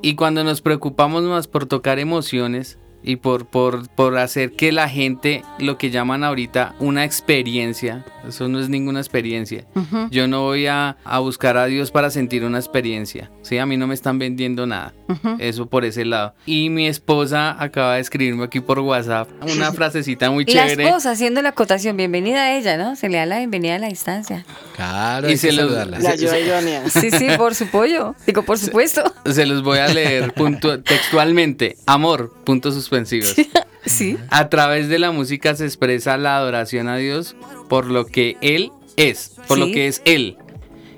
Y 0.02 0.16
cuando 0.16 0.46
nos 0.46 0.62
preocupamos 0.62 1.24
más 1.24 1.48
por 1.48 1.66
tocar 1.66 2.00
emociones 2.00 2.78
y 3.06 3.18
por, 3.18 3.46
por, 3.46 3.88
por 3.90 4.18
hacer 4.18 4.52
que 4.54 4.72
la 4.72 4.90
gente, 4.90 5.44
lo 5.60 5.78
que 5.78 5.92
llaman 5.92 6.24
ahorita 6.24 6.76
una 6.80 7.04
experiencia, 7.06 8.04
eso 8.28 8.48
no 8.48 8.60
es 8.60 8.70
ninguna 8.70 9.00
experiencia. 9.00 9.66
Yo 10.10 10.28
no 10.28 10.42
voy 10.44 10.66
a, 10.68 10.98
a 11.04 11.20
buscar 11.20 11.58
a 11.58 11.66
Dios 11.68 11.92
para 11.92 12.10
sentir 12.10 12.44
una 12.44 12.58
experiencia, 12.58 13.30
¿sí? 13.44 13.58
A 13.60 13.66
mí 13.66 13.78
no 13.78 13.86
me 13.88 13.94
están 13.94 14.18
vendiendo 14.18 14.66
nada, 14.66 14.94
eso 15.40 15.68
por 15.68 15.86
ese 15.86 16.06
lado. 16.06 16.34
Y 16.46 16.70
mi 16.70 16.88
esposa 16.88 17.56
acaba 17.62 17.96
de 17.96 18.02
escribirme 18.02 18.46
aquí 18.46 18.60
por 18.62 18.80
WhatsApp 18.80 19.30
una 19.42 19.72
frasecita 19.74 20.32
muy 20.32 20.46
La 20.46 20.68
chévere. 20.68 20.86
esposa 20.88 21.12
haciendo 21.12 21.42
la 21.42 21.50
acotación, 21.50 21.98
bienvenida 21.98 22.44
a 22.46 22.58
ella, 22.58 22.78
¿no? 22.78 22.96
Se 22.96 23.10
le 23.10 23.18
da 23.18 23.26
la 23.28 23.38
bienvenida 23.38 23.76
a 23.76 23.80
la 23.80 23.88
distancia. 23.88 24.46
Claro, 24.76 25.30
Y 25.30 25.38
se 25.38 25.52
los- 25.52 25.66
saludarla. 25.66 26.00
La 26.00 26.10
ayuda 26.12 26.40
idónea. 26.40 26.84
Sí, 26.90 27.12
sí, 27.12 27.28
por 27.38 27.54
su 27.56 27.68
pollo. 27.68 28.16
Digo, 28.26 28.44
por 28.44 28.58
supuesto. 28.58 29.04
Se 29.30 29.46
los 29.46 29.62
voy 29.64 29.80
a 29.80 29.88
leer 29.88 30.34
puntu- 30.34 30.82
textualmente. 30.84 31.78
Amor, 31.86 32.34
puntos 32.44 32.76
suspensivos. 32.96 33.36
Sí. 33.86 34.18
A 34.32 34.50
través 34.50 34.90
de 34.90 34.98
la 34.98 35.12
música 35.12 35.54
se 35.54 35.64
expresa 35.64 36.18
la 36.18 36.38
adoración 36.38 36.88
a 36.88 36.98
Dios 36.98 37.36
por 37.70 37.86
lo 37.86 38.08
que 38.08 38.36
Él 38.42 38.72
es, 38.98 39.34
por 39.48 39.60
lo 39.60 39.68
que 39.68 39.86
es 39.86 40.02
Él. 40.06 40.40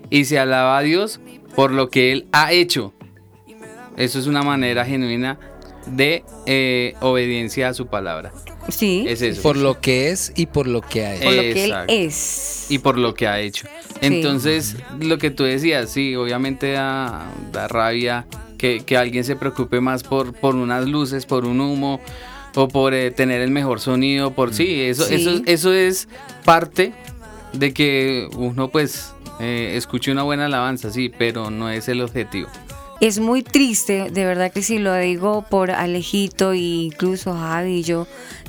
Y 0.09 0.23
se 0.23 0.39
alaba 0.39 0.77
a 0.77 0.81
Dios 0.83 1.19
por 1.53 1.71
lo 1.71 1.89
que 1.89 2.13
Él 2.13 2.27
ha 2.31 2.53
hecho. 2.53 2.93
Eso 3.97 4.19
es 4.19 4.25
una 4.25 4.41
manera 4.41 4.85
genuina 4.85 5.37
de 5.85 6.23
eh, 6.45 6.93
obediencia 7.01 7.67
a 7.67 7.73
su 7.73 7.87
palabra. 7.87 8.31
Sí. 8.69 9.03
Es 9.05 9.21
eso. 9.21 9.41
Por 9.41 9.57
lo 9.57 9.81
que 9.81 10.11
es 10.11 10.31
y 10.37 10.45
por 10.45 10.65
lo 10.65 10.79
que 10.79 11.05
hay. 11.05 11.19
Por 11.19 11.33
lo 11.33 11.41
que 11.41 11.65
él 11.65 11.73
es. 11.89 12.67
y 12.69 12.79
por 12.79 12.97
lo 12.97 13.13
que 13.13 13.27
ha 13.27 13.41
hecho. 13.41 13.67
Entonces, 13.99 14.77
lo 14.97 15.17
que 15.17 15.29
tú 15.29 15.43
decías, 15.43 15.89
sí, 15.89 16.15
obviamente 16.15 16.71
da, 16.71 17.29
da 17.51 17.67
rabia 17.67 18.25
que, 18.57 18.81
que 18.85 18.97
alguien 18.97 19.23
se 19.23 19.35
preocupe 19.35 19.79
más 19.81 20.03
por, 20.03 20.33
por 20.33 20.55
unas 20.55 20.87
luces, 20.87 21.25
por 21.25 21.45
un 21.45 21.61
humo 21.61 21.99
o 22.55 22.67
por 22.67 22.93
eh, 22.93 23.11
tener 23.11 23.41
el 23.41 23.51
mejor 23.51 23.79
sonido, 23.79 24.31
por 24.31 24.53
sí, 24.53 24.81
eso, 24.81 25.03
Sí. 25.05 25.15
eso, 25.15 25.41
eso 25.45 25.73
es 25.73 26.07
parte 26.43 26.93
de 27.53 27.73
que 27.73 28.27
uno 28.35 28.69
pues 28.69 29.13
eh, 29.39 29.73
escuche 29.75 30.11
una 30.11 30.23
buena 30.23 30.45
alabanza, 30.45 30.91
sí, 30.91 31.11
pero 31.15 31.51
no 31.51 31.69
es 31.69 31.87
el 31.87 32.01
objetivo. 32.01 32.49
Es 32.99 33.19
muy 33.19 33.43
triste, 33.43 34.09
de 34.09 34.25
verdad 34.25 34.51
que 34.51 34.63
sí, 34.63 34.79
lo 34.79 34.95
digo 34.95 35.45
por 35.47 35.69
Alejito 35.69 36.53
e 36.53 36.57
incluso 36.57 37.35
Javi 37.35 37.75
y 37.77 37.83
yo, 37.83 38.07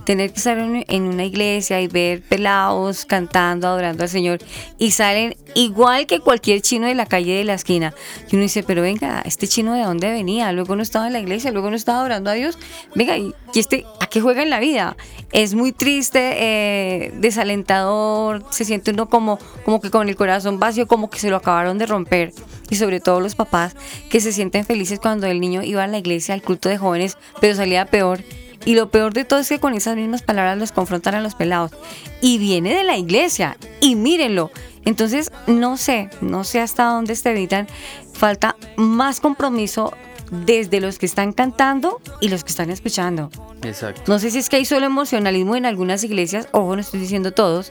tener 0.09 0.33
que 0.33 0.39
estar 0.39 0.57
en, 0.57 1.03
una 1.03 1.27
iglesia 1.27 1.83
y 1.83 1.87
ver 1.87 2.23
pelados 2.23 3.05
cantando, 3.05 3.69
adorando 3.69 4.05
al 4.05 4.09
Señor 4.09 4.39
y 4.79 4.93
salen 4.93 5.37
igual 5.55 6.07
que 6.07 6.21
cualquier 6.21 6.63
chino 6.63 6.87
de 6.87 6.95
la 6.95 7.05
calle 7.05 7.35
de 7.35 7.45
la 7.45 7.53
esquina. 7.53 7.93
Y 8.31 8.37
uno 8.37 8.45
dice, 8.45 8.63
pero 8.63 8.81
venga, 8.81 9.21
¿este 9.27 9.47
chino 9.47 9.75
de 9.75 9.83
dónde 9.83 10.11
venía? 10.11 10.51
Luego 10.53 10.77
no 10.77 10.83
estaba 10.83 11.09
en 11.09 11.13
la 11.13 11.21
iglesia, 11.21 11.51
luego 11.51 11.69
no 11.69 11.77
estaba 11.77 11.99
adorando 11.99 12.31
a 12.31 12.33
Dios. 12.33 12.59
Venga, 12.95 13.19
¿y 13.19 13.35
y 13.55 13.59
este 13.61 13.85
a 14.01 14.07
qué 14.07 14.21
juega 14.21 14.43
en 14.43 14.51
la 14.51 14.61
vida? 14.61 14.97
Es 15.33 15.55
muy 15.55 15.73
triste, 15.73 16.37
eh, 16.39 17.13
desalentador, 17.17 18.45
se 18.51 18.65
siente 18.65 18.93
uno 18.93 19.09
como, 19.09 19.39
como 19.65 19.81
que 19.81 19.91
con 19.91 20.09
el 20.09 20.17
corazón 20.17 20.59
vacío, 20.59 20.87
como 20.87 21.11
que 21.11 21.19
se 21.19 21.29
lo 21.29 21.37
acabaron 21.37 21.79
de 21.79 21.87
romper. 21.87 22.33
Y 22.71 22.77
sobre 22.77 23.01
todo 23.01 23.21
los 23.21 23.35
papás 23.35 23.75
que 24.11 24.21
se 24.21 24.33
sienten 24.33 24.65
felices 24.65 25.01
cuando 25.01 25.27
el 25.27 25.41
niño 25.41 25.63
iba 25.63 25.85
a 25.85 25.87
la 25.87 25.99
iglesia, 25.99 26.35
al 26.35 26.43
culto 26.43 26.69
de 26.69 26.79
jóvenes, 26.79 27.19
pero 27.41 27.55
salía 27.55 27.85
peor. 27.85 28.21
Y 28.69 28.75
lo 28.75 28.91
peor 28.91 29.15
de 29.15 29.25
todo 29.25 29.39
es 29.39 29.49
que 29.49 29.61
con 29.61 29.73
esas 29.73 29.97
mismas 29.97 30.21
palabras 30.21 30.59
los 30.59 30.73
confrontan 30.73 31.15
a 31.15 31.23
los 31.23 31.35
pelados. 31.35 31.71
Y 32.21 32.37
viene 32.37 32.75
de 32.75 32.85
la 32.85 32.99
iglesia. 32.99 33.57
Y 33.81 33.95
mírenlo. 33.95 34.51
Entonces, 34.85 35.33
no 35.47 35.79
sé, 35.79 36.11
no 36.21 36.45
sé 36.45 36.61
hasta 36.61 36.85
dónde 36.85 37.17
se 37.17 37.31
evitan. 37.31 37.67
Falta 38.13 38.57
más 38.77 39.21
compromiso 39.21 39.95
desde 40.31 40.83
los 40.83 40.99
que 40.99 41.07
están 41.07 41.33
cantando 41.33 42.03
y 42.21 42.29
los 42.29 42.45
que 42.45 42.51
están 42.51 42.69
escuchando. 42.69 43.31
No 44.07 44.19
sé 44.19 44.31
si 44.31 44.39
es 44.39 44.49
que 44.49 44.57
hay 44.57 44.65
solo 44.65 44.87
emocionalismo 44.87 45.57
en 45.57 45.67
algunas 45.67 46.05
iglesias, 46.05 46.49
ojo, 46.53 46.75
no 46.75 46.81
estoy 46.81 47.01
diciendo 47.01 47.33
todos. 47.33 47.71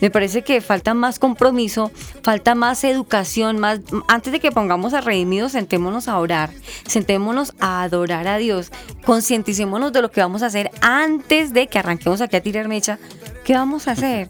Me 0.00 0.10
parece 0.10 0.42
que 0.42 0.60
falta 0.60 0.94
más 0.94 1.18
compromiso, 1.18 1.90
falta 2.22 2.54
más 2.54 2.82
educación, 2.84 3.58
más 3.58 3.80
antes 4.08 4.32
de 4.32 4.40
que 4.40 4.50
pongamos 4.50 4.94
a 4.94 5.00
redimidos, 5.00 5.52
sentémonos 5.52 6.08
a 6.08 6.18
orar, 6.18 6.50
sentémonos 6.86 7.54
a 7.60 7.82
adorar 7.82 8.26
a 8.26 8.38
Dios, 8.38 8.72
concienticémonos 9.04 9.92
de 9.92 10.02
lo 10.02 10.10
que 10.10 10.20
vamos 10.20 10.42
a 10.42 10.46
hacer 10.46 10.70
antes 10.80 11.52
de 11.52 11.68
que 11.68 11.78
arranquemos 11.78 12.20
aquí 12.20 12.36
a 12.36 12.42
tirar 12.42 12.68
mecha. 12.68 12.98
¿Qué 13.44 13.54
vamos 13.54 13.88
a 13.88 13.92
hacer? 13.92 14.28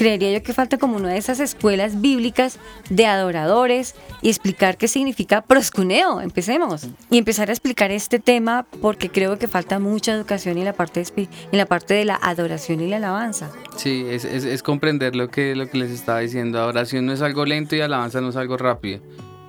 Creería 0.00 0.32
yo 0.32 0.42
que 0.42 0.54
falta 0.54 0.78
como 0.78 0.96
una 0.96 1.10
de 1.10 1.18
esas 1.18 1.40
escuelas 1.40 2.00
bíblicas 2.00 2.58
de 2.88 3.04
adoradores 3.04 3.94
y 4.22 4.30
explicar 4.30 4.78
qué 4.78 4.88
significa 4.88 5.42
proscuneo. 5.42 6.22
Empecemos. 6.22 6.86
Y 7.10 7.18
empezar 7.18 7.50
a 7.50 7.52
explicar 7.52 7.90
este 7.90 8.18
tema 8.18 8.64
porque 8.80 9.10
creo 9.10 9.38
que 9.38 9.46
falta 9.46 9.78
mucha 9.78 10.14
educación 10.14 10.56
en 10.56 10.64
la 10.64 10.72
parte, 10.72 11.02
espi- 11.02 11.28
en 11.52 11.58
la 11.58 11.66
parte 11.66 11.92
de 11.92 12.06
la 12.06 12.14
adoración 12.14 12.80
y 12.80 12.88
la 12.88 12.96
alabanza. 12.96 13.50
Sí, 13.76 14.06
es, 14.08 14.24
es- 14.24 14.44
es 14.44 14.62
comprender 14.62 15.14
lo 15.14 15.28
que, 15.28 15.54
lo 15.54 15.68
que 15.68 15.76
les 15.76 15.90
estaba 15.90 16.20
diciendo. 16.20 16.58
Adoración 16.60 17.04
no 17.04 17.12
es 17.12 17.20
algo 17.20 17.44
lento 17.44 17.76
y 17.76 17.82
alabanza 17.82 18.22
no 18.22 18.30
es 18.30 18.36
algo 18.36 18.56
rápido. 18.56 19.00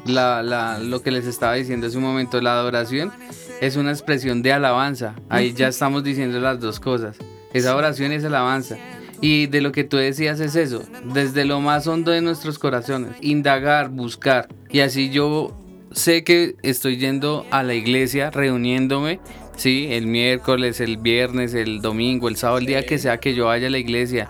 La, 0.05 0.43
la- 0.43 0.79
lo 0.79 1.01
que 1.01 1.11
les 1.11 1.27
estaba 1.27 1.53
diciendo 1.53 1.87
hace 1.87 1.95
un 1.95 2.03
momento, 2.03 2.41
la 2.41 2.55
adoración 2.59 3.13
es 3.61 3.77
una 3.77 3.91
expresión 3.91 4.41
de 4.41 4.51
alabanza. 4.51 5.15
Ahí 5.29 5.53
ya 5.53 5.69
estamos 5.69 6.03
diciendo 6.03 6.41
las 6.41 6.59
dos 6.59 6.81
cosas. 6.81 7.15
Esa 7.53 7.73
oración 7.73 8.11
es 8.11 8.25
alabanza. 8.25 8.75
Y 9.21 9.45
de 9.45 9.61
lo 9.61 9.71
que 9.71 9.83
tú 9.83 9.97
decías 9.97 10.39
es 10.39 10.55
eso, 10.55 10.83
desde 11.13 11.45
lo 11.45 11.61
más 11.61 11.85
hondo 11.85 12.11
de 12.11 12.21
nuestros 12.21 12.57
corazones, 12.57 13.11
indagar, 13.21 13.89
buscar. 13.89 14.47
Y 14.71 14.79
así 14.79 15.11
yo 15.11 15.55
sé 15.91 16.23
que 16.23 16.55
estoy 16.63 16.97
yendo 16.97 17.45
a 17.51 17.61
la 17.61 17.75
iglesia, 17.75 18.31
reuniéndome, 18.31 19.19
sí, 19.55 19.89
el 19.91 20.07
miércoles, 20.07 20.79
el 20.79 20.97
viernes, 20.97 21.53
el 21.53 21.81
domingo, 21.81 22.29
el 22.29 22.35
sábado, 22.35 22.57
el 22.57 22.65
día 22.65 22.83
que 22.83 22.97
sea 22.97 23.19
que 23.19 23.35
yo 23.35 23.45
vaya 23.45 23.67
a 23.67 23.69
la 23.69 23.77
iglesia 23.77 24.27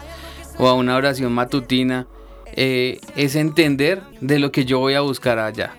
o 0.58 0.68
a 0.68 0.74
una 0.74 0.98
oración 0.98 1.32
matutina, 1.32 2.08
eh, 2.54 3.00
es 3.16 3.36
entender 3.36 4.02
de 4.20 4.40
lo 4.40 4.52
que 4.52 4.66
yo 4.66 4.80
voy 4.80 4.96
a 4.96 5.02
buscar 5.02 5.40
allá. 5.40 5.74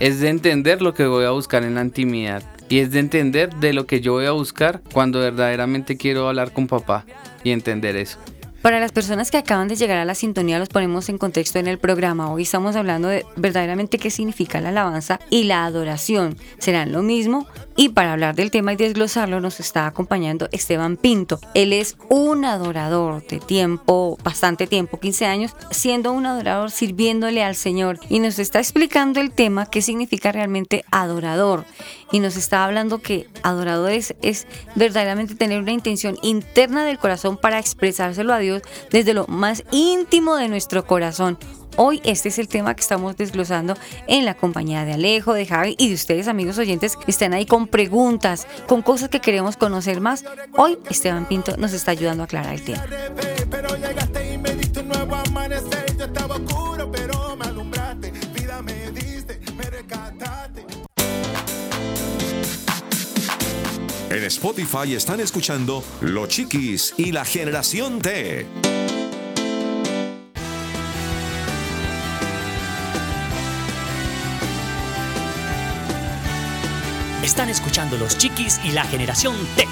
Es 0.00 0.20
de 0.20 0.30
entender 0.30 0.80
lo 0.80 0.94
que 0.94 1.04
voy 1.06 1.24
a 1.24 1.30
buscar 1.30 1.64
en 1.64 1.74
la 1.74 1.82
intimidad. 1.82 2.42
Y 2.68 2.78
es 2.78 2.90
de 2.90 2.98
entender 2.98 3.54
de 3.56 3.74
lo 3.74 3.86
que 3.86 4.00
yo 4.00 4.14
voy 4.14 4.24
a 4.24 4.32
buscar 4.32 4.80
cuando 4.92 5.20
verdaderamente 5.20 5.98
quiero 5.98 6.28
hablar 6.28 6.52
con 6.52 6.66
papá 6.66 7.04
y 7.44 7.50
entender 7.50 7.94
eso. 7.96 8.18
Para 8.64 8.80
las 8.80 8.92
personas 8.92 9.30
que 9.30 9.36
acaban 9.36 9.68
de 9.68 9.76
llegar 9.76 9.98
a 9.98 10.06
la 10.06 10.14
sintonía, 10.14 10.58
los 10.58 10.70
ponemos 10.70 11.10
en 11.10 11.18
contexto 11.18 11.58
en 11.58 11.66
el 11.66 11.76
programa. 11.76 12.32
Hoy 12.32 12.44
estamos 12.44 12.76
hablando 12.76 13.08
de 13.08 13.26
verdaderamente 13.36 13.98
qué 13.98 14.08
significa 14.08 14.58
la 14.62 14.70
alabanza 14.70 15.20
y 15.28 15.44
la 15.44 15.66
adoración. 15.66 16.38
¿Serán 16.56 16.90
lo 16.90 17.02
mismo? 17.02 17.46
Y 17.76 17.90
para 17.90 18.14
hablar 18.14 18.34
del 18.34 18.50
tema 18.50 18.72
y 18.72 18.76
desglosarlo, 18.76 19.42
nos 19.42 19.60
está 19.60 19.86
acompañando 19.86 20.48
Esteban 20.50 20.96
Pinto. 20.96 21.40
Él 21.52 21.74
es 21.74 21.98
un 22.08 22.46
adorador 22.46 23.26
de 23.26 23.38
tiempo, 23.38 24.16
bastante 24.24 24.66
tiempo, 24.66 24.98
15 24.98 25.26
años, 25.26 25.54
siendo 25.70 26.12
un 26.12 26.24
adorador, 26.24 26.70
sirviéndole 26.70 27.44
al 27.44 27.56
Señor. 27.56 28.00
Y 28.08 28.18
nos 28.18 28.38
está 28.38 28.60
explicando 28.60 29.20
el 29.20 29.30
tema, 29.30 29.66
qué 29.66 29.82
significa 29.82 30.32
realmente 30.32 30.86
adorador. 30.90 31.66
Y 32.12 32.20
nos 32.20 32.36
está 32.36 32.64
hablando 32.64 33.02
que 33.02 33.26
adorador 33.42 33.90
es, 33.90 34.14
es 34.22 34.46
verdaderamente 34.74 35.34
tener 35.34 35.60
una 35.60 35.72
intención 35.72 36.16
interna 36.22 36.86
del 36.86 36.98
corazón 36.98 37.36
para 37.36 37.58
expresárselo 37.58 38.32
a 38.32 38.38
Dios 38.38 38.53
desde 38.90 39.14
lo 39.14 39.26
más 39.26 39.64
íntimo 39.70 40.36
de 40.36 40.48
nuestro 40.48 40.86
corazón. 40.86 41.38
Hoy 41.76 42.00
este 42.04 42.28
es 42.28 42.38
el 42.38 42.46
tema 42.46 42.74
que 42.74 42.82
estamos 42.82 43.16
desglosando 43.16 43.76
en 44.06 44.24
la 44.24 44.34
compañía 44.34 44.84
de 44.84 44.92
Alejo, 44.92 45.34
de 45.34 45.44
Javi 45.44 45.74
y 45.76 45.88
de 45.88 45.94
ustedes 45.94 46.28
amigos 46.28 46.58
oyentes 46.58 46.96
que 46.96 47.10
están 47.10 47.32
ahí 47.32 47.46
con 47.46 47.66
preguntas, 47.66 48.46
con 48.68 48.82
cosas 48.82 49.08
que 49.08 49.20
queremos 49.20 49.56
conocer 49.56 50.00
más. 50.00 50.24
Hoy 50.56 50.78
Esteban 50.88 51.26
Pinto 51.26 51.56
nos 51.56 51.72
está 51.72 51.90
ayudando 51.90 52.22
a 52.22 52.26
aclarar 52.26 52.54
el 52.54 52.62
tema. 52.62 52.84
En 64.14 64.22
Spotify 64.22 64.94
están 64.94 65.18
escuchando 65.18 65.82
Los 66.00 66.28
Chiquis 66.28 66.94
y 66.96 67.10
la 67.10 67.24
Generación 67.24 68.00
T. 68.00 68.46
Están 77.24 77.48
escuchando 77.48 77.98
Los 77.98 78.16
Chiquis 78.16 78.60
y 78.62 78.70
la 78.70 78.84
Generación 78.84 79.34
T. 79.56 79.66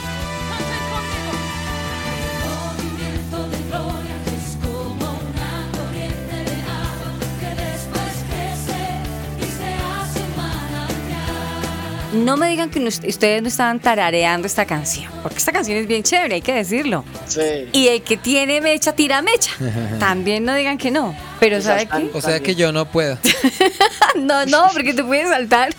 No 12.13 12.37
me 12.37 12.49
digan 12.49 12.69
que 12.71 12.79
no- 12.79 12.89
ustedes 12.89 13.41
no 13.43 13.49
estaban 13.49 13.81
tarareando 13.81 14.47
esta 14.47 14.67
canción, 14.67 15.11
porque 15.23 15.39
esta 15.39 15.51
canción 15.53 15.79
es 15.79 15.87
bien 15.87 16.03
chévere, 16.03 16.35
hay 16.37 16.43
que 16.43 16.53
decirlo. 16.53 17.05
Sí. 17.27 17.41
Y 17.73 17.89
el 17.89 18.03
que 18.03 18.17
tiene 18.19 18.61
mecha, 18.61 18.93
tira 18.93 19.23
mecha. 19.23 19.51
También 19.99 20.45
no 20.45 20.55
digan 20.55 20.77
que 20.79 20.91
no. 20.91 21.17
Pero 21.41 21.61
¿sabe 21.63 21.87
qué? 21.87 22.11
O 22.13 22.21
sea 22.21 22.41
que 22.41 22.55
yo 22.55 22.71
no 22.73 22.85
puedo. 22.87 23.19
No, 24.17 24.45
no, 24.47 24.69
porque 24.73 24.93
te 24.95 25.03
puedes 25.03 25.29
saltar. 25.29 25.71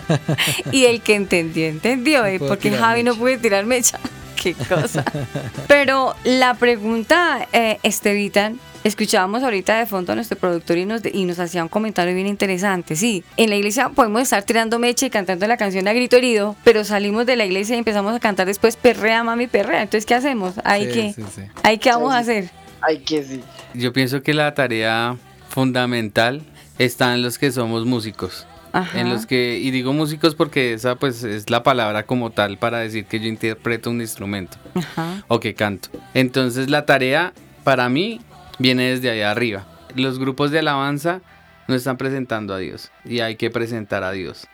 Y 0.72 0.84
el 0.84 1.00
que 1.00 1.14
entendió, 1.14 1.66
entendió. 1.66 2.24
¿eh? 2.26 2.38
puedo 2.38 2.50
Porque 2.50 2.70
Javi 2.70 3.02
no 3.02 3.14
puede 3.16 3.38
tirar 3.38 3.64
mecha. 3.64 3.98
Qué 4.36 4.54
cosa. 4.54 5.04
Pero 5.66 6.14
la 6.24 6.54
pregunta, 6.54 7.48
eh, 7.52 7.78
Estevitan, 7.82 8.58
escuchábamos 8.84 9.42
ahorita 9.42 9.78
de 9.78 9.86
fondo 9.86 10.12
a 10.12 10.14
nuestro 10.14 10.38
productor 10.38 10.78
y 10.78 10.84
nos, 10.86 11.02
y 11.04 11.24
nos 11.24 11.38
hacía 11.38 11.62
un 11.62 11.68
comentario 11.68 12.14
bien 12.14 12.26
interesante. 12.26 12.96
Sí, 12.96 13.24
en 13.36 13.50
la 13.50 13.56
iglesia 13.56 13.88
podemos 13.90 14.22
estar 14.22 14.42
tirando 14.42 14.78
mecha 14.78 15.06
y 15.06 15.10
cantando 15.10 15.46
la 15.46 15.56
canción 15.56 15.86
a 15.88 15.92
grito 15.92 16.16
herido, 16.16 16.56
pero 16.64 16.84
salimos 16.84 17.26
de 17.26 17.36
la 17.36 17.44
iglesia 17.44 17.76
y 17.76 17.78
empezamos 17.78 18.14
a 18.14 18.20
cantar 18.20 18.46
después 18.46 18.76
perrea, 18.76 19.22
mami, 19.24 19.46
perrea. 19.46 19.82
Entonces, 19.82 20.06
¿qué 20.06 20.14
hacemos? 20.14 20.54
Hay 20.64 20.86
Sí, 20.86 20.92
que, 20.92 21.12
sí, 21.12 21.22
sí. 21.34 21.42
hay 21.62 21.78
que 21.78 21.90
vamos 21.90 22.12
a 22.12 22.18
hacer. 22.18 22.50
Hay 22.80 22.98
que 23.00 23.22
sí. 23.22 23.40
Yo 23.74 23.92
pienso 23.92 24.22
que 24.22 24.34
la 24.34 24.52
tarea 24.54 25.16
fundamental 25.48 26.42
está 26.78 27.14
en 27.14 27.22
los 27.22 27.38
que 27.38 27.52
somos 27.52 27.86
músicos. 27.86 28.46
Ajá. 28.72 28.98
En 29.00 29.10
los 29.10 29.26
que, 29.26 29.58
y 29.58 29.70
digo 29.70 29.92
músicos 29.92 30.34
porque 30.34 30.72
esa 30.72 30.94
pues 30.96 31.22
es 31.24 31.50
la 31.50 31.62
palabra 31.62 32.04
como 32.04 32.30
tal 32.30 32.56
para 32.56 32.78
decir 32.78 33.04
que 33.04 33.20
yo 33.20 33.26
interpreto 33.26 33.90
un 33.90 34.00
instrumento 34.00 34.56
Ajá. 34.74 35.22
o 35.28 35.40
que 35.40 35.52
canto. 35.54 35.90
Entonces 36.14 36.70
la 36.70 36.86
tarea 36.86 37.34
para 37.64 37.90
mí 37.90 38.20
viene 38.58 38.90
desde 38.90 39.10
allá 39.10 39.30
arriba. 39.30 39.66
Los 39.94 40.18
grupos 40.18 40.50
de 40.50 40.60
alabanza 40.60 41.20
no 41.68 41.74
están 41.74 41.96
presentando 41.96 42.54
a 42.54 42.58
Dios 42.58 42.90
y 43.04 43.20
hay 43.20 43.36
que 43.36 43.50
presentar 43.50 44.04
a 44.04 44.12
Dios. 44.12 44.46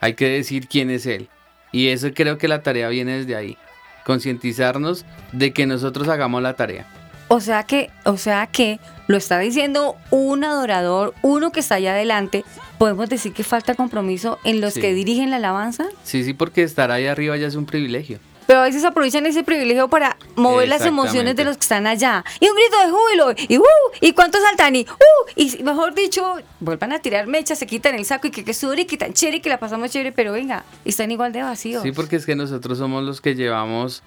Hay 0.00 0.14
que 0.14 0.28
decir 0.28 0.68
quién 0.68 0.90
es 0.90 1.06
Él. 1.06 1.28
Y 1.72 1.88
eso 1.88 2.08
creo 2.14 2.38
que 2.38 2.48
la 2.48 2.62
tarea 2.62 2.88
viene 2.88 3.18
desde 3.18 3.36
ahí. 3.36 3.56
Concientizarnos 4.04 5.04
de 5.32 5.52
que 5.52 5.66
nosotros 5.66 6.08
hagamos 6.08 6.40
la 6.42 6.54
tarea. 6.54 6.86
O 7.28 7.40
sea 7.40 7.64
que, 7.64 7.90
o 8.04 8.16
sea 8.16 8.46
que 8.46 8.78
lo 9.08 9.16
está 9.16 9.38
diciendo 9.40 9.96
un 10.10 10.44
adorador, 10.44 11.12
uno 11.22 11.50
que 11.50 11.58
está 11.60 11.74
allá 11.74 11.92
adelante. 11.92 12.44
Podemos 12.78 13.08
decir 13.08 13.32
que 13.32 13.42
falta 13.42 13.74
compromiso 13.74 14.38
en 14.44 14.60
los 14.60 14.74
Sí. 14.74 14.80
que 14.80 14.94
dirigen 14.94 15.30
la 15.30 15.36
alabanza, 15.36 15.86
Sí, 16.04 16.22
sí, 16.24 16.34
porque 16.34 16.62
estar 16.62 16.90
ahí 16.92 17.06
arriba 17.06 17.36
ya 17.36 17.48
es 17.48 17.56
un 17.56 17.66
privilegio. 17.66 18.20
Pero 18.46 18.60
a 18.60 18.62
veces 18.64 18.84
aprovechan 18.84 19.26
ese 19.26 19.42
privilegio 19.42 19.88
para 19.88 20.16
mover 20.36 20.68
las 20.68 20.84
emociones 20.84 21.36
de 21.36 21.44
los 21.44 21.56
que 21.56 21.62
están 21.62 21.86
allá. 21.86 22.24
Y 22.40 22.48
un 22.48 22.54
grito 22.56 22.76
de 22.84 22.90
júbilo, 22.90 23.44
y 23.48 23.58
uh, 23.58 23.64
y 24.00 24.12
cuántos 24.12 24.42
saltan, 24.42 24.76
y 24.76 24.82
uh, 24.88 25.30
y 25.34 25.62
mejor 25.62 25.94
dicho, 25.94 26.36
vuelvan 26.60 26.92
a 26.92 26.98
tirar 27.00 27.26
mechas, 27.26 27.58
se 27.58 27.66
quitan 27.66 27.94
el 27.94 28.04
saco 28.04 28.26
y 28.28 28.30
que 28.30 28.44
que 28.44 28.54
sudor 28.54 28.78
y 28.78 28.84
que 28.84 28.96
tan 28.96 29.12
chévere 29.12 29.38
y 29.38 29.40
que 29.40 29.48
la 29.48 29.58
pasamos 29.58 29.90
chévere, 29.90 30.12
pero 30.12 30.32
venga, 30.32 30.64
están 30.84 31.10
igual 31.10 31.32
de 31.32 31.42
vacíos. 31.42 31.82
Sí, 31.82 31.92
porque 31.92 32.16
es 32.16 32.26
que 32.26 32.36
nosotros 32.36 32.78
somos 32.78 33.02
los 33.04 33.20
que 33.20 33.34
llevamos 33.34 34.02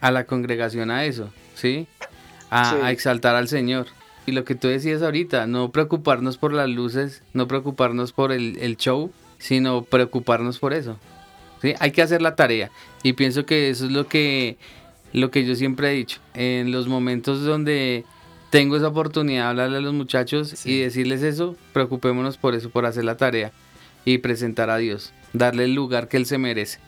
a 0.00 0.10
la 0.10 0.24
congregación 0.24 0.90
a 0.90 1.04
eso, 1.04 1.30
¿sí? 1.54 1.86
A, 2.50 2.70
Sí. 2.70 2.76
a 2.82 2.90
exaltar 2.90 3.34
al 3.36 3.48
Señor. 3.48 3.86
Y 4.26 4.32
lo 4.32 4.44
que 4.44 4.54
tú 4.54 4.68
decías 4.68 5.02
ahorita, 5.02 5.46
no 5.46 5.70
preocuparnos 5.70 6.38
por 6.38 6.52
las 6.52 6.68
luces, 6.68 7.22
no 7.32 7.46
preocuparnos 7.48 8.12
por 8.12 8.32
el, 8.32 8.56
el 8.58 8.76
show, 8.76 9.12
sino 9.38 9.82
preocuparnos 9.82 10.58
por 10.58 10.72
eso. 10.72 10.98
¿Sí? 11.64 11.74
Hay 11.80 11.90
que 11.90 12.02
hacer 12.02 12.22
la 12.22 12.36
tarea. 12.36 12.70
Y 13.02 13.14
pienso 13.14 13.46
que 13.46 13.70
eso 13.70 13.86
es 13.86 13.90
lo 13.90 14.06
que, 14.06 14.58
lo 15.12 15.30
que 15.30 15.44
yo 15.44 15.56
siempre 15.56 15.90
he 15.90 15.94
dicho. 15.94 16.20
En 16.34 16.70
los 16.70 16.86
momentos 16.86 17.42
donde 17.42 18.04
tengo 18.50 18.76
esa 18.76 18.88
oportunidad 18.88 19.44
de 19.44 19.48
hablarle 19.48 19.78
a 19.78 19.80
los 19.80 19.94
muchachos 19.94 20.64
y 20.66 20.80
decirles 20.80 21.22
eso, 21.22 21.56
preocupémonos 21.72 22.36
por 22.36 22.54
eso, 22.54 22.70
por 22.70 22.86
hacer 22.86 23.04
la 23.04 23.16
tarea 23.16 23.50
y 24.04 24.18
presentar 24.18 24.70
a 24.70 24.76
Dios, 24.76 25.12
darle 25.32 25.64
el 25.64 25.74
lugar 25.74 26.08
que 26.08 26.18
Él 26.18 26.26
se 26.26 26.38
merece. 26.38 26.78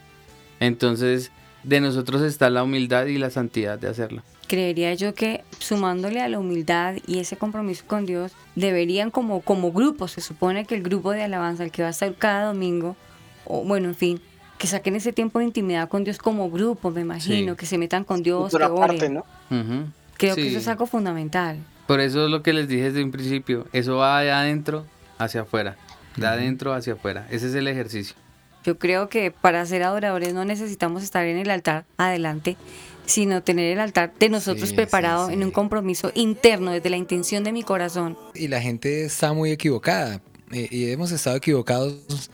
Entonces, 0.60 1.32
de 1.64 1.80
nosotros 1.80 2.22
está 2.22 2.50
la 2.50 2.62
humildad 2.62 3.06
y 3.06 3.18
la 3.18 3.30
santidad 3.30 3.78
de 3.78 3.88
hacerlo. 3.88 4.22
Creería 4.46 4.94
yo 4.94 5.14
que 5.14 5.42
sumándole 5.58 6.20
a 6.20 6.28
la 6.28 6.38
humildad 6.38 6.94
y 7.06 7.18
ese 7.18 7.36
compromiso 7.36 7.82
con 7.86 8.06
Dios, 8.06 8.32
deberían 8.54 9.10
como, 9.10 9.40
como 9.40 9.72
grupo, 9.72 10.06
se 10.06 10.20
supone 10.20 10.66
que 10.66 10.76
el 10.76 10.82
grupo 10.82 11.10
de 11.10 11.24
alabanza, 11.24 11.64
el 11.64 11.72
que 11.72 11.82
va 11.82 11.88
a 11.88 11.90
estar 11.90 12.14
cada 12.14 12.46
domingo, 12.46 12.96
o 13.44 13.64
bueno, 13.64 13.88
en 13.88 13.96
fin, 13.96 14.20
que 14.58 14.66
saquen 14.66 14.96
ese 14.96 15.12
tiempo 15.12 15.38
de 15.38 15.44
intimidad 15.46 15.88
con 15.88 16.04
Dios 16.04 16.18
como 16.18 16.50
grupo, 16.50 16.90
me 16.90 17.02
imagino, 17.02 17.52
Sí. 17.52 17.56
que 17.58 17.66
se 17.66 17.78
metan 17.78 18.04
con 18.04 18.22
Dios, 18.22 18.50
que 18.56 18.64
oren. 18.64 19.14
¿no? 19.14 19.20
Ujú. 19.50 19.90
Creo 20.16 20.34
que 20.34 20.42
Sí. 20.42 20.48
eso 20.48 20.58
es 20.58 20.68
algo 20.68 20.86
fundamental. 20.86 21.58
Por 21.86 22.00
eso 22.00 22.24
es 22.24 22.30
lo 22.30 22.42
que 22.42 22.52
les 22.52 22.66
dije 22.68 22.84
desde 22.84 23.04
un 23.04 23.10
principio. 23.12 23.66
Eso 23.72 23.96
va 23.96 24.20
de 24.22 24.32
adentro 24.32 24.84
hacia 25.18 25.42
afuera. 25.42 25.76
De 26.16 26.26
adentro 26.26 26.72
hacia 26.72 26.94
afuera. 26.94 27.26
Ese 27.30 27.48
es 27.48 27.54
el 27.54 27.68
ejercicio. 27.68 28.16
Yo 28.64 28.78
creo 28.78 29.08
que 29.08 29.30
para 29.30 29.64
ser 29.66 29.82
adoradores 29.84 30.34
no 30.34 30.44
necesitamos 30.44 31.02
estar 31.04 31.24
en 31.26 31.36
el 31.36 31.50
altar 31.50 31.84
adelante, 31.98 32.56
sino 33.04 33.42
tener 33.42 33.70
el 33.72 33.78
altar 33.78 34.12
de 34.18 34.28
nosotros 34.28 34.70
Sí, 34.70 34.74
preparado 34.74 35.28
sí, 35.28 35.34
en 35.34 35.44
un 35.44 35.52
compromiso 35.52 36.10
interno, 36.14 36.72
desde 36.72 36.90
la 36.90 36.96
intención 36.96 37.44
de 37.44 37.52
mi 37.52 37.62
corazón. 37.62 38.18
Y 38.34 38.48
la 38.48 38.60
gente 38.60 39.04
está 39.04 39.32
muy 39.32 39.50
equivocada. 39.52 40.20
eh, 40.52 40.68
y 40.70 40.90
hemos 40.90 41.10
estado 41.12 41.36
equivocados 41.36 42.30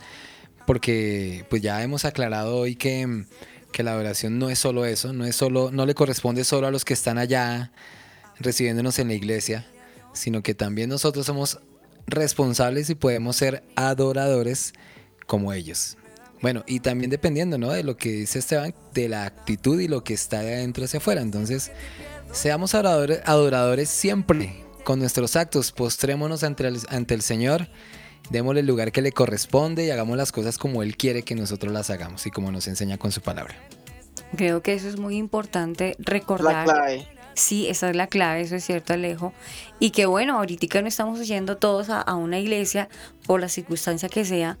porque 0.65 1.45
pues 1.49 1.61
ya 1.61 1.81
hemos 1.83 2.05
aclarado 2.05 2.57
hoy 2.57 2.75
que, 2.75 3.25
que 3.71 3.83
la 3.83 3.91
adoración 3.91 4.39
no 4.39 4.49
es 4.49 4.59
solo 4.59 4.85
eso, 4.85 5.13
no 5.13 5.25
es 5.25 5.35
solo, 5.35 5.71
no 5.71 5.85
le 5.85 5.95
corresponde 5.95 6.43
solo 6.43 6.67
a 6.67 6.71
los 6.71 6.85
que 6.85 6.93
están 6.93 7.17
allá 7.17 7.71
recibiéndonos 8.39 8.99
en 8.99 9.09
la 9.09 9.13
iglesia, 9.13 9.65
sino 10.13 10.41
que 10.43 10.53
también 10.53 10.89
nosotros 10.89 11.25
somos 11.25 11.59
responsables 12.07 12.89
y 12.89 12.95
podemos 12.95 13.35
ser 13.35 13.63
adoradores 13.75 14.73
como 15.25 15.53
ellos. 15.53 15.97
Bueno, 16.41 16.63
y 16.67 16.81
también 16.81 17.09
dependiendo, 17.09 17.57
¿no? 17.57 17.71
De 17.71 17.83
lo 17.83 17.95
que 17.95 18.11
dice 18.11 18.39
Esteban, 18.39 18.75
de 18.93 19.07
la 19.07 19.25
actitud 19.25 19.79
y 19.79 19.87
lo 19.87 20.03
que 20.03 20.13
está 20.13 20.41
de 20.41 20.55
adentro 20.55 20.83
hacia 20.83 20.97
afuera. 20.97 21.21
Entonces, 21.21 21.71
seamos 22.33 22.75
adoradores, 22.75 23.21
adoradores 23.25 23.89
siempre 23.89 24.63
con 24.83 24.99
nuestros 24.99 25.37
actos, 25.37 25.71
postrémonos 25.71 26.43
ante 26.43 26.67
el, 26.67 26.79
ante 26.89 27.13
el 27.13 27.21
Señor, 27.21 27.69
démosle 28.29 28.61
el 28.61 28.67
lugar 28.67 28.91
que 28.91 29.01
le 29.01 29.11
corresponde 29.11 29.85
y 29.85 29.89
hagamos 29.91 30.17
las 30.17 30.31
cosas 30.31 30.57
como 30.57 30.83
Él 30.83 30.97
quiere 30.97 31.23
que 31.23 31.35
nosotros 31.35 31.71
las 31.73 31.89
hagamos 31.89 32.25
y 32.25 32.31
como 32.31 32.51
nos 32.51 32.67
enseña 32.67 32.97
con 32.97 33.11
su 33.11 33.21
palabra. 33.21 33.55
Creo 34.35 34.61
que 34.61 34.73
eso 34.73 34.87
es 34.89 34.97
muy 34.97 35.17
importante 35.17 35.95
La 35.99 36.05
recordar. 36.05 36.65
clave. 36.65 37.07
Sí, 37.35 37.67
esa 37.67 37.89
es 37.89 37.95
la 37.95 38.07
clave, 38.07 38.41
eso 38.41 38.55
es 38.55 38.63
cierto, 38.63 38.93
Alejo. 38.93 39.33
Y 39.79 39.89
que 39.89 40.05
bueno, 40.05 40.37
ahorita 40.37 40.81
no 40.81 40.87
estamos 40.87 41.27
yendo 41.27 41.57
todos 41.57 41.89
a, 41.89 41.99
a 42.01 42.15
una 42.15 42.39
iglesia 42.39 42.89
por 43.25 43.41
la 43.41 43.49
circunstancia 43.49 44.07
que 44.09 44.23
sea. 44.23 44.57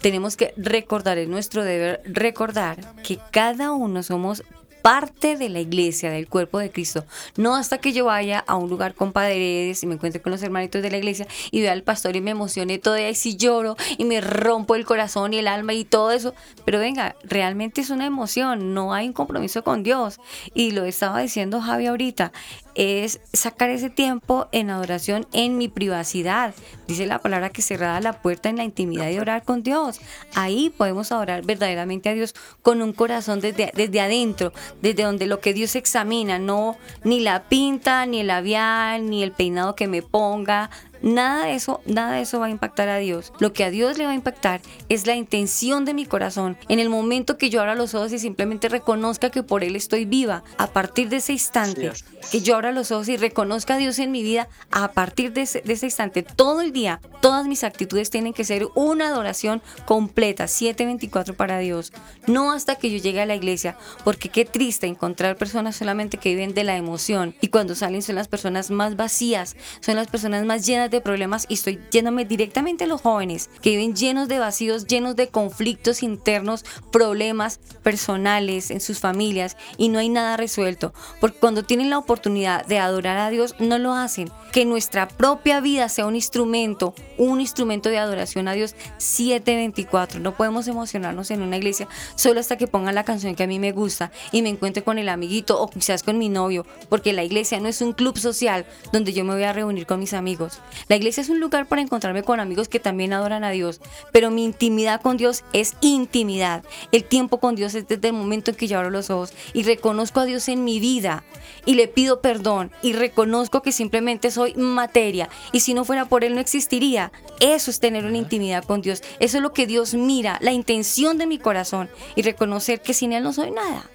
Tenemos 0.00 0.36
que 0.36 0.54
recordar, 0.56 1.18
es 1.18 1.28
nuestro 1.28 1.64
deber 1.64 2.00
recordar 2.04 2.94
que 3.02 3.18
cada 3.30 3.72
uno 3.72 4.02
somos 4.02 4.42
parte 4.82 5.36
de 5.36 5.48
la 5.48 5.60
iglesia, 5.60 6.10
del 6.10 6.28
cuerpo 6.28 6.58
de 6.58 6.70
Cristo. 6.70 7.04
No 7.36 7.56
hasta 7.56 7.78
que 7.78 7.92
yo 7.92 8.06
vaya 8.06 8.44
a 8.46 8.56
un 8.56 8.68
lugar 8.68 8.94
con 8.94 9.12
paredes 9.12 9.82
y 9.82 9.86
me 9.86 9.94
encuentre 9.94 10.20
con 10.20 10.32
los 10.32 10.42
hermanitos 10.42 10.82
de 10.82 10.90
la 10.90 10.98
iglesia 10.98 11.26
y 11.50 11.62
vea 11.62 11.72
al 11.72 11.82
pastor 11.82 12.16
y 12.16 12.20
me 12.20 12.32
emocione 12.32 12.78
todo 12.78 12.98
y 12.98 13.14
sí 13.14 13.36
lloro 13.36 13.76
y 13.96 14.04
me 14.04 14.20
rompo 14.20 14.74
el 14.74 14.84
corazón 14.84 15.32
y 15.32 15.38
el 15.38 15.48
alma 15.48 15.72
y 15.72 15.84
todo 15.84 16.10
eso. 16.10 16.34
Pero 16.64 16.78
venga, 16.78 17.16
realmente 17.22 17.80
es 17.80 17.90
una 17.90 18.06
emoción, 18.06 18.74
no 18.74 18.92
hay 18.92 19.06
un 19.06 19.12
compromiso 19.12 19.62
con 19.64 19.82
Dios. 19.82 20.18
Y 20.54 20.72
lo 20.72 20.84
estaba 20.84 21.20
diciendo 21.20 21.60
Javi 21.60 21.86
ahorita, 21.86 22.32
es 22.74 23.20
sacar 23.32 23.70
ese 23.70 23.90
tiempo 23.90 24.48
en 24.52 24.70
adoración 24.70 25.26
en 25.32 25.58
mi 25.58 25.68
privacidad. 25.68 26.54
Dice 26.86 27.06
la 27.06 27.18
palabra 27.18 27.50
que 27.50 27.62
cerrada 27.62 28.00
la 28.00 28.14
puerta 28.14 28.48
en 28.48 28.56
la 28.56 28.64
intimidad 28.64 29.06
de 29.06 29.20
orar 29.20 29.44
con 29.44 29.62
Dios. 29.62 30.00
Ahí 30.34 30.70
podemos 30.70 31.12
adorar 31.12 31.44
verdaderamente 31.44 32.08
a 32.08 32.14
Dios 32.14 32.34
con 32.62 32.82
un 32.82 32.92
corazón 32.92 33.40
desde, 33.40 33.70
desde 33.74 34.00
adentro, 34.00 34.52
desde 34.80 35.04
donde 35.04 35.26
lo 35.26 35.40
que 35.40 35.54
Dios 35.54 35.76
examina, 35.76 36.38
no 36.38 36.76
ni 37.04 37.20
la 37.20 37.44
pinta, 37.48 38.06
ni 38.06 38.20
el 38.20 38.26
labial, 38.28 39.08
ni 39.08 39.22
el 39.22 39.32
peinado 39.32 39.74
que 39.74 39.88
me 39.88 40.02
ponga, 40.02 40.70
Nada 41.02 41.46
de 41.46 41.54
eso, 41.54 41.80
nada 41.84 42.12
de 42.12 42.22
eso 42.22 42.38
va 42.38 42.46
a 42.46 42.50
impactar 42.50 42.88
a 42.88 42.98
Dios. 42.98 43.32
Lo 43.40 43.52
que 43.52 43.64
a 43.64 43.70
Dios 43.70 43.98
le 43.98 44.04
va 44.04 44.12
a 44.12 44.14
impactar 44.14 44.60
es 44.88 45.06
la 45.06 45.16
intención 45.16 45.84
de 45.84 45.94
mi 45.94 46.06
corazón. 46.06 46.56
En 46.68 46.78
el 46.78 46.88
momento 46.88 47.36
que 47.38 47.50
yo 47.50 47.60
abra 47.60 47.74
los 47.74 47.94
ojos 47.94 48.12
y 48.12 48.18
simplemente 48.18 48.68
reconozca 48.68 49.30
que 49.30 49.42
por 49.42 49.64
Él 49.64 49.74
estoy 49.74 50.04
viva, 50.04 50.44
a 50.58 50.68
partir 50.68 51.08
de 51.08 51.16
ese 51.16 51.32
instante, 51.32 51.90
que 52.30 52.40
yo 52.40 52.54
abra 52.54 52.72
los 52.72 52.92
ojos 52.92 53.08
y 53.08 53.16
reconozca 53.16 53.74
a 53.74 53.78
Dios 53.78 53.98
en 53.98 54.12
mi 54.12 54.22
vida, 54.22 54.48
a 54.70 54.92
partir 54.92 55.32
de 55.32 55.42
ese, 55.42 55.60
de 55.62 55.72
ese 55.72 55.86
instante, 55.86 56.22
todo 56.22 56.60
el 56.60 56.72
día, 56.72 57.00
todas 57.20 57.46
mis 57.46 57.64
actitudes 57.64 58.10
tienen 58.10 58.32
que 58.32 58.44
ser 58.44 58.68
una 58.74 59.08
adoración 59.08 59.60
completa, 59.84 60.46
724 60.46 61.34
para 61.34 61.58
Dios. 61.58 61.92
No 62.28 62.52
hasta 62.52 62.76
que 62.76 62.90
yo 62.90 62.98
llegue 62.98 63.20
a 63.20 63.26
la 63.26 63.34
iglesia, 63.34 63.76
porque 64.04 64.28
qué 64.28 64.44
triste 64.44 64.86
encontrar 64.86 65.36
personas 65.36 65.76
solamente 65.76 66.18
que 66.18 66.30
viven 66.30 66.54
de 66.54 66.64
la 66.64 66.76
emoción 66.76 67.34
y 67.40 67.48
cuando 67.48 67.74
salen 67.74 68.02
son 68.02 68.14
las 68.14 68.28
personas 68.28 68.70
más 68.70 68.94
vacías, 68.96 69.56
son 69.80 69.96
las 69.96 70.06
personas 70.06 70.44
más 70.44 70.64
llenas 70.64 70.91
de 70.92 71.00
problemas 71.00 71.46
y 71.48 71.54
estoy 71.54 71.80
yéndome 71.90 72.24
directamente 72.24 72.84
a 72.84 72.86
los 72.86 73.00
jóvenes 73.00 73.50
que 73.60 73.70
viven 73.70 73.96
llenos 73.96 74.28
de 74.28 74.38
vacíos, 74.38 74.86
llenos 74.86 75.16
de 75.16 75.28
conflictos 75.28 76.02
internos, 76.02 76.64
problemas 76.92 77.58
personales 77.82 78.70
en 78.70 78.80
sus 78.80 79.00
familias 79.00 79.56
y 79.76 79.88
no 79.88 79.98
hay 79.98 80.08
nada 80.08 80.36
resuelto. 80.36 80.94
Porque 81.20 81.38
cuando 81.38 81.64
tienen 81.64 81.90
la 81.90 81.98
oportunidad 81.98 82.64
de 82.66 82.78
adorar 82.78 83.18
a 83.18 83.30
Dios, 83.30 83.56
no 83.58 83.78
lo 83.78 83.94
hacen. 83.94 84.30
Que 84.52 84.64
nuestra 84.64 85.08
propia 85.08 85.60
vida 85.60 85.88
sea 85.88 86.06
un 86.06 86.14
instrumento, 86.14 86.94
un 87.18 87.40
instrumento 87.40 87.88
de 87.88 87.98
adoración 87.98 88.48
a 88.48 88.52
Dios 88.52 88.74
724. 88.98 90.20
No 90.20 90.36
podemos 90.36 90.68
emocionarnos 90.68 91.30
en 91.30 91.42
una 91.42 91.56
iglesia 91.56 91.88
solo 92.14 92.40
hasta 92.40 92.56
que 92.56 92.66
pongan 92.66 92.94
la 92.94 93.04
canción 93.04 93.34
que 93.34 93.42
a 93.42 93.46
mí 93.46 93.58
me 93.58 93.72
gusta 93.72 94.12
y 94.30 94.42
me 94.42 94.50
encuentre 94.50 94.84
con 94.84 94.98
el 94.98 95.08
amiguito 95.08 95.60
o 95.60 95.68
quizás 95.68 96.02
con 96.02 96.18
mi 96.18 96.28
novio, 96.28 96.66
porque 96.88 97.12
la 97.12 97.24
iglesia 97.24 97.60
no 97.60 97.68
es 97.68 97.80
un 97.80 97.92
club 97.92 98.18
social 98.18 98.66
donde 98.92 99.12
yo 99.12 99.24
me 99.24 99.34
voy 99.34 99.44
a 99.44 99.52
reunir 99.52 99.86
con 99.86 100.00
mis 100.00 100.12
amigos. 100.12 100.60
La 100.88 100.96
iglesia 100.96 101.20
es 101.20 101.28
un 101.28 101.40
lugar 101.40 101.66
para 101.66 101.82
encontrarme 101.82 102.22
con 102.22 102.40
amigos 102.40 102.68
que 102.68 102.80
también 102.80 103.12
adoran 103.12 103.44
a 103.44 103.50
Dios, 103.50 103.80
pero 104.12 104.30
mi 104.30 104.44
intimidad 104.44 105.00
con 105.00 105.16
Dios 105.16 105.44
es 105.52 105.74
intimidad. 105.80 106.64
El 106.90 107.04
tiempo 107.04 107.38
con 107.38 107.54
Dios 107.54 107.74
es 107.74 107.86
desde 107.86 108.08
el 108.08 108.14
momento 108.14 108.50
en 108.50 108.56
que 108.56 108.66
yo 108.66 108.78
abro 108.78 108.90
los 108.90 109.10
ojos 109.10 109.32
y 109.52 109.62
reconozco 109.62 110.20
a 110.20 110.24
Dios 110.24 110.48
en 110.48 110.64
mi 110.64 110.80
vida 110.80 111.24
y 111.64 111.74
le 111.74 111.88
pido 111.88 112.20
perdón 112.20 112.70
y 112.82 112.92
reconozco 112.92 113.62
que 113.62 113.72
simplemente 113.72 114.30
soy 114.30 114.54
materia 114.54 115.28
y 115.52 115.60
si 115.60 115.74
no 115.74 115.84
fuera 115.84 116.06
por 116.06 116.24
Él 116.24 116.34
no 116.34 116.40
existiría. 116.40 117.12
Eso 117.40 117.70
es 117.70 117.80
tener 117.80 118.04
una 118.04 118.18
intimidad 118.18 118.64
con 118.64 118.82
Dios. 118.82 119.02
Eso 119.20 119.38
es 119.38 119.42
lo 119.42 119.52
que 119.52 119.66
Dios 119.66 119.94
mira, 119.94 120.38
la 120.40 120.52
intención 120.52 121.18
de 121.18 121.26
mi 121.26 121.38
corazón 121.38 121.88
y 122.16 122.22
reconocer 122.22 122.80
que 122.80 122.94
sin 122.94 123.12
Él 123.12 123.22
no 123.22 123.32
soy 123.32 123.50
nada. 123.50 123.88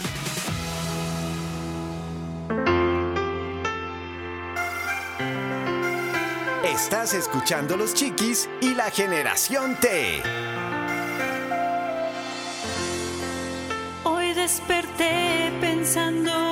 Estás 6.64 7.14
escuchando 7.14 7.76
Los 7.76 7.94
Chiquis 7.94 8.50
y 8.60 8.74
la 8.74 8.90
Generación 8.90 9.78
T. 9.80 10.20
Hoy 14.02 14.34
desperté 14.34 15.52
pensando 15.60 16.43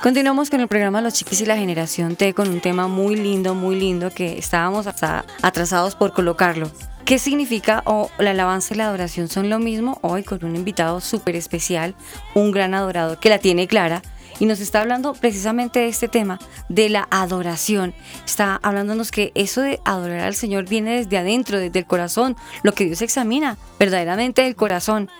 Continuamos 0.00 0.48
con 0.48 0.60
el 0.62 0.68
programa 0.68 1.02
Los 1.02 1.12
Chiquis 1.12 1.42
y 1.42 1.44
la 1.44 1.58
Generación 1.58 2.16
T 2.16 2.32
con 2.32 2.48
un 2.48 2.60
tema 2.60 2.88
muy 2.88 3.14
lindo, 3.14 3.54
muy 3.54 3.78
lindo 3.78 4.10
que 4.10 4.38
estábamos 4.38 4.86
hasta 4.86 5.26
atrasados 5.42 5.96
por 5.96 6.14
colocarlo. 6.14 6.70
¿Qué 7.04 7.18
significa 7.18 7.82
o 7.84 8.10
la 8.18 8.30
alabanza 8.30 8.72
y 8.72 8.78
la 8.78 8.86
adoración 8.86 9.28
son 9.28 9.50
lo 9.50 9.58
mismo? 9.58 9.98
Hoy 10.00 10.22
con 10.22 10.42
un 10.46 10.56
invitado 10.56 11.02
súper 11.02 11.36
especial, 11.36 11.94
un 12.34 12.52
gran 12.52 12.72
adorador 12.72 13.20
que 13.20 13.28
la 13.28 13.38
tiene 13.38 13.68
clara 13.68 14.00
y 14.38 14.46
nos 14.46 14.60
está 14.60 14.80
hablando 14.80 15.14
precisamente 15.14 15.80
de 15.80 15.88
este 15.88 16.08
tema, 16.08 16.38
de 16.68 16.88
la 16.88 17.08
adoración. 17.10 17.94
Está 18.24 18.58
hablándonos 18.62 19.10
que 19.10 19.32
eso 19.34 19.60
de 19.60 19.80
adorar 19.84 20.20
al 20.20 20.34
Señor 20.34 20.68
viene 20.68 20.98
desde 20.98 21.18
adentro, 21.18 21.58
desde 21.58 21.78
el 21.78 21.86
corazón, 21.86 22.36
lo 22.62 22.72
que 22.72 22.84
Dios 22.84 23.02
examina 23.02 23.56
verdaderamente 23.78 24.42
del 24.42 24.56
corazón. 24.56 25.10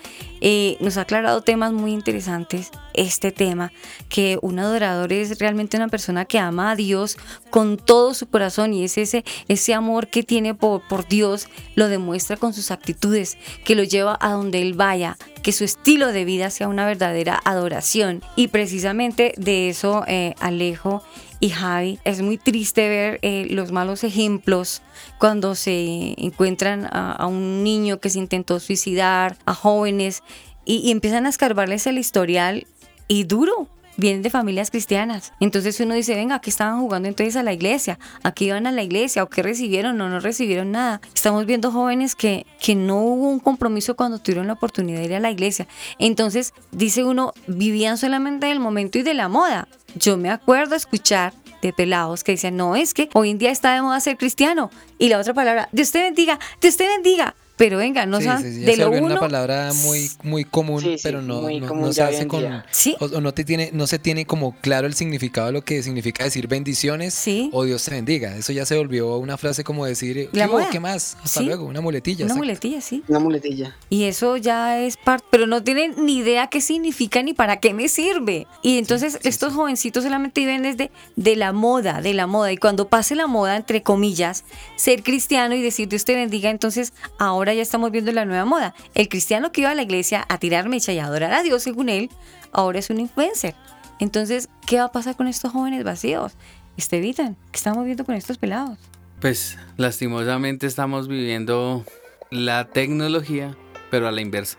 Eh, 0.41 0.77
nos 0.81 0.97
ha 0.97 1.03
aclarado 1.03 1.41
temas 1.43 1.73
muy 1.73 1.93
interesantes 1.93 2.71
este 2.95 3.33
tema, 3.33 3.73
que 4.09 4.39
un 4.43 4.59
adorador 4.59 5.13
es 5.13 5.39
realmente 5.39 5.77
una 5.77 5.89
persona 5.89 6.25
que 6.25 6.39
ama 6.39 6.71
a 6.71 6.77
Dios 6.77 7.17
con 7.51 7.77
todo 7.77 8.15
su 8.15 8.29
corazón 8.29 8.73
y 8.73 8.85
es 8.85 8.99
ese, 8.99 9.25
ese 9.49 9.75
amor 9.75 10.09
que 10.09 10.23
tiene 10.23 10.55
por, 10.55 10.87
por 10.89 11.07
Dios, 11.07 11.49
lo 11.75 11.89
demuestra 11.89 12.37
con 12.37 12.53
sus 12.53 12.71
actitudes, 12.71 13.37
que 13.65 13.75
lo 13.75 13.83
lleva 13.83 14.19
a 14.21 14.33
donde 14.33 14.63
Él 14.63 14.75
vaya, 14.75 15.17
que 15.43 15.53
su 15.53 15.65
estilo 15.65 16.13
de 16.13 16.25
vida 16.25 16.51
sea 16.51 16.69
una 16.69 16.87
verdadera 16.87 17.41
adoración. 17.45 18.23
Y 18.35 18.49
precisamente 18.49 19.35
de 19.37 19.69
eso, 19.69 20.05
eh, 20.07 20.35
Alejo 20.41 21.03
y 21.47 21.51
Javi, 21.51 22.01
es 22.03 22.23
muy 22.23 22.39
triste 22.39 22.89
ver 22.89 23.21
eh, 23.23 23.47
los 23.51 23.71
malos 23.71 24.03
ejemplos 24.03 24.83
cuando 25.19 25.55
se 25.55 26.15
encuentran 26.19 26.89
a, 26.91 27.25
un 27.29 27.63
niño 27.63 28.01
que 28.01 28.11
se 28.11 28.19
intentó 28.19 28.59
suicidar, 28.59 29.37
a 29.47 29.55
jóvenes, 29.55 30.25
y, 30.65 30.91
empiezan 30.91 31.25
a 31.25 31.29
escarbarles 31.29 31.87
el 31.87 31.99
historial 31.99 32.67
y 33.07 33.25
duro. 33.25 33.69
Vienen 33.97 34.23
de 34.23 34.29
familias 34.29 34.73
cristianas. 34.73 35.33
Entonces 35.39 35.79
uno 35.79 35.95
dice, 35.95 36.17
venga, 36.17 36.41
¿qué 36.41 36.51
estaban 36.51 36.81
jugando 36.81 37.09
entonces 37.09 37.37
a 37.37 37.45
la 37.45 37.53
iglesia? 37.53 38.01
¿A 38.25 38.33
qué 38.33 38.47
iban 38.47 38.67
a 38.67 38.73
la 38.73 38.83
iglesia? 38.83 39.23
¿O 39.23 39.31
qué 39.31 39.45
recibieron? 39.45 40.01
¿O 40.01 40.09
no 40.09 40.19
recibieron 40.19 40.73
nada? 40.73 41.01
Estamos 41.15 41.47
viendo 41.47 41.71
jóvenes 41.71 42.17
que, 42.17 42.45
que 42.61 42.75
no 42.75 42.99
hubo 42.99 43.29
un 43.29 43.39
compromiso 43.39 43.95
cuando 43.95 44.19
tuvieron 44.19 44.49
la 44.49 44.55
oportunidad 44.55 44.99
de 44.99 45.05
ir 45.05 45.15
a 45.15 45.21
la 45.21 45.31
iglesia. 45.31 45.69
Entonces, 46.01 46.55
dice 46.73 47.05
uno, 47.05 47.33
vivían 47.47 47.99
solamente 47.99 48.49
del 48.49 48.59
momento 48.59 48.99
y 48.99 49.03
de 49.03 49.15
la 49.15 49.29
moda. 49.29 49.69
Yo 49.97 50.19
me 50.19 50.31
acuerdo 50.31 50.75
escuchar 50.75 51.33
de 51.63 51.73
pelados 51.73 52.23
que 52.23 52.33
decían, 52.33 52.57
no, 52.57 52.77
es 52.77 52.93
que 52.93 53.09
hoy 53.15 53.31
en 53.31 53.39
día 53.39 53.51
está 53.51 53.75
de 53.75 53.81
moda 53.81 53.99
ser 54.01 54.19
cristiano. 54.19 54.71
Y 54.99 55.09
la 55.09 55.19
otra 55.19 55.33
palabra, 55.33 55.71
Dios 55.73 55.91
te 55.91 56.03
bendiga, 56.03 56.39
Dios 56.61 56.77
te 56.77 56.87
bendiga. 56.87 57.35
Pero 57.57 57.79
venga, 57.79 58.05
no 58.07 58.21
Sí, 58.21 58.25
sí, 58.43 58.53
sí, 58.53 58.61
ya 58.61 58.67
de 58.67 58.73
se 58.73 58.79
lo 58.79 58.89
volvió 58.89 59.05
uno. 59.05 59.13
una 59.15 59.21
palabra 59.21 59.73
muy 59.73 60.11
muy 60.23 60.45
común, 60.45 60.83
Sí, 60.83 60.97
sí, 60.97 61.01
pero 61.03 61.23
no, 61.23 61.41
muy 61.43 61.61
no, 61.61 61.69
común 61.69 61.85
no 61.87 61.93
se 61.93 62.03
hace 62.03 62.27
con 62.27 62.45
o, 62.45 63.05
o 63.05 63.21
no 63.21 63.33
te 63.33 63.45
tiene 63.45 63.71
no 63.73 63.87
se 63.87 63.99
tiene 63.99 64.27
como 64.27 64.55
claro 64.61 64.87
el 64.87 64.95
significado 64.95 65.47
de 65.49 65.53
lo 65.55 65.63
que 65.63 65.83
significa 65.83 66.25
decir 66.25 66.49
bendiciones 66.49 67.25
o 67.53 67.65
Dios 67.65 67.85
te 67.85 67.93
bendiga. 67.93 68.37
Eso 68.37 68.53
ya 68.53 68.67
se 68.67 68.77
volvió 68.77 69.17
una 69.17 69.37
frase 69.37 69.65
como 69.65 69.87
decir, 69.87 70.29
La 70.33 70.49
"¿Qué 70.71 70.81
más? 70.81 71.17
Hasta 71.23 71.41
Sí. 71.41 71.47
luego, 71.47 71.65
una 71.65 71.81
muletilla. 71.81 72.25
Una 72.25 72.35
exacto. 72.35 72.39
muletilla, 72.45 72.81
sí. 72.81 73.03
Una 73.09 73.19
muletilla. 73.19 73.77
Y 73.89 74.05
eso 74.05 74.37
ya 74.37 74.79
es 74.81 74.97
parte, 74.97 75.27
pero 75.31 75.47
no 75.47 75.63
tienen 75.63 75.95
ni 76.05 76.19
idea 76.19 76.49
qué 76.49 76.61
significa 76.61 77.23
ni 77.23 77.33
para 77.35 77.59
qué 77.59 77.73
me 77.75 77.89
sirve. 77.89 78.47
Y 78.63 78.79
entonces 78.79 79.19
estos 79.23 79.53
jovencitos 79.55 80.05
solamente 80.05 80.41
viven 80.41 80.63
desde 80.63 80.91
de 81.17 81.37
la 81.37 81.53
moda, 81.53 82.01
de 82.03 82.15
la 82.15 82.27
moda. 82.27 82.53
Y 82.53 82.57
cuando 82.57 82.89
pase 82.89 83.15
la 83.15 83.27
moda, 83.27 83.57
entre 83.57 83.83
comillas, 83.83 84.45
ser 84.77 85.03
cristiano 85.03 85.55
y 85.55 85.63
decir 85.63 85.89
Dios 85.89 86.05
te 86.05 86.15
bendiga, 86.15 86.51
entonces 86.51 86.93
ahora 87.19 87.46
ya 87.53 87.63
estamos 87.63 87.91
viendo 87.91 88.13
la 88.13 88.25
nueva 88.25 88.45
moda. 88.45 88.75
El 88.95 89.09
cristiano 89.09 89.53
que 89.53 89.63
iba 89.63 89.71
a 89.71 89.75
la 89.75 89.83
iglesia 89.83 90.25
a 90.29 90.39
tirar 90.39 90.69
mecha 90.69 90.93
y 90.93 90.99
a 90.99 91.07
adorar 91.07 91.33
a 91.33 91.43
Dios 91.43 91.63
según 91.63 91.89
él, 91.89 92.11
ahora 92.53 92.79
es 92.79 92.91
un 92.91 93.01
influencer. 93.01 93.55
Entonces, 93.99 94.49
¿qué 94.67 94.79
va 94.79 94.85
a 94.85 94.93
pasar 94.93 95.17
con 95.17 95.27
estos 95.27 95.53
jóvenes 95.53 95.85
vacíos? 95.85 96.33
Estevitan, 96.77 97.37
¿qué 97.51 97.57
estamos 97.57 97.85
viendo 97.85 98.05
con 98.05 98.15
estos 98.15 98.39
pelados? 98.39 98.79
Pues 99.21 99.59
lastimosamente 99.77 100.67
estamos 100.67 101.09
viviendo 101.09 101.85
la 102.31 102.67
tecnología, 102.67 103.57
pero 103.91 104.09
a 104.09 104.13
la 104.13 104.21
inversa. 104.21 104.59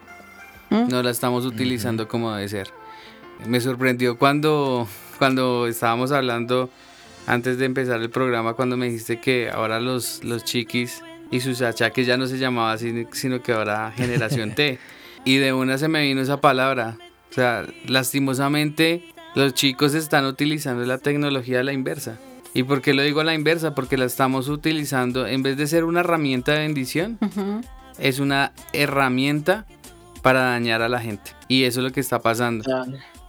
¿Mm? 0.70 0.88
No 0.90 1.04
la 1.04 1.12
estamos 1.12 1.46
utilizando 1.46 2.08
como 2.08 2.34
debe 2.34 2.50
ser. 2.50 2.70
Me 3.46 3.62
sorprendió 3.62 4.18
cuando, 4.18 4.88
cuando 5.20 5.68
estábamos 5.68 6.12
hablando 6.12 6.72
antes 7.28 7.60
de 7.60 7.66
empezar 7.66 8.02
el 8.02 8.10
programa, 8.10 8.54
cuando 8.54 8.78
me 8.78 8.88
dijiste 8.88 9.20
que 9.20 9.52
ahora 9.52 9.80
los, 9.80 10.24
los 10.24 10.44
chiquis 10.44 11.04
y 11.32 11.40
sus 11.40 11.62
achaques 11.62 12.08
ya 12.08 12.18
no 12.18 12.28
se 12.28 12.38
llamaba 12.38 12.74
así, 12.74 13.08
sino 13.12 13.42
que 13.42 13.54
ahora 13.54 13.92
generación 13.96 14.54
T. 14.54 14.80
Y 15.26 15.38
de 15.38 15.52
una 15.52 15.78
se 15.78 15.90
me 15.90 16.04
vino 16.04 16.22
esa 16.22 16.40
palabra. 16.40 16.98
O 17.30 17.34
sea, 17.34 17.66
lastimosamente 17.86 19.04
los 19.36 19.54
chicos 19.54 19.94
están 19.94 20.26
utilizando 20.26 20.86
la 20.86 21.00
tecnología 21.00 21.60
a 21.60 21.64
la 21.64 21.74
inversa. 21.74 22.18
¿Y 22.54 22.64
por 22.64 22.82
qué 22.82 22.94
lo 22.94 23.02
digo 23.02 23.20
a 23.20 23.24
la 23.26 23.34
inversa? 23.34 23.76
Porque 23.76 23.98
la 23.98 24.06
estamos 24.06 24.48
utilizando, 24.48 25.28
en 25.28 25.44
vez 25.44 25.58
de 25.58 25.68
ser 25.68 25.84
una 25.84 26.00
herramienta 26.00 26.54
de 26.54 26.60
bendición, 26.60 27.20
es 28.00 28.20
una 28.20 28.54
herramienta 28.74 29.66
para 30.22 30.42
dañar 30.42 30.82
a 30.82 30.90
la 30.90 31.00
gente. 31.00 31.32
Y 31.48 31.64
eso 31.64 31.82
es 31.82 31.84
lo 31.84 31.92
que 31.92 32.00
está 32.00 32.20
pasando. 32.20 32.64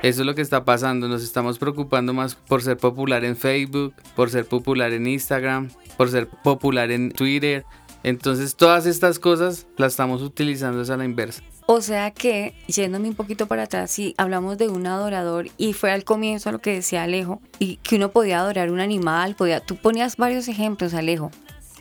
Eso 0.01 0.22
es 0.22 0.26
lo 0.26 0.34
que 0.34 0.42
está 0.42 0.64
pasando. 0.64 1.09
Nos 1.09 1.22
estamos 1.22 1.59
preocupando 1.59 2.14
más 2.14 2.36
por 2.36 2.62
ser 2.62 2.76
popular 2.76 3.24
en 3.24 3.36
Facebook, 3.36 3.94
por 4.14 4.30
ser 4.30 4.46
popular 4.46 4.92
en 4.92 5.07
Instagram, 5.07 5.68
por 5.96 6.09
ser 6.11 6.28
popular 6.28 6.90
en 6.90 7.11
Twitter. 7.11 7.64
Entonces 8.03 8.57
todas 8.57 8.86
estas 8.86 9.18
cosas 9.18 9.66
las 9.76 9.92
estamos 9.92 10.22
utilizando 10.22 10.82
es 10.82 10.90
a 10.90 10.96
la 10.96 11.05
inversa. 11.05 11.42
O 11.66 11.82
sea 11.82 12.12
que, 12.12 12.55
yéndome 12.66 13.09
un 13.09 13.14
poquito 13.14 13.46
para 13.46 13.64
atrás, 13.64 13.90
si 13.90 14.14
hablamos 14.16 14.57
de 14.57 14.68
un 14.68 14.86
adorador 14.86 15.49
y 15.59 15.74
fue 15.74 15.90
al 15.90 16.05
comienzo 16.05 16.51
lo 16.51 16.61
que 16.61 16.72
decía 16.72 17.03
Alejo, 17.03 17.42
y 17.59 17.76
que 17.76 17.96
uno 17.96 18.11
podía 18.11 18.38
adorar 18.38 18.70
un 18.70 18.80
animal, 18.80 19.34
podía, 19.34 19.61
tú 19.61 19.76
ponías 19.76 20.16
varios 20.16 20.49
ejemplos, 20.49 20.94
Alejo. 20.94 21.30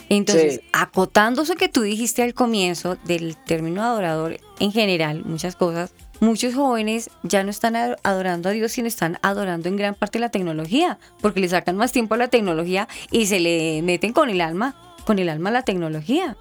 Entonces, 0.09 0.55
Sí. 0.55 0.61
acotando 0.73 1.41
eso 1.43 1.55
que 1.55 1.69
tú 1.69 1.81
dijiste 1.81 2.21
al 2.23 2.33
comienzo 2.33 2.97
del 3.05 3.37
término 3.37 3.81
adorador 3.83 4.37
en 4.59 4.71
general, 4.73 5.23
muchas 5.25 5.55
cosas, 5.55 5.93
muchos 6.19 6.53
jóvenes 6.55 7.09
ya 7.23 7.43
no 7.43 7.49
están 7.49 7.75
ad- 7.77 7.95
adorando 8.03 8.49
a 8.49 8.53
Dios, 8.53 8.71
sino 8.73 8.87
están 8.89 9.19
adorando 9.21 9.69
en 9.69 9.75
gran 9.77 9.95
parte 9.95 10.19
la 10.19 10.29
tecnología, 10.29 10.97
porque 11.21 11.39
le 11.41 11.47
sacan 11.49 11.77
más 11.77 11.91
tiempo 11.93 12.15
a 12.15 12.17
la 12.17 12.27
tecnología 12.29 12.87
y 13.11 13.27
se 13.27 13.39
le 13.39 13.81
meten 13.83 14.11
con 14.13 14.29
el 14.29 14.41
alma, 14.41 14.75
con 15.07 15.19
el 15.19 15.29
alma 15.29 15.49
a 15.49 15.53
la 15.53 15.61
tecnología. 15.61 16.35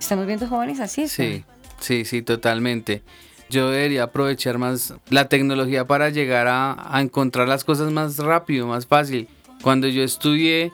Estamos 0.00 0.26
viendo 0.26 0.48
jóvenes 0.48 0.80
así. 0.80 1.06
Sí, 1.06 1.44
sí, 1.78 2.04
sí, 2.04 2.22
totalmente. 2.22 3.02
Yo 3.48 3.70
debería 3.70 4.02
aprovechar 4.02 4.58
más 4.58 4.94
la 5.10 5.28
tecnología 5.28 5.86
para 5.86 6.10
llegar 6.10 6.48
a, 6.48 6.74
a 6.92 7.00
encontrar 7.00 7.46
las 7.46 7.62
cosas 7.62 7.92
más 7.92 8.18
rápido, 8.18 8.66
más 8.66 8.88
fácil. 8.88 9.28
Cuando 9.62 9.86
yo 9.86 10.02
estudié 10.02 10.72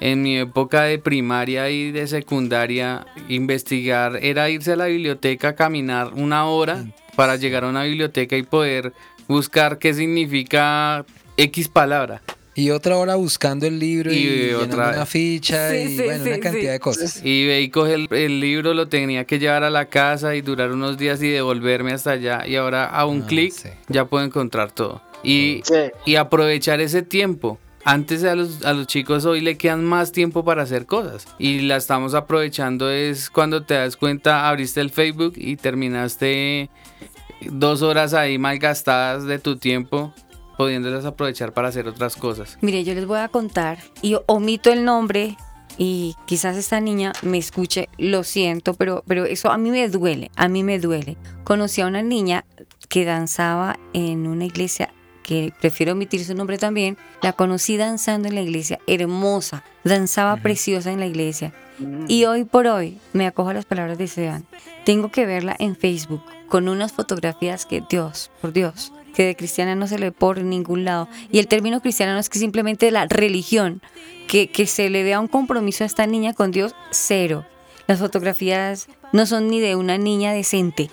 en 0.00 0.22
mi 0.22 0.36
época 0.36 0.82
de 0.82 0.98
primaria 0.98 1.70
y 1.70 1.90
de 1.90 2.06
secundaria, 2.06 3.06
investigar 3.30 4.18
era 4.20 4.50
irse 4.50 4.72
a 4.72 4.76
la 4.76 4.86
biblioteca, 4.86 5.54
caminar 5.54 6.12
una 6.12 6.44
hora 6.44 6.84
para 7.16 7.36
llegar 7.36 7.64
a 7.64 7.68
una 7.68 7.84
biblioteca 7.84 8.36
y 8.36 8.42
poder 8.42 8.92
buscar 9.26 9.78
qué 9.78 9.94
significa 9.94 11.06
X 11.38 11.68
palabra. 11.68 12.20
Y 12.54 12.70
otra 12.70 12.98
hora 12.98 13.14
buscando 13.14 13.66
el 13.66 13.78
libro 13.78 14.12
y, 14.12 14.16
Y 14.50 14.52
otra- 14.52 14.90
una 14.90 15.06
ficha 15.06 15.70
Sí, 15.70 15.76
y 15.76 15.88
sí, 15.96 16.02
bueno, 16.04 16.22
sí, 16.24 16.30
una 16.30 16.38
cantidad 16.40 16.62
sí. 16.64 16.72
de 16.72 16.80
cosas. 16.80 17.20
Y 17.24 17.46
ve 17.46 17.62
y 17.62 17.70
coge 17.70 17.94
el, 17.94 18.08
el 18.10 18.40
libro, 18.40 18.74
lo 18.74 18.88
tenía 18.88 19.24
que 19.24 19.38
llevar 19.38 19.64
a 19.64 19.70
la 19.70 19.86
casa 19.86 20.34
y 20.34 20.42
durar 20.42 20.70
unos 20.72 20.98
días 20.98 21.22
y 21.22 21.28
devolverme 21.28 21.92
hasta 21.92 22.10
allá. 22.10 22.46
Y 22.46 22.56
ahora 22.56 22.84
a 22.84 23.06
un 23.06 23.22
Ah, 23.22 23.26
clic 23.26 23.52
sí. 23.52 23.68
ya 23.88 24.04
puedo 24.04 24.22
encontrar 24.24 24.70
todo. 24.70 25.00
Y, 25.22 25.62
Sí. 25.64 25.74
y 26.04 26.16
aprovechar 26.16 26.80
ese 26.82 27.02
tiempo. 27.02 27.58
Antes 27.84 28.22
a 28.22 28.36
los, 28.36 28.64
a 28.64 28.74
los 28.74 28.86
chicos 28.86 29.24
hoy 29.24 29.40
le 29.40 29.56
quedan 29.56 29.84
más 29.84 30.12
tiempo 30.12 30.44
para 30.44 30.62
hacer 30.62 30.84
cosas. 30.86 31.26
Y 31.38 31.60
la 31.62 31.76
estamos 31.78 32.14
aprovechando 32.14 32.90
es 32.90 33.28
cuando 33.30 33.62
te 33.64 33.74
das 33.74 33.96
cuenta, 33.96 34.48
abriste 34.48 34.80
el 34.80 34.90
Facebook 34.90 35.32
y 35.36 35.56
terminaste 35.56 36.68
dos 37.40 37.82
horas 37.82 38.14
ahí 38.14 38.38
malgastadas 38.38 39.24
de 39.24 39.38
tu 39.40 39.56
tiempo, 39.56 40.14
pudiéndolas 40.56 41.04
aprovechar 41.04 41.52
para 41.52 41.68
hacer 41.68 41.88
otras 41.88 42.16
cosas. 42.16 42.58
Mire, 42.60 42.84
yo 42.84 42.94
les 42.94 43.06
voy 43.06 43.18
a 43.18 43.28
contar 43.28 43.78
y 44.02 44.16
omito 44.26 44.70
el 44.72 44.84
nombre 44.84 45.36
y 45.78 46.14
quizás 46.26 46.56
esta 46.56 46.80
niña 46.80 47.12
me 47.22 47.38
escuche, 47.38 47.88
lo 47.98 48.24
siento, 48.24 48.74
pero, 48.74 49.02
pero 49.06 49.24
eso 49.24 49.50
a 49.50 49.58
mí 49.58 49.70
me 49.70 49.88
duele, 49.88 50.30
a 50.36 50.48
mí 50.48 50.62
me 50.62 50.78
duele. 50.78 51.16
Conocí 51.44 51.80
a 51.80 51.86
una 51.86 52.02
niña 52.02 52.44
que 52.88 53.04
danzaba 53.04 53.78
en 53.92 54.26
una 54.26 54.44
iglesia 54.44 54.92
que 55.22 55.52
prefiero 55.60 55.92
omitir 55.92 56.24
su 56.24 56.34
nombre 56.34 56.58
también, 56.58 56.98
la 57.22 57.32
conocí 57.32 57.76
danzando 57.76 58.28
en 58.28 58.34
la 58.34 58.42
iglesia, 58.42 58.80
hermosa, 58.86 59.64
danzaba 59.84 60.36
preciosa 60.36 60.90
en 60.90 61.00
la 61.00 61.06
iglesia. 61.06 61.52
Y 62.08 62.24
hoy 62.24 62.44
por 62.44 62.66
hoy, 62.66 62.98
me 63.12 63.26
acojo 63.26 63.48
a 63.48 63.54
las 63.54 63.64
palabras 63.64 63.98
de 63.98 64.04
Esteban, 64.04 64.44
tengo 64.84 65.10
que 65.10 65.26
verla 65.26 65.56
en 65.58 65.76
Facebook 65.76 66.22
con 66.48 66.68
unas 66.68 66.92
fotografías 66.92 67.66
que 67.66 67.82
Dios, 67.88 68.30
por 68.40 68.52
Dios, 68.52 68.92
que 69.14 69.24
de 69.24 69.36
cristiana 69.36 69.74
no 69.74 69.86
se 69.86 69.98
le 69.98 70.06
ve 70.06 70.12
por 70.12 70.42
ningún 70.42 70.84
lado. 70.84 71.08
Y 71.30 71.38
el 71.38 71.48
término 71.48 71.80
cristiana 71.80 72.14
no 72.14 72.18
es 72.20 72.28
que 72.28 72.38
simplemente 72.38 72.90
la 72.90 73.06
religión, 73.06 73.82
que, 74.28 74.50
que 74.50 74.66
se 74.66 74.88
le 74.90 75.02
vea 75.02 75.20
un 75.20 75.28
compromiso 75.28 75.84
a 75.84 75.86
esta 75.86 76.06
niña 76.06 76.32
con 76.32 76.50
Dios, 76.50 76.74
cero. 76.90 77.44
Las 77.86 77.98
fotografías 77.98 78.88
no 79.12 79.26
son 79.26 79.48
ni 79.48 79.60
de 79.60 79.74
una 79.76 79.98
niña 79.98 80.32
decente. 80.32 80.90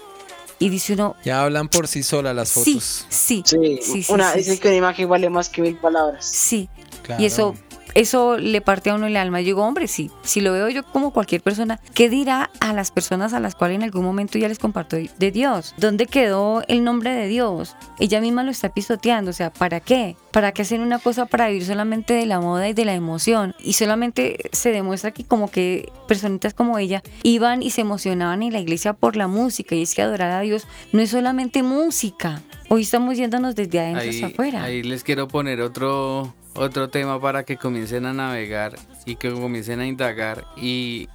Y 0.61 0.67
dice 0.69 0.93
uno, 0.93 1.15
Ya 1.23 1.41
hablan 1.43 1.69
por 1.69 1.87
sí 1.87 2.03
solas 2.03 2.35
las 2.35 2.51
fotos. 2.51 3.05
sí, 3.09 3.43
Sí, 3.45 3.79
sí, 3.81 4.03
sí, 4.03 4.11
una, 4.11 4.31
sí, 4.33 4.39
dicen 4.39 4.55
sí. 4.55 4.59
que 4.59 4.67
una 4.67 4.77
imagen 4.77 5.07
vale 5.07 5.29
más 5.29 5.47
que 5.47 5.61
mil 5.61 5.77
palabras. 5.77 6.25
Sí. 6.25 6.69
Claro. 7.03 7.21
Y 7.23 7.25
eso, 7.27 7.55
eso 7.95 8.37
le 8.37 8.61
parte 8.61 8.89
a 8.89 8.95
uno 8.95 9.07
el 9.07 9.17
alma. 9.17 9.41
Yo 9.41 9.45
digo, 9.47 9.63
hombre, 9.65 9.87
sí, 9.87 10.11
si 10.23 10.41
lo 10.41 10.53
veo 10.53 10.69
yo 10.69 10.83
como 10.83 11.11
cualquier 11.11 11.41
persona, 11.41 11.79
¿qué 11.93 12.09
dirá 12.09 12.49
a 12.59 12.73
las 12.73 12.91
personas 12.91 13.33
a 13.33 13.39
las 13.39 13.55
cuales 13.55 13.75
en 13.75 13.83
algún 13.83 14.03
momento 14.03 14.37
ya 14.37 14.47
les 14.47 14.59
comparto 14.59 14.95
de 14.97 15.31
Dios? 15.31 15.73
¿Dónde 15.77 16.05
quedó 16.05 16.63
el 16.67 16.83
nombre 16.83 17.11
de 17.11 17.27
Dios? 17.27 17.75
Ella 17.99 18.21
misma 18.21 18.43
lo 18.43 18.51
está 18.51 18.69
pisoteando, 18.69 19.31
o 19.31 19.33
sea, 19.33 19.51
¿para 19.51 19.79
qué? 19.79 20.15
¿Para 20.31 20.51
qué 20.51 20.61
hacer 20.61 20.79
una 20.79 20.99
cosa 20.99 21.25
para 21.25 21.47
vivir 21.47 21.65
solamente 21.65 22.13
de 22.13 22.25
la 22.25 22.39
moda 22.39 22.69
y 22.69 22.73
de 22.73 22.85
la 22.85 22.93
emoción? 22.93 23.55
Y 23.59 23.73
solamente 23.73 24.37
se 24.51 24.71
demuestra 24.71 25.11
que 25.11 25.23
como 25.25 25.49
que 25.49 25.91
personitas 26.07 26.53
como 26.53 26.77
ella 26.77 27.01
iban 27.23 27.63
y 27.63 27.71
se 27.71 27.81
emocionaban 27.81 28.43
en 28.43 28.53
la 28.53 28.59
iglesia 28.59 28.93
por 28.93 29.15
la 29.15 29.27
música. 29.27 29.75
Y 29.75 29.81
es 29.81 29.95
que 29.95 30.01
adorar 30.03 30.31
a 30.31 30.41
Dios 30.41 30.67
no 30.91 31.01
es 31.01 31.09
solamente 31.09 31.63
música. 31.63 32.41
Hoy 32.69 32.83
estamos 32.83 33.17
yéndonos 33.17 33.55
desde 33.55 33.79
adentro 33.79 34.07
hacia 34.09 34.27
Ahí, 34.27 34.33
afuera. 34.33 34.63
ahí 34.63 34.83
les 34.83 35.03
quiero 35.03 35.27
poner 35.27 35.59
otro, 35.61 36.35
otro 36.53 36.89
tema 36.89 37.19
para 37.21 37.43
que 37.43 37.57
comiencen 37.57 38.05
a 38.05 38.13
navegar 38.13 38.75
y 39.05 39.15
que 39.15 39.31
comiencen 39.31 39.79
a 39.79 39.85
indagar. 39.85 40.45
Y 40.57 41.09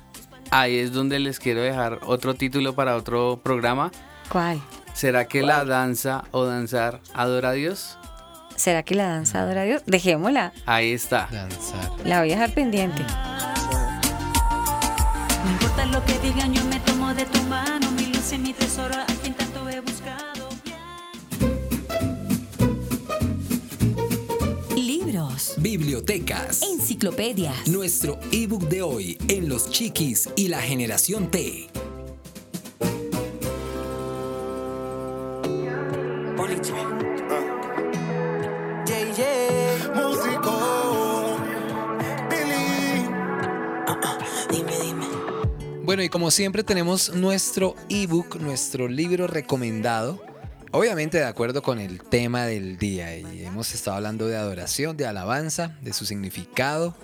ahí 0.51 0.79
es 0.79 0.93
donde 0.93 1.19
les 1.19 1.39
quiero 1.39 1.61
dejar 1.61 2.01
otro 2.03 2.35
título 2.35 2.75
para 2.75 2.97
otro 2.97 3.41
programa. 3.43 3.91
¿Cuál? 4.29 4.61
¿Será 4.95 5.27
que 5.27 5.43
la 5.43 5.65
danza 5.65 6.25
o 6.31 6.45
danzar 6.45 7.01
adora 7.15 7.51
a 7.51 7.53
Dios? 7.53 7.99
¿Será 8.57 8.83
que 8.85 8.95
la 8.95 9.09
danza 9.09 9.41
adora 9.41 9.63
a 9.63 9.65
Dios? 9.65 9.83
Dejémosla. 9.87 10.53
Ahí 10.67 10.93
está. 10.93 11.29
Danzar. 11.31 11.91
La 12.05 12.21
voy 12.21 12.31
a 12.31 12.35
dejar 12.37 12.55
pendiente. 12.55 13.03
No 15.45 15.51
importa 15.51 15.87
lo 15.87 16.05
que 16.05 16.19
digan, 16.21 16.55
yo 16.55 16.65
me 16.67 16.79
tomo 16.81 17.13
de 17.13 17.25
tu 17.27 17.43
mano, 17.43 17.91
mi 17.91 18.07
luz 18.07 18.33
y 18.33 18.39
mi 18.39 18.53
tesoro, 18.53 18.95
a 18.95 19.07
quien 19.21 19.35
Libros, 25.05 25.55
Bibliotecas. 25.59 26.63
enciclopedias, 26.63 27.69
Nuestro 27.69 28.19
ebook 28.33 28.69
de 28.69 28.81
hoy 28.81 29.19
en 29.29 29.51
Los 29.51 29.71
Chiquis 29.71 30.31
y 30.35 30.49
la 30.49 30.63
Generación 30.63 31.31
T. 31.31 31.69
Bueno, 45.83 46.03
y 46.03 46.09
como 46.09 46.31
siempre 46.31 46.65
tenemos 46.65 47.13
nuestro 47.15 47.75
ebook, 47.91 48.37
nuestro 48.41 48.89
libro 48.89 49.27
recomendado. 49.27 50.19
Obviamente 50.75 51.19
de 51.19 51.25
acuerdo 51.25 51.63
con 51.63 51.79
el 51.79 52.03
tema 52.03 52.47
del 52.47 52.79
día. 52.79 53.17
Y 53.17 53.45
hemos 53.45 53.73
estado 53.73 53.99
hablando 53.99 54.27
de 54.27 54.35
adoración, 54.35 54.97
de 54.97 55.07
alabanza, 55.07 55.79
de 55.83 55.93
su 55.93 56.05
significado 56.05 56.97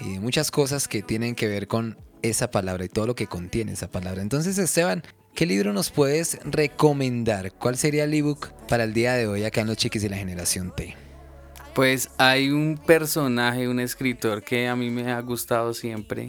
y 0.00 0.14
de 0.14 0.18
muchas 0.18 0.50
cosas 0.50 0.88
que 0.88 1.02
tienen 1.02 1.36
que 1.36 1.46
ver 1.46 1.68
con 1.68 1.96
esa 2.22 2.50
palabra 2.50 2.84
y 2.84 2.88
todo 2.88 3.06
lo 3.06 3.14
que 3.14 3.28
contiene 3.28 3.70
esa 3.70 3.88
palabra. 3.88 4.22
Entonces, 4.22 4.58
Esteban, 4.58 5.04
¿qué 5.36 5.46
libro 5.46 5.72
nos 5.72 5.92
puedes 5.92 6.40
recomendar? 6.42 7.52
¿Cuál 7.52 7.76
sería 7.76 8.02
el 8.02 8.12
ebook 8.12 8.50
para 8.66 8.82
el 8.82 8.92
día 8.92 9.12
de 9.12 9.28
hoy 9.28 9.44
acá 9.44 9.60
en 9.60 9.68
Los 9.68 9.76
Chiquis 9.76 10.02
y 10.02 10.08
la 10.08 10.16
Generación 10.16 10.74
T? 10.74 10.96
Pues 11.76 12.10
hay 12.18 12.50
un 12.50 12.76
personaje, 12.76 13.68
un 13.68 13.78
escritor 13.78 14.42
que 14.42 14.66
a 14.66 14.74
mí 14.74 14.90
me 14.90 15.12
ha 15.12 15.20
gustado 15.20 15.74
siempre. 15.74 16.26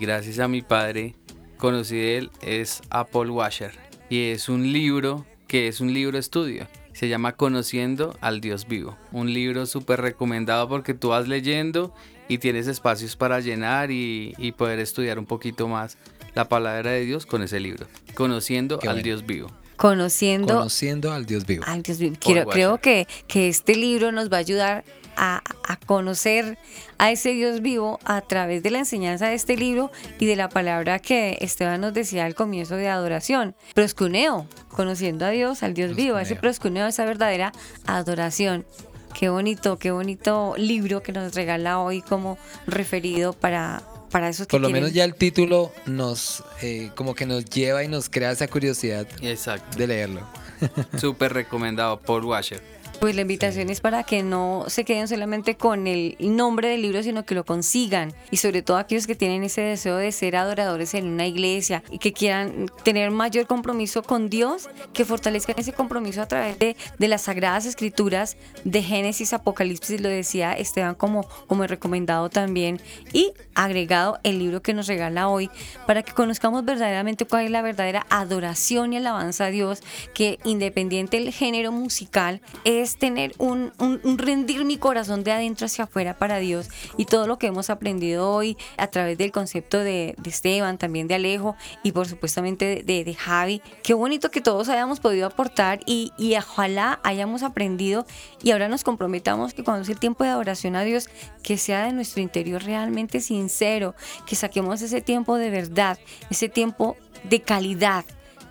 Gracias 0.00 0.38
a 0.38 0.48
mi 0.48 0.62
padre 0.62 1.16
conocí 1.58 1.96
de 1.96 2.16
él, 2.16 2.30
es 2.40 2.80
a 2.88 3.04
Paul 3.04 3.28
Washer. 3.28 3.72
Y 4.08 4.30
es 4.30 4.48
un 4.48 4.72
libro 4.72 5.26
que 5.46 5.68
es 5.68 5.80
un 5.80 5.92
libro 5.92 6.18
estudio. 6.18 6.66
Se 6.92 7.08
llama 7.08 7.32
Conociendo 7.32 8.16
al 8.20 8.40
Dios 8.40 8.66
Vivo. 8.68 8.96
Un 9.10 9.32
libro 9.32 9.66
súper 9.66 10.00
recomendado 10.00 10.68
porque 10.68 10.94
tú 10.94 11.08
vas 11.08 11.26
leyendo 11.26 11.92
y 12.28 12.38
tienes 12.38 12.68
espacios 12.68 13.16
para 13.16 13.40
llenar 13.40 13.90
y, 13.90 14.34
y 14.38 14.52
poder 14.52 14.78
estudiar 14.78 15.18
un 15.18 15.26
poquito 15.26 15.68
más 15.68 15.98
la 16.34 16.48
palabra 16.48 16.92
de 16.92 17.04
Dios 17.04 17.26
con 17.26 17.42
ese 17.42 17.60
libro. 17.60 17.86
Conociendo 18.14 18.78
Qué 18.78 18.88
al 18.88 18.96
bueno. 18.96 19.04
Dios 19.04 19.26
Vivo. 19.26 19.50
Conociendo 19.76 20.54
Conociendo 20.54 21.12
al 21.12 21.26
Dios 21.26 21.46
vivo. 21.46 21.64
Ay, 21.66 21.82
Dios 21.82 21.98
Paul 21.98 22.18
quiero- 22.18 22.46
creo 22.48 22.78
que, 22.80 23.06
que 23.26 23.48
este 23.48 23.74
libro 23.76 24.12
nos 24.12 24.30
va 24.32 24.36
a 24.36 24.40
ayudar 24.40 24.84
a, 25.16 25.42
a 25.68 25.76
conocer 25.76 26.58
a 26.98 27.10
ese 27.12 27.30
Dios 27.30 27.60
vivo 27.62 28.00
a 28.04 28.20
través 28.20 28.62
de 28.64 28.70
la 28.72 28.78
enseñanza 28.80 29.28
de 29.28 29.34
este 29.34 29.56
libro 29.56 29.92
y 30.18 30.26
de 30.26 30.34
la 30.36 30.48
palabra 30.48 30.98
que 30.98 31.38
Esteban 31.40 31.80
nos 31.80 31.94
decía 31.94 32.24
al 32.24 32.34
comienzo 32.34 32.76
de 32.76 32.88
adoración. 32.88 33.54
Proscuneo, 33.74 34.48
conociendo 34.70 35.24
a 35.24 35.30
Dios, 35.30 35.62
al 35.62 35.74
Dios 35.74 35.94
vivo, 35.94 36.18
ese 36.18 36.34
proscuneo, 36.36 36.86
esa 36.88 37.04
verdadera 37.04 37.52
adoración. 37.86 38.66
Qué 39.12 39.28
bonito, 39.28 39.78
qué 39.78 39.92
bonito 39.92 40.54
libro 40.56 41.00
que 41.02 41.12
nos 41.12 41.34
regala 41.34 41.78
hoy 41.78 42.02
como 42.02 42.36
referido 42.66 43.32
para, 43.32 43.82
para 44.14 44.28
esos 44.28 44.46
que 44.46 44.52
Por 44.52 44.60
lo 44.60 44.68
quieren- 44.68 44.84
menos 44.84 44.94
ya 44.94 45.02
el 45.02 45.16
título 45.16 45.72
nos, 45.86 46.44
eh, 46.62 46.92
como 46.94 47.16
que 47.16 47.26
nos 47.26 47.44
lleva 47.46 47.82
y 47.82 47.88
nos 47.88 48.08
crea 48.08 48.30
esa 48.30 48.46
curiosidad 48.46 49.08
Exacto. 49.20 49.76
de 49.76 49.88
leerlo. 49.88 50.20
Súper 51.00 51.32
recomendado, 51.32 51.98
Paul 52.00 52.24
Washer. 52.26 52.62
Pues 53.00 53.16
la 53.16 53.22
invitación 53.22 53.68
es 53.70 53.80
para 53.80 54.02
que 54.04 54.22
no 54.22 54.64
se 54.68 54.84
queden 54.84 55.08
solamente 55.08 55.56
con 55.56 55.86
el 55.86 56.16
nombre 56.20 56.68
del 56.68 56.82
libro, 56.82 57.02
sino 57.02 57.26
que 57.26 57.34
lo 57.34 57.44
consigan. 57.44 58.14
Y 58.30 58.38
sobre 58.38 58.62
todo 58.62 58.78
aquellos 58.78 59.06
que 59.06 59.14
tienen 59.14 59.42
ese 59.44 59.60
deseo 59.60 59.96
de 59.96 60.10
ser 60.12 60.36
adoradores 60.36 60.94
en 60.94 61.06
una 61.06 61.26
iglesia 61.26 61.82
y 61.90 61.98
que 61.98 62.12
quieran 62.12 62.70
tener 62.82 63.10
mayor 63.10 63.46
compromiso 63.46 64.02
con 64.02 64.30
Dios, 64.30 64.68
que 64.92 65.04
fortalezcan 65.04 65.56
ese 65.58 65.72
compromiso 65.72 66.22
a 66.22 66.26
través 66.26 66.58
de, 66.58 66.76
de 66.98 67.08
las 67.08 67.22
sagradas 67.22 67.66
escrituras 67.66 68.36
de 68.64 68.82
Génesis, 68.82 69.32
Apocalipsis, 69.32 70.00
lo 70.00 70.08
decía 70.08 70.52
Esteban 70.52 70.94
como, 70.94 71.28
como 71.46 71.66
recomendado 71.66 72.30
también, 72.30 72.80
y 73.12 73.32
agregado 73.54 74.18
el 74.22 74.38
libro 74.38 74.62
que 74.62 74.74
nos 74.74 74.86
regala 74.86 75.28
hoy, 75.28 75.50
para 75.86 76.02
que 76.02 76.12
conozcamos 76.12 76.64
verdaderamente 76.64 77.26
cuál 77.26 77.44
es 77.44 77.50
la 77.50 77.62
verdadera 77.62 78.06
adoración 78.10 78.92
y 78.92 78.96
alabanza 78.96 79.46
a 79.46 79.50
Dios, 79.50 79.82
que 80.14 80.38
independiente 80.44 81.18
del 81.18 81.32
género 81.32 81.72
musical, 81.72 82.40
es 82.64 82.83
tener 82.96 83.34
un, 83.38 83.72
un- 83.78 84.00
un 84.04 84.18
rendir 84.18 84.64
mi 84.64 84.76
corazón 84.76 85.24
de 85.24 85.32
adentro 85.32 85.66
hacia 85.66 85.84
afuera 85.84 86.16
para 86.16 86.38
Dios 86.38 86.68
y 86.96 87.06
todo 87.06 87.26
lo 87.26 87.38
que 87.38 87.46
hemos 87.48 87.70
aprendido 87.70 88.30
hoy 88.30 88.56
a 88.76 88.86
través 88.88 89.18
del 89.18 89.32
concepto 89.32 89.78
de, 89.78 90.14
de 90.18 90.30
Esteban, 90.30 90.78
también 90.78 91.08
de 91.08 91.14
Alejo 91.14 91.56
y 91.82 91.92
por 91.92 92.06
supuestamente 92.08 92.82
de- 92.84 93.04
de 93.04 93.14
Javi. 93.14 93.62
Qué 93.82 93.94
bonito 93.94 94.30
que 94.30 94.40
todos 94.40 94.68
hayamos 94.68 95.00
podido 95.00 95.26
aportar 95.26 95.80
y, 95.86 96.12
y 96.18 96.36
ojalá 96.36 97.00
hayamos 97.02 97.42
aprendido 97.42 98.06
y 98.42 98.50
ahora 98.50 98.68
nos 98.68 98.84
comprometamos 98.84 99.54
que 99.54 99.64
cuando 99.64 99.82
es 99.82 99.88
el 99.88 99.98
tiempo 99.98 100.24
de 100.24 100.30
adoración 100.30 100.76
a 100.76 100.82
Dios, 100.84 101.08
que 101.42 101.56
sea 101.58 101.86
de 101.86 101.92
nuestro 101.92 102.22
interior 102.22 102.62
realmente 102.62 103.20
sincero, 103.20 103.94
que 104.26 104.36
saquemos 104.36 104.82
ese 104.82 105.00
tiempo 105.00 105.36
de 105.36 105.50
verdad, 105.50 105.98
ese 106.30 106.48
tiempo 106.48 106.96
de 107.24 107.40
calidad 107.40 108.04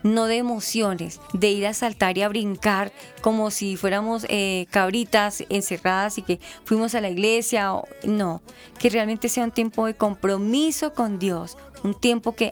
no 0.03 0.25
de 0.27 0.37
emociones, 0.37 1.19
de 1.33 1.49
ir 1.49 1.65
a 1.65 1.73
saltar 1.73 2.17
y 2.17 2.21
a 2.21 2.29
brincar 2.29 2.91
como 3.21 3.49
si 3.51 3.77
fuéramos 3.77 4.25
eh, 4.29 4.67
cabritas 4.69 5.43
encerradas 5.49 6.17
y 6.17 6.21
que 6.21 6.39
fuimos 6.65 6.93
a 6.95 7.01
la 7.01 7.09
iglesia. 7.09 7.73
o- 7.73 7.87
no, 8.03 8.41
que 8.79 8.89
realmente 8.89 9.29
sea 9.29 9.45
un 9.45 9.51
tiempo 9.51 9.85
de 9.85 9.95
compromiso 9.95 10.93
con 10.93 11.19
Dios, 11.19 11.57
un 11.83 11.93
tiempo 11.99 12.35
que, 12.35 12.51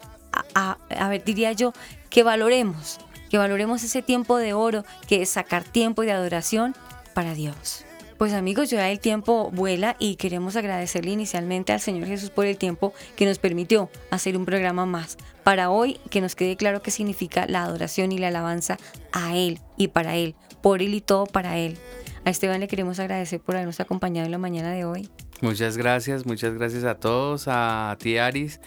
a, 0.55 0.77
ver, 1.09 1.23
diría 1.23 1.51
yo, 1.51 1.73
que 2.09 2.23
valoremos, 2.23 2.99
que 3.29 3.37
valoremos 3.37 3.83
ese 3.83 4.01
tiempo 4.01 4.37
de 4.37 4.53
oro, 4.53 4.83
que 5.07 5.21
es 5.21 5.29
sacar 5.29 5.63
tiempo 5.63 6.01
de 6.03 6.11
adoración 6.11 6.75
para 7.13 7.33
Dios. 7.33 7.85
Pues 8.21 8.33
amigos, 8.33 8.69
ya 8.69 8.87
el 8.91 8.99
tiempo 8.99 9.49
vuela 9.49 9.95
y 9.97 10.15
queremos 10.15 10.55
agradecerle 10.55 11.09
inicialmente 11.09 11.73
al 11.73 11.79
Señor 11.79 12.07
Jesús 12.07 12.29
por 12.29 12.45
el 12.45 12.55
tiempo 12.55 12.93
que 13.15 13.25
nos 13.25 13.39
permitió 13.39 13.89
hacer 14.11 14.37
un 14.37 14.45
programa 14.45 14.85
más. 14.85 15.17
Para 15.43 15.71
hoy, 15.71 15.99
que 16.11 16.21
nos 16.21 16.35
quede 16.35 16.55
claro 16.55 16.83
qué 16.83 16.91
significa 16.91 17.47
la 17.47 17.63
adoración 17.63 18.11
y 18.11 18.19
la 18.19 18.27
alabanza 18.27 18.77
a 19.11 19.35
Él 19.35 19.59
y 19.75 19.87
para 19.87 20.17
Él, 20.17 20.35
por 20.61 20.83
Él 20.83 20.93
y 20.93 21.01
todo 21.01 21.25
para 21.25 21.57
Él. 21.57 21.79
A 22.23 22.29
Esteban 22.29 22.59
le 22.59 22.67
queremos 22.67 22.99
agradecer 22.99 23.41
por 23.41 23.55
habernos 23.55 23.79
acompañado 23.79 24.27
en 24.27 24.31
la 24.31 24.37
mañana 24.37 24.69
de 24.69 24.85
hoy. 24.85 25.09
Muchas 25.41 25.75
gracias, 25.75 26.27
muchas 26.27 26.53
gracias 26.53 26.83
a 26.83 26.99
todos, 26.99 27.45
a 27.47 27.97
ti 27.99 28.19
Aris, 28.19 28.59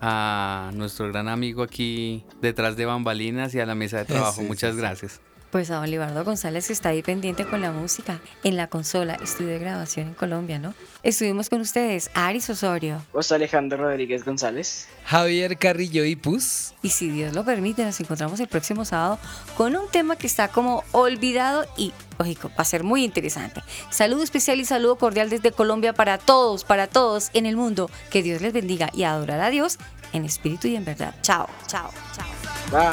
a 0.00 0.72
nuestro 0.74 1.06
gran 1.12 1.28
amigo 1.28 1.62
aquí 1.62 2.24
detrás 2.42 2.76
de 2.76 2.86
bambalinas 2.86 3.54
y 3.54 3.60
a 3.60 3.66
la 3.66 3.76
mesa 3.76 3.98
de 3.98 4.06
trabajo. 4.06 4.40
Sí, 4.40 4.48
muchas 4.48 4.74
sí, 4.74 4.80
gracias. 4.80 5.20
Pues 5.56 5.70
a 5.70 5.80
Olivardo 5.80 6.22
González 6.22 6.66
que 6.66 6.74
está 6.74 6.90
ahí 6.90 7.02
pendiente 7.02 7.46
con 7.46 7.62
la 7.62 7.72
música 7.72 8.20
en 8.44 8.58
la 8.58 8.66
consola, 8.66 9.14
estudio 9.14 9.52
de 9.52 9.58
grabación 9.58 10.08
en 10.08 10.12
Colombia, 10.12 10.58
¿no? 10.58 10.74
Estuvimos 11.02 11.48
con 11.48 11.62
ustedes, 11.62 12.10
Aris 12.12 12.50
Osorio. 12.50 13.02
José 13.12 13.36
Alejandro 13.36 13.78
Rodríguez 13.78 14.22
González. 14.22 14.86
Javier 15.06 15.56
Carrillo 15.56 16.04
y 16.04 16.14
Pus. 16.14 16.74
Y 16.82 16.90
si 16.90 17.08
Dios 17.08 17.34
lo 17.34 17.42
permite, 17.42 17.86
nos 17.86 17.98
encontramos 18.00 18.38
el 18.40 18.48
próximo 18.48 18.84
sábado 18.84 19.18
con 19.56 19.74
un 19.76 19.88
tema 19.88 20.16
que 20.16 20.26
está 20.26 20.48
como 20.48 20.84
olvidado 20.92 21.64
y, 21.78 21.94
lógico, 22.18 22.50
va 22.50 22.56
a 22.60 22.64
ser 22.66 22.84
muy 22.84 23.02
interesante. 23.02 23.62
Saludo 23.88 24.24
especial 24.24 24.60
y 24.60 24.66
saludo 24.66 24.96
cordial 24.96 25.30
desde 25.30 25.52
Colombia 25.52 25.94
para 25.94 26.18
todos, 26.18 26.64
para 26.64 26.86
todos 26.86 27.30
en 27.32 27.46
el 27.46 27.56
mundo. 27.56 27.90
Que 28.10 28.22
Dios 28.22 28.42
les 28.42 28.52
bendiga 28.52 28.90
y 28.92 29.04
adorar 29.04 29.40
a 29.40 29.48
Dios 29.48 29.78
en 30.12 30.26
espíritu 30.26 30.68
y 30.68 30.76
en 30.76 30.84
verdad. 30.84 31.14
Chao, 31.22 31.48
chao, 31.66 31.90
chao. 32.14 32.26
Bye. 32.70 32.92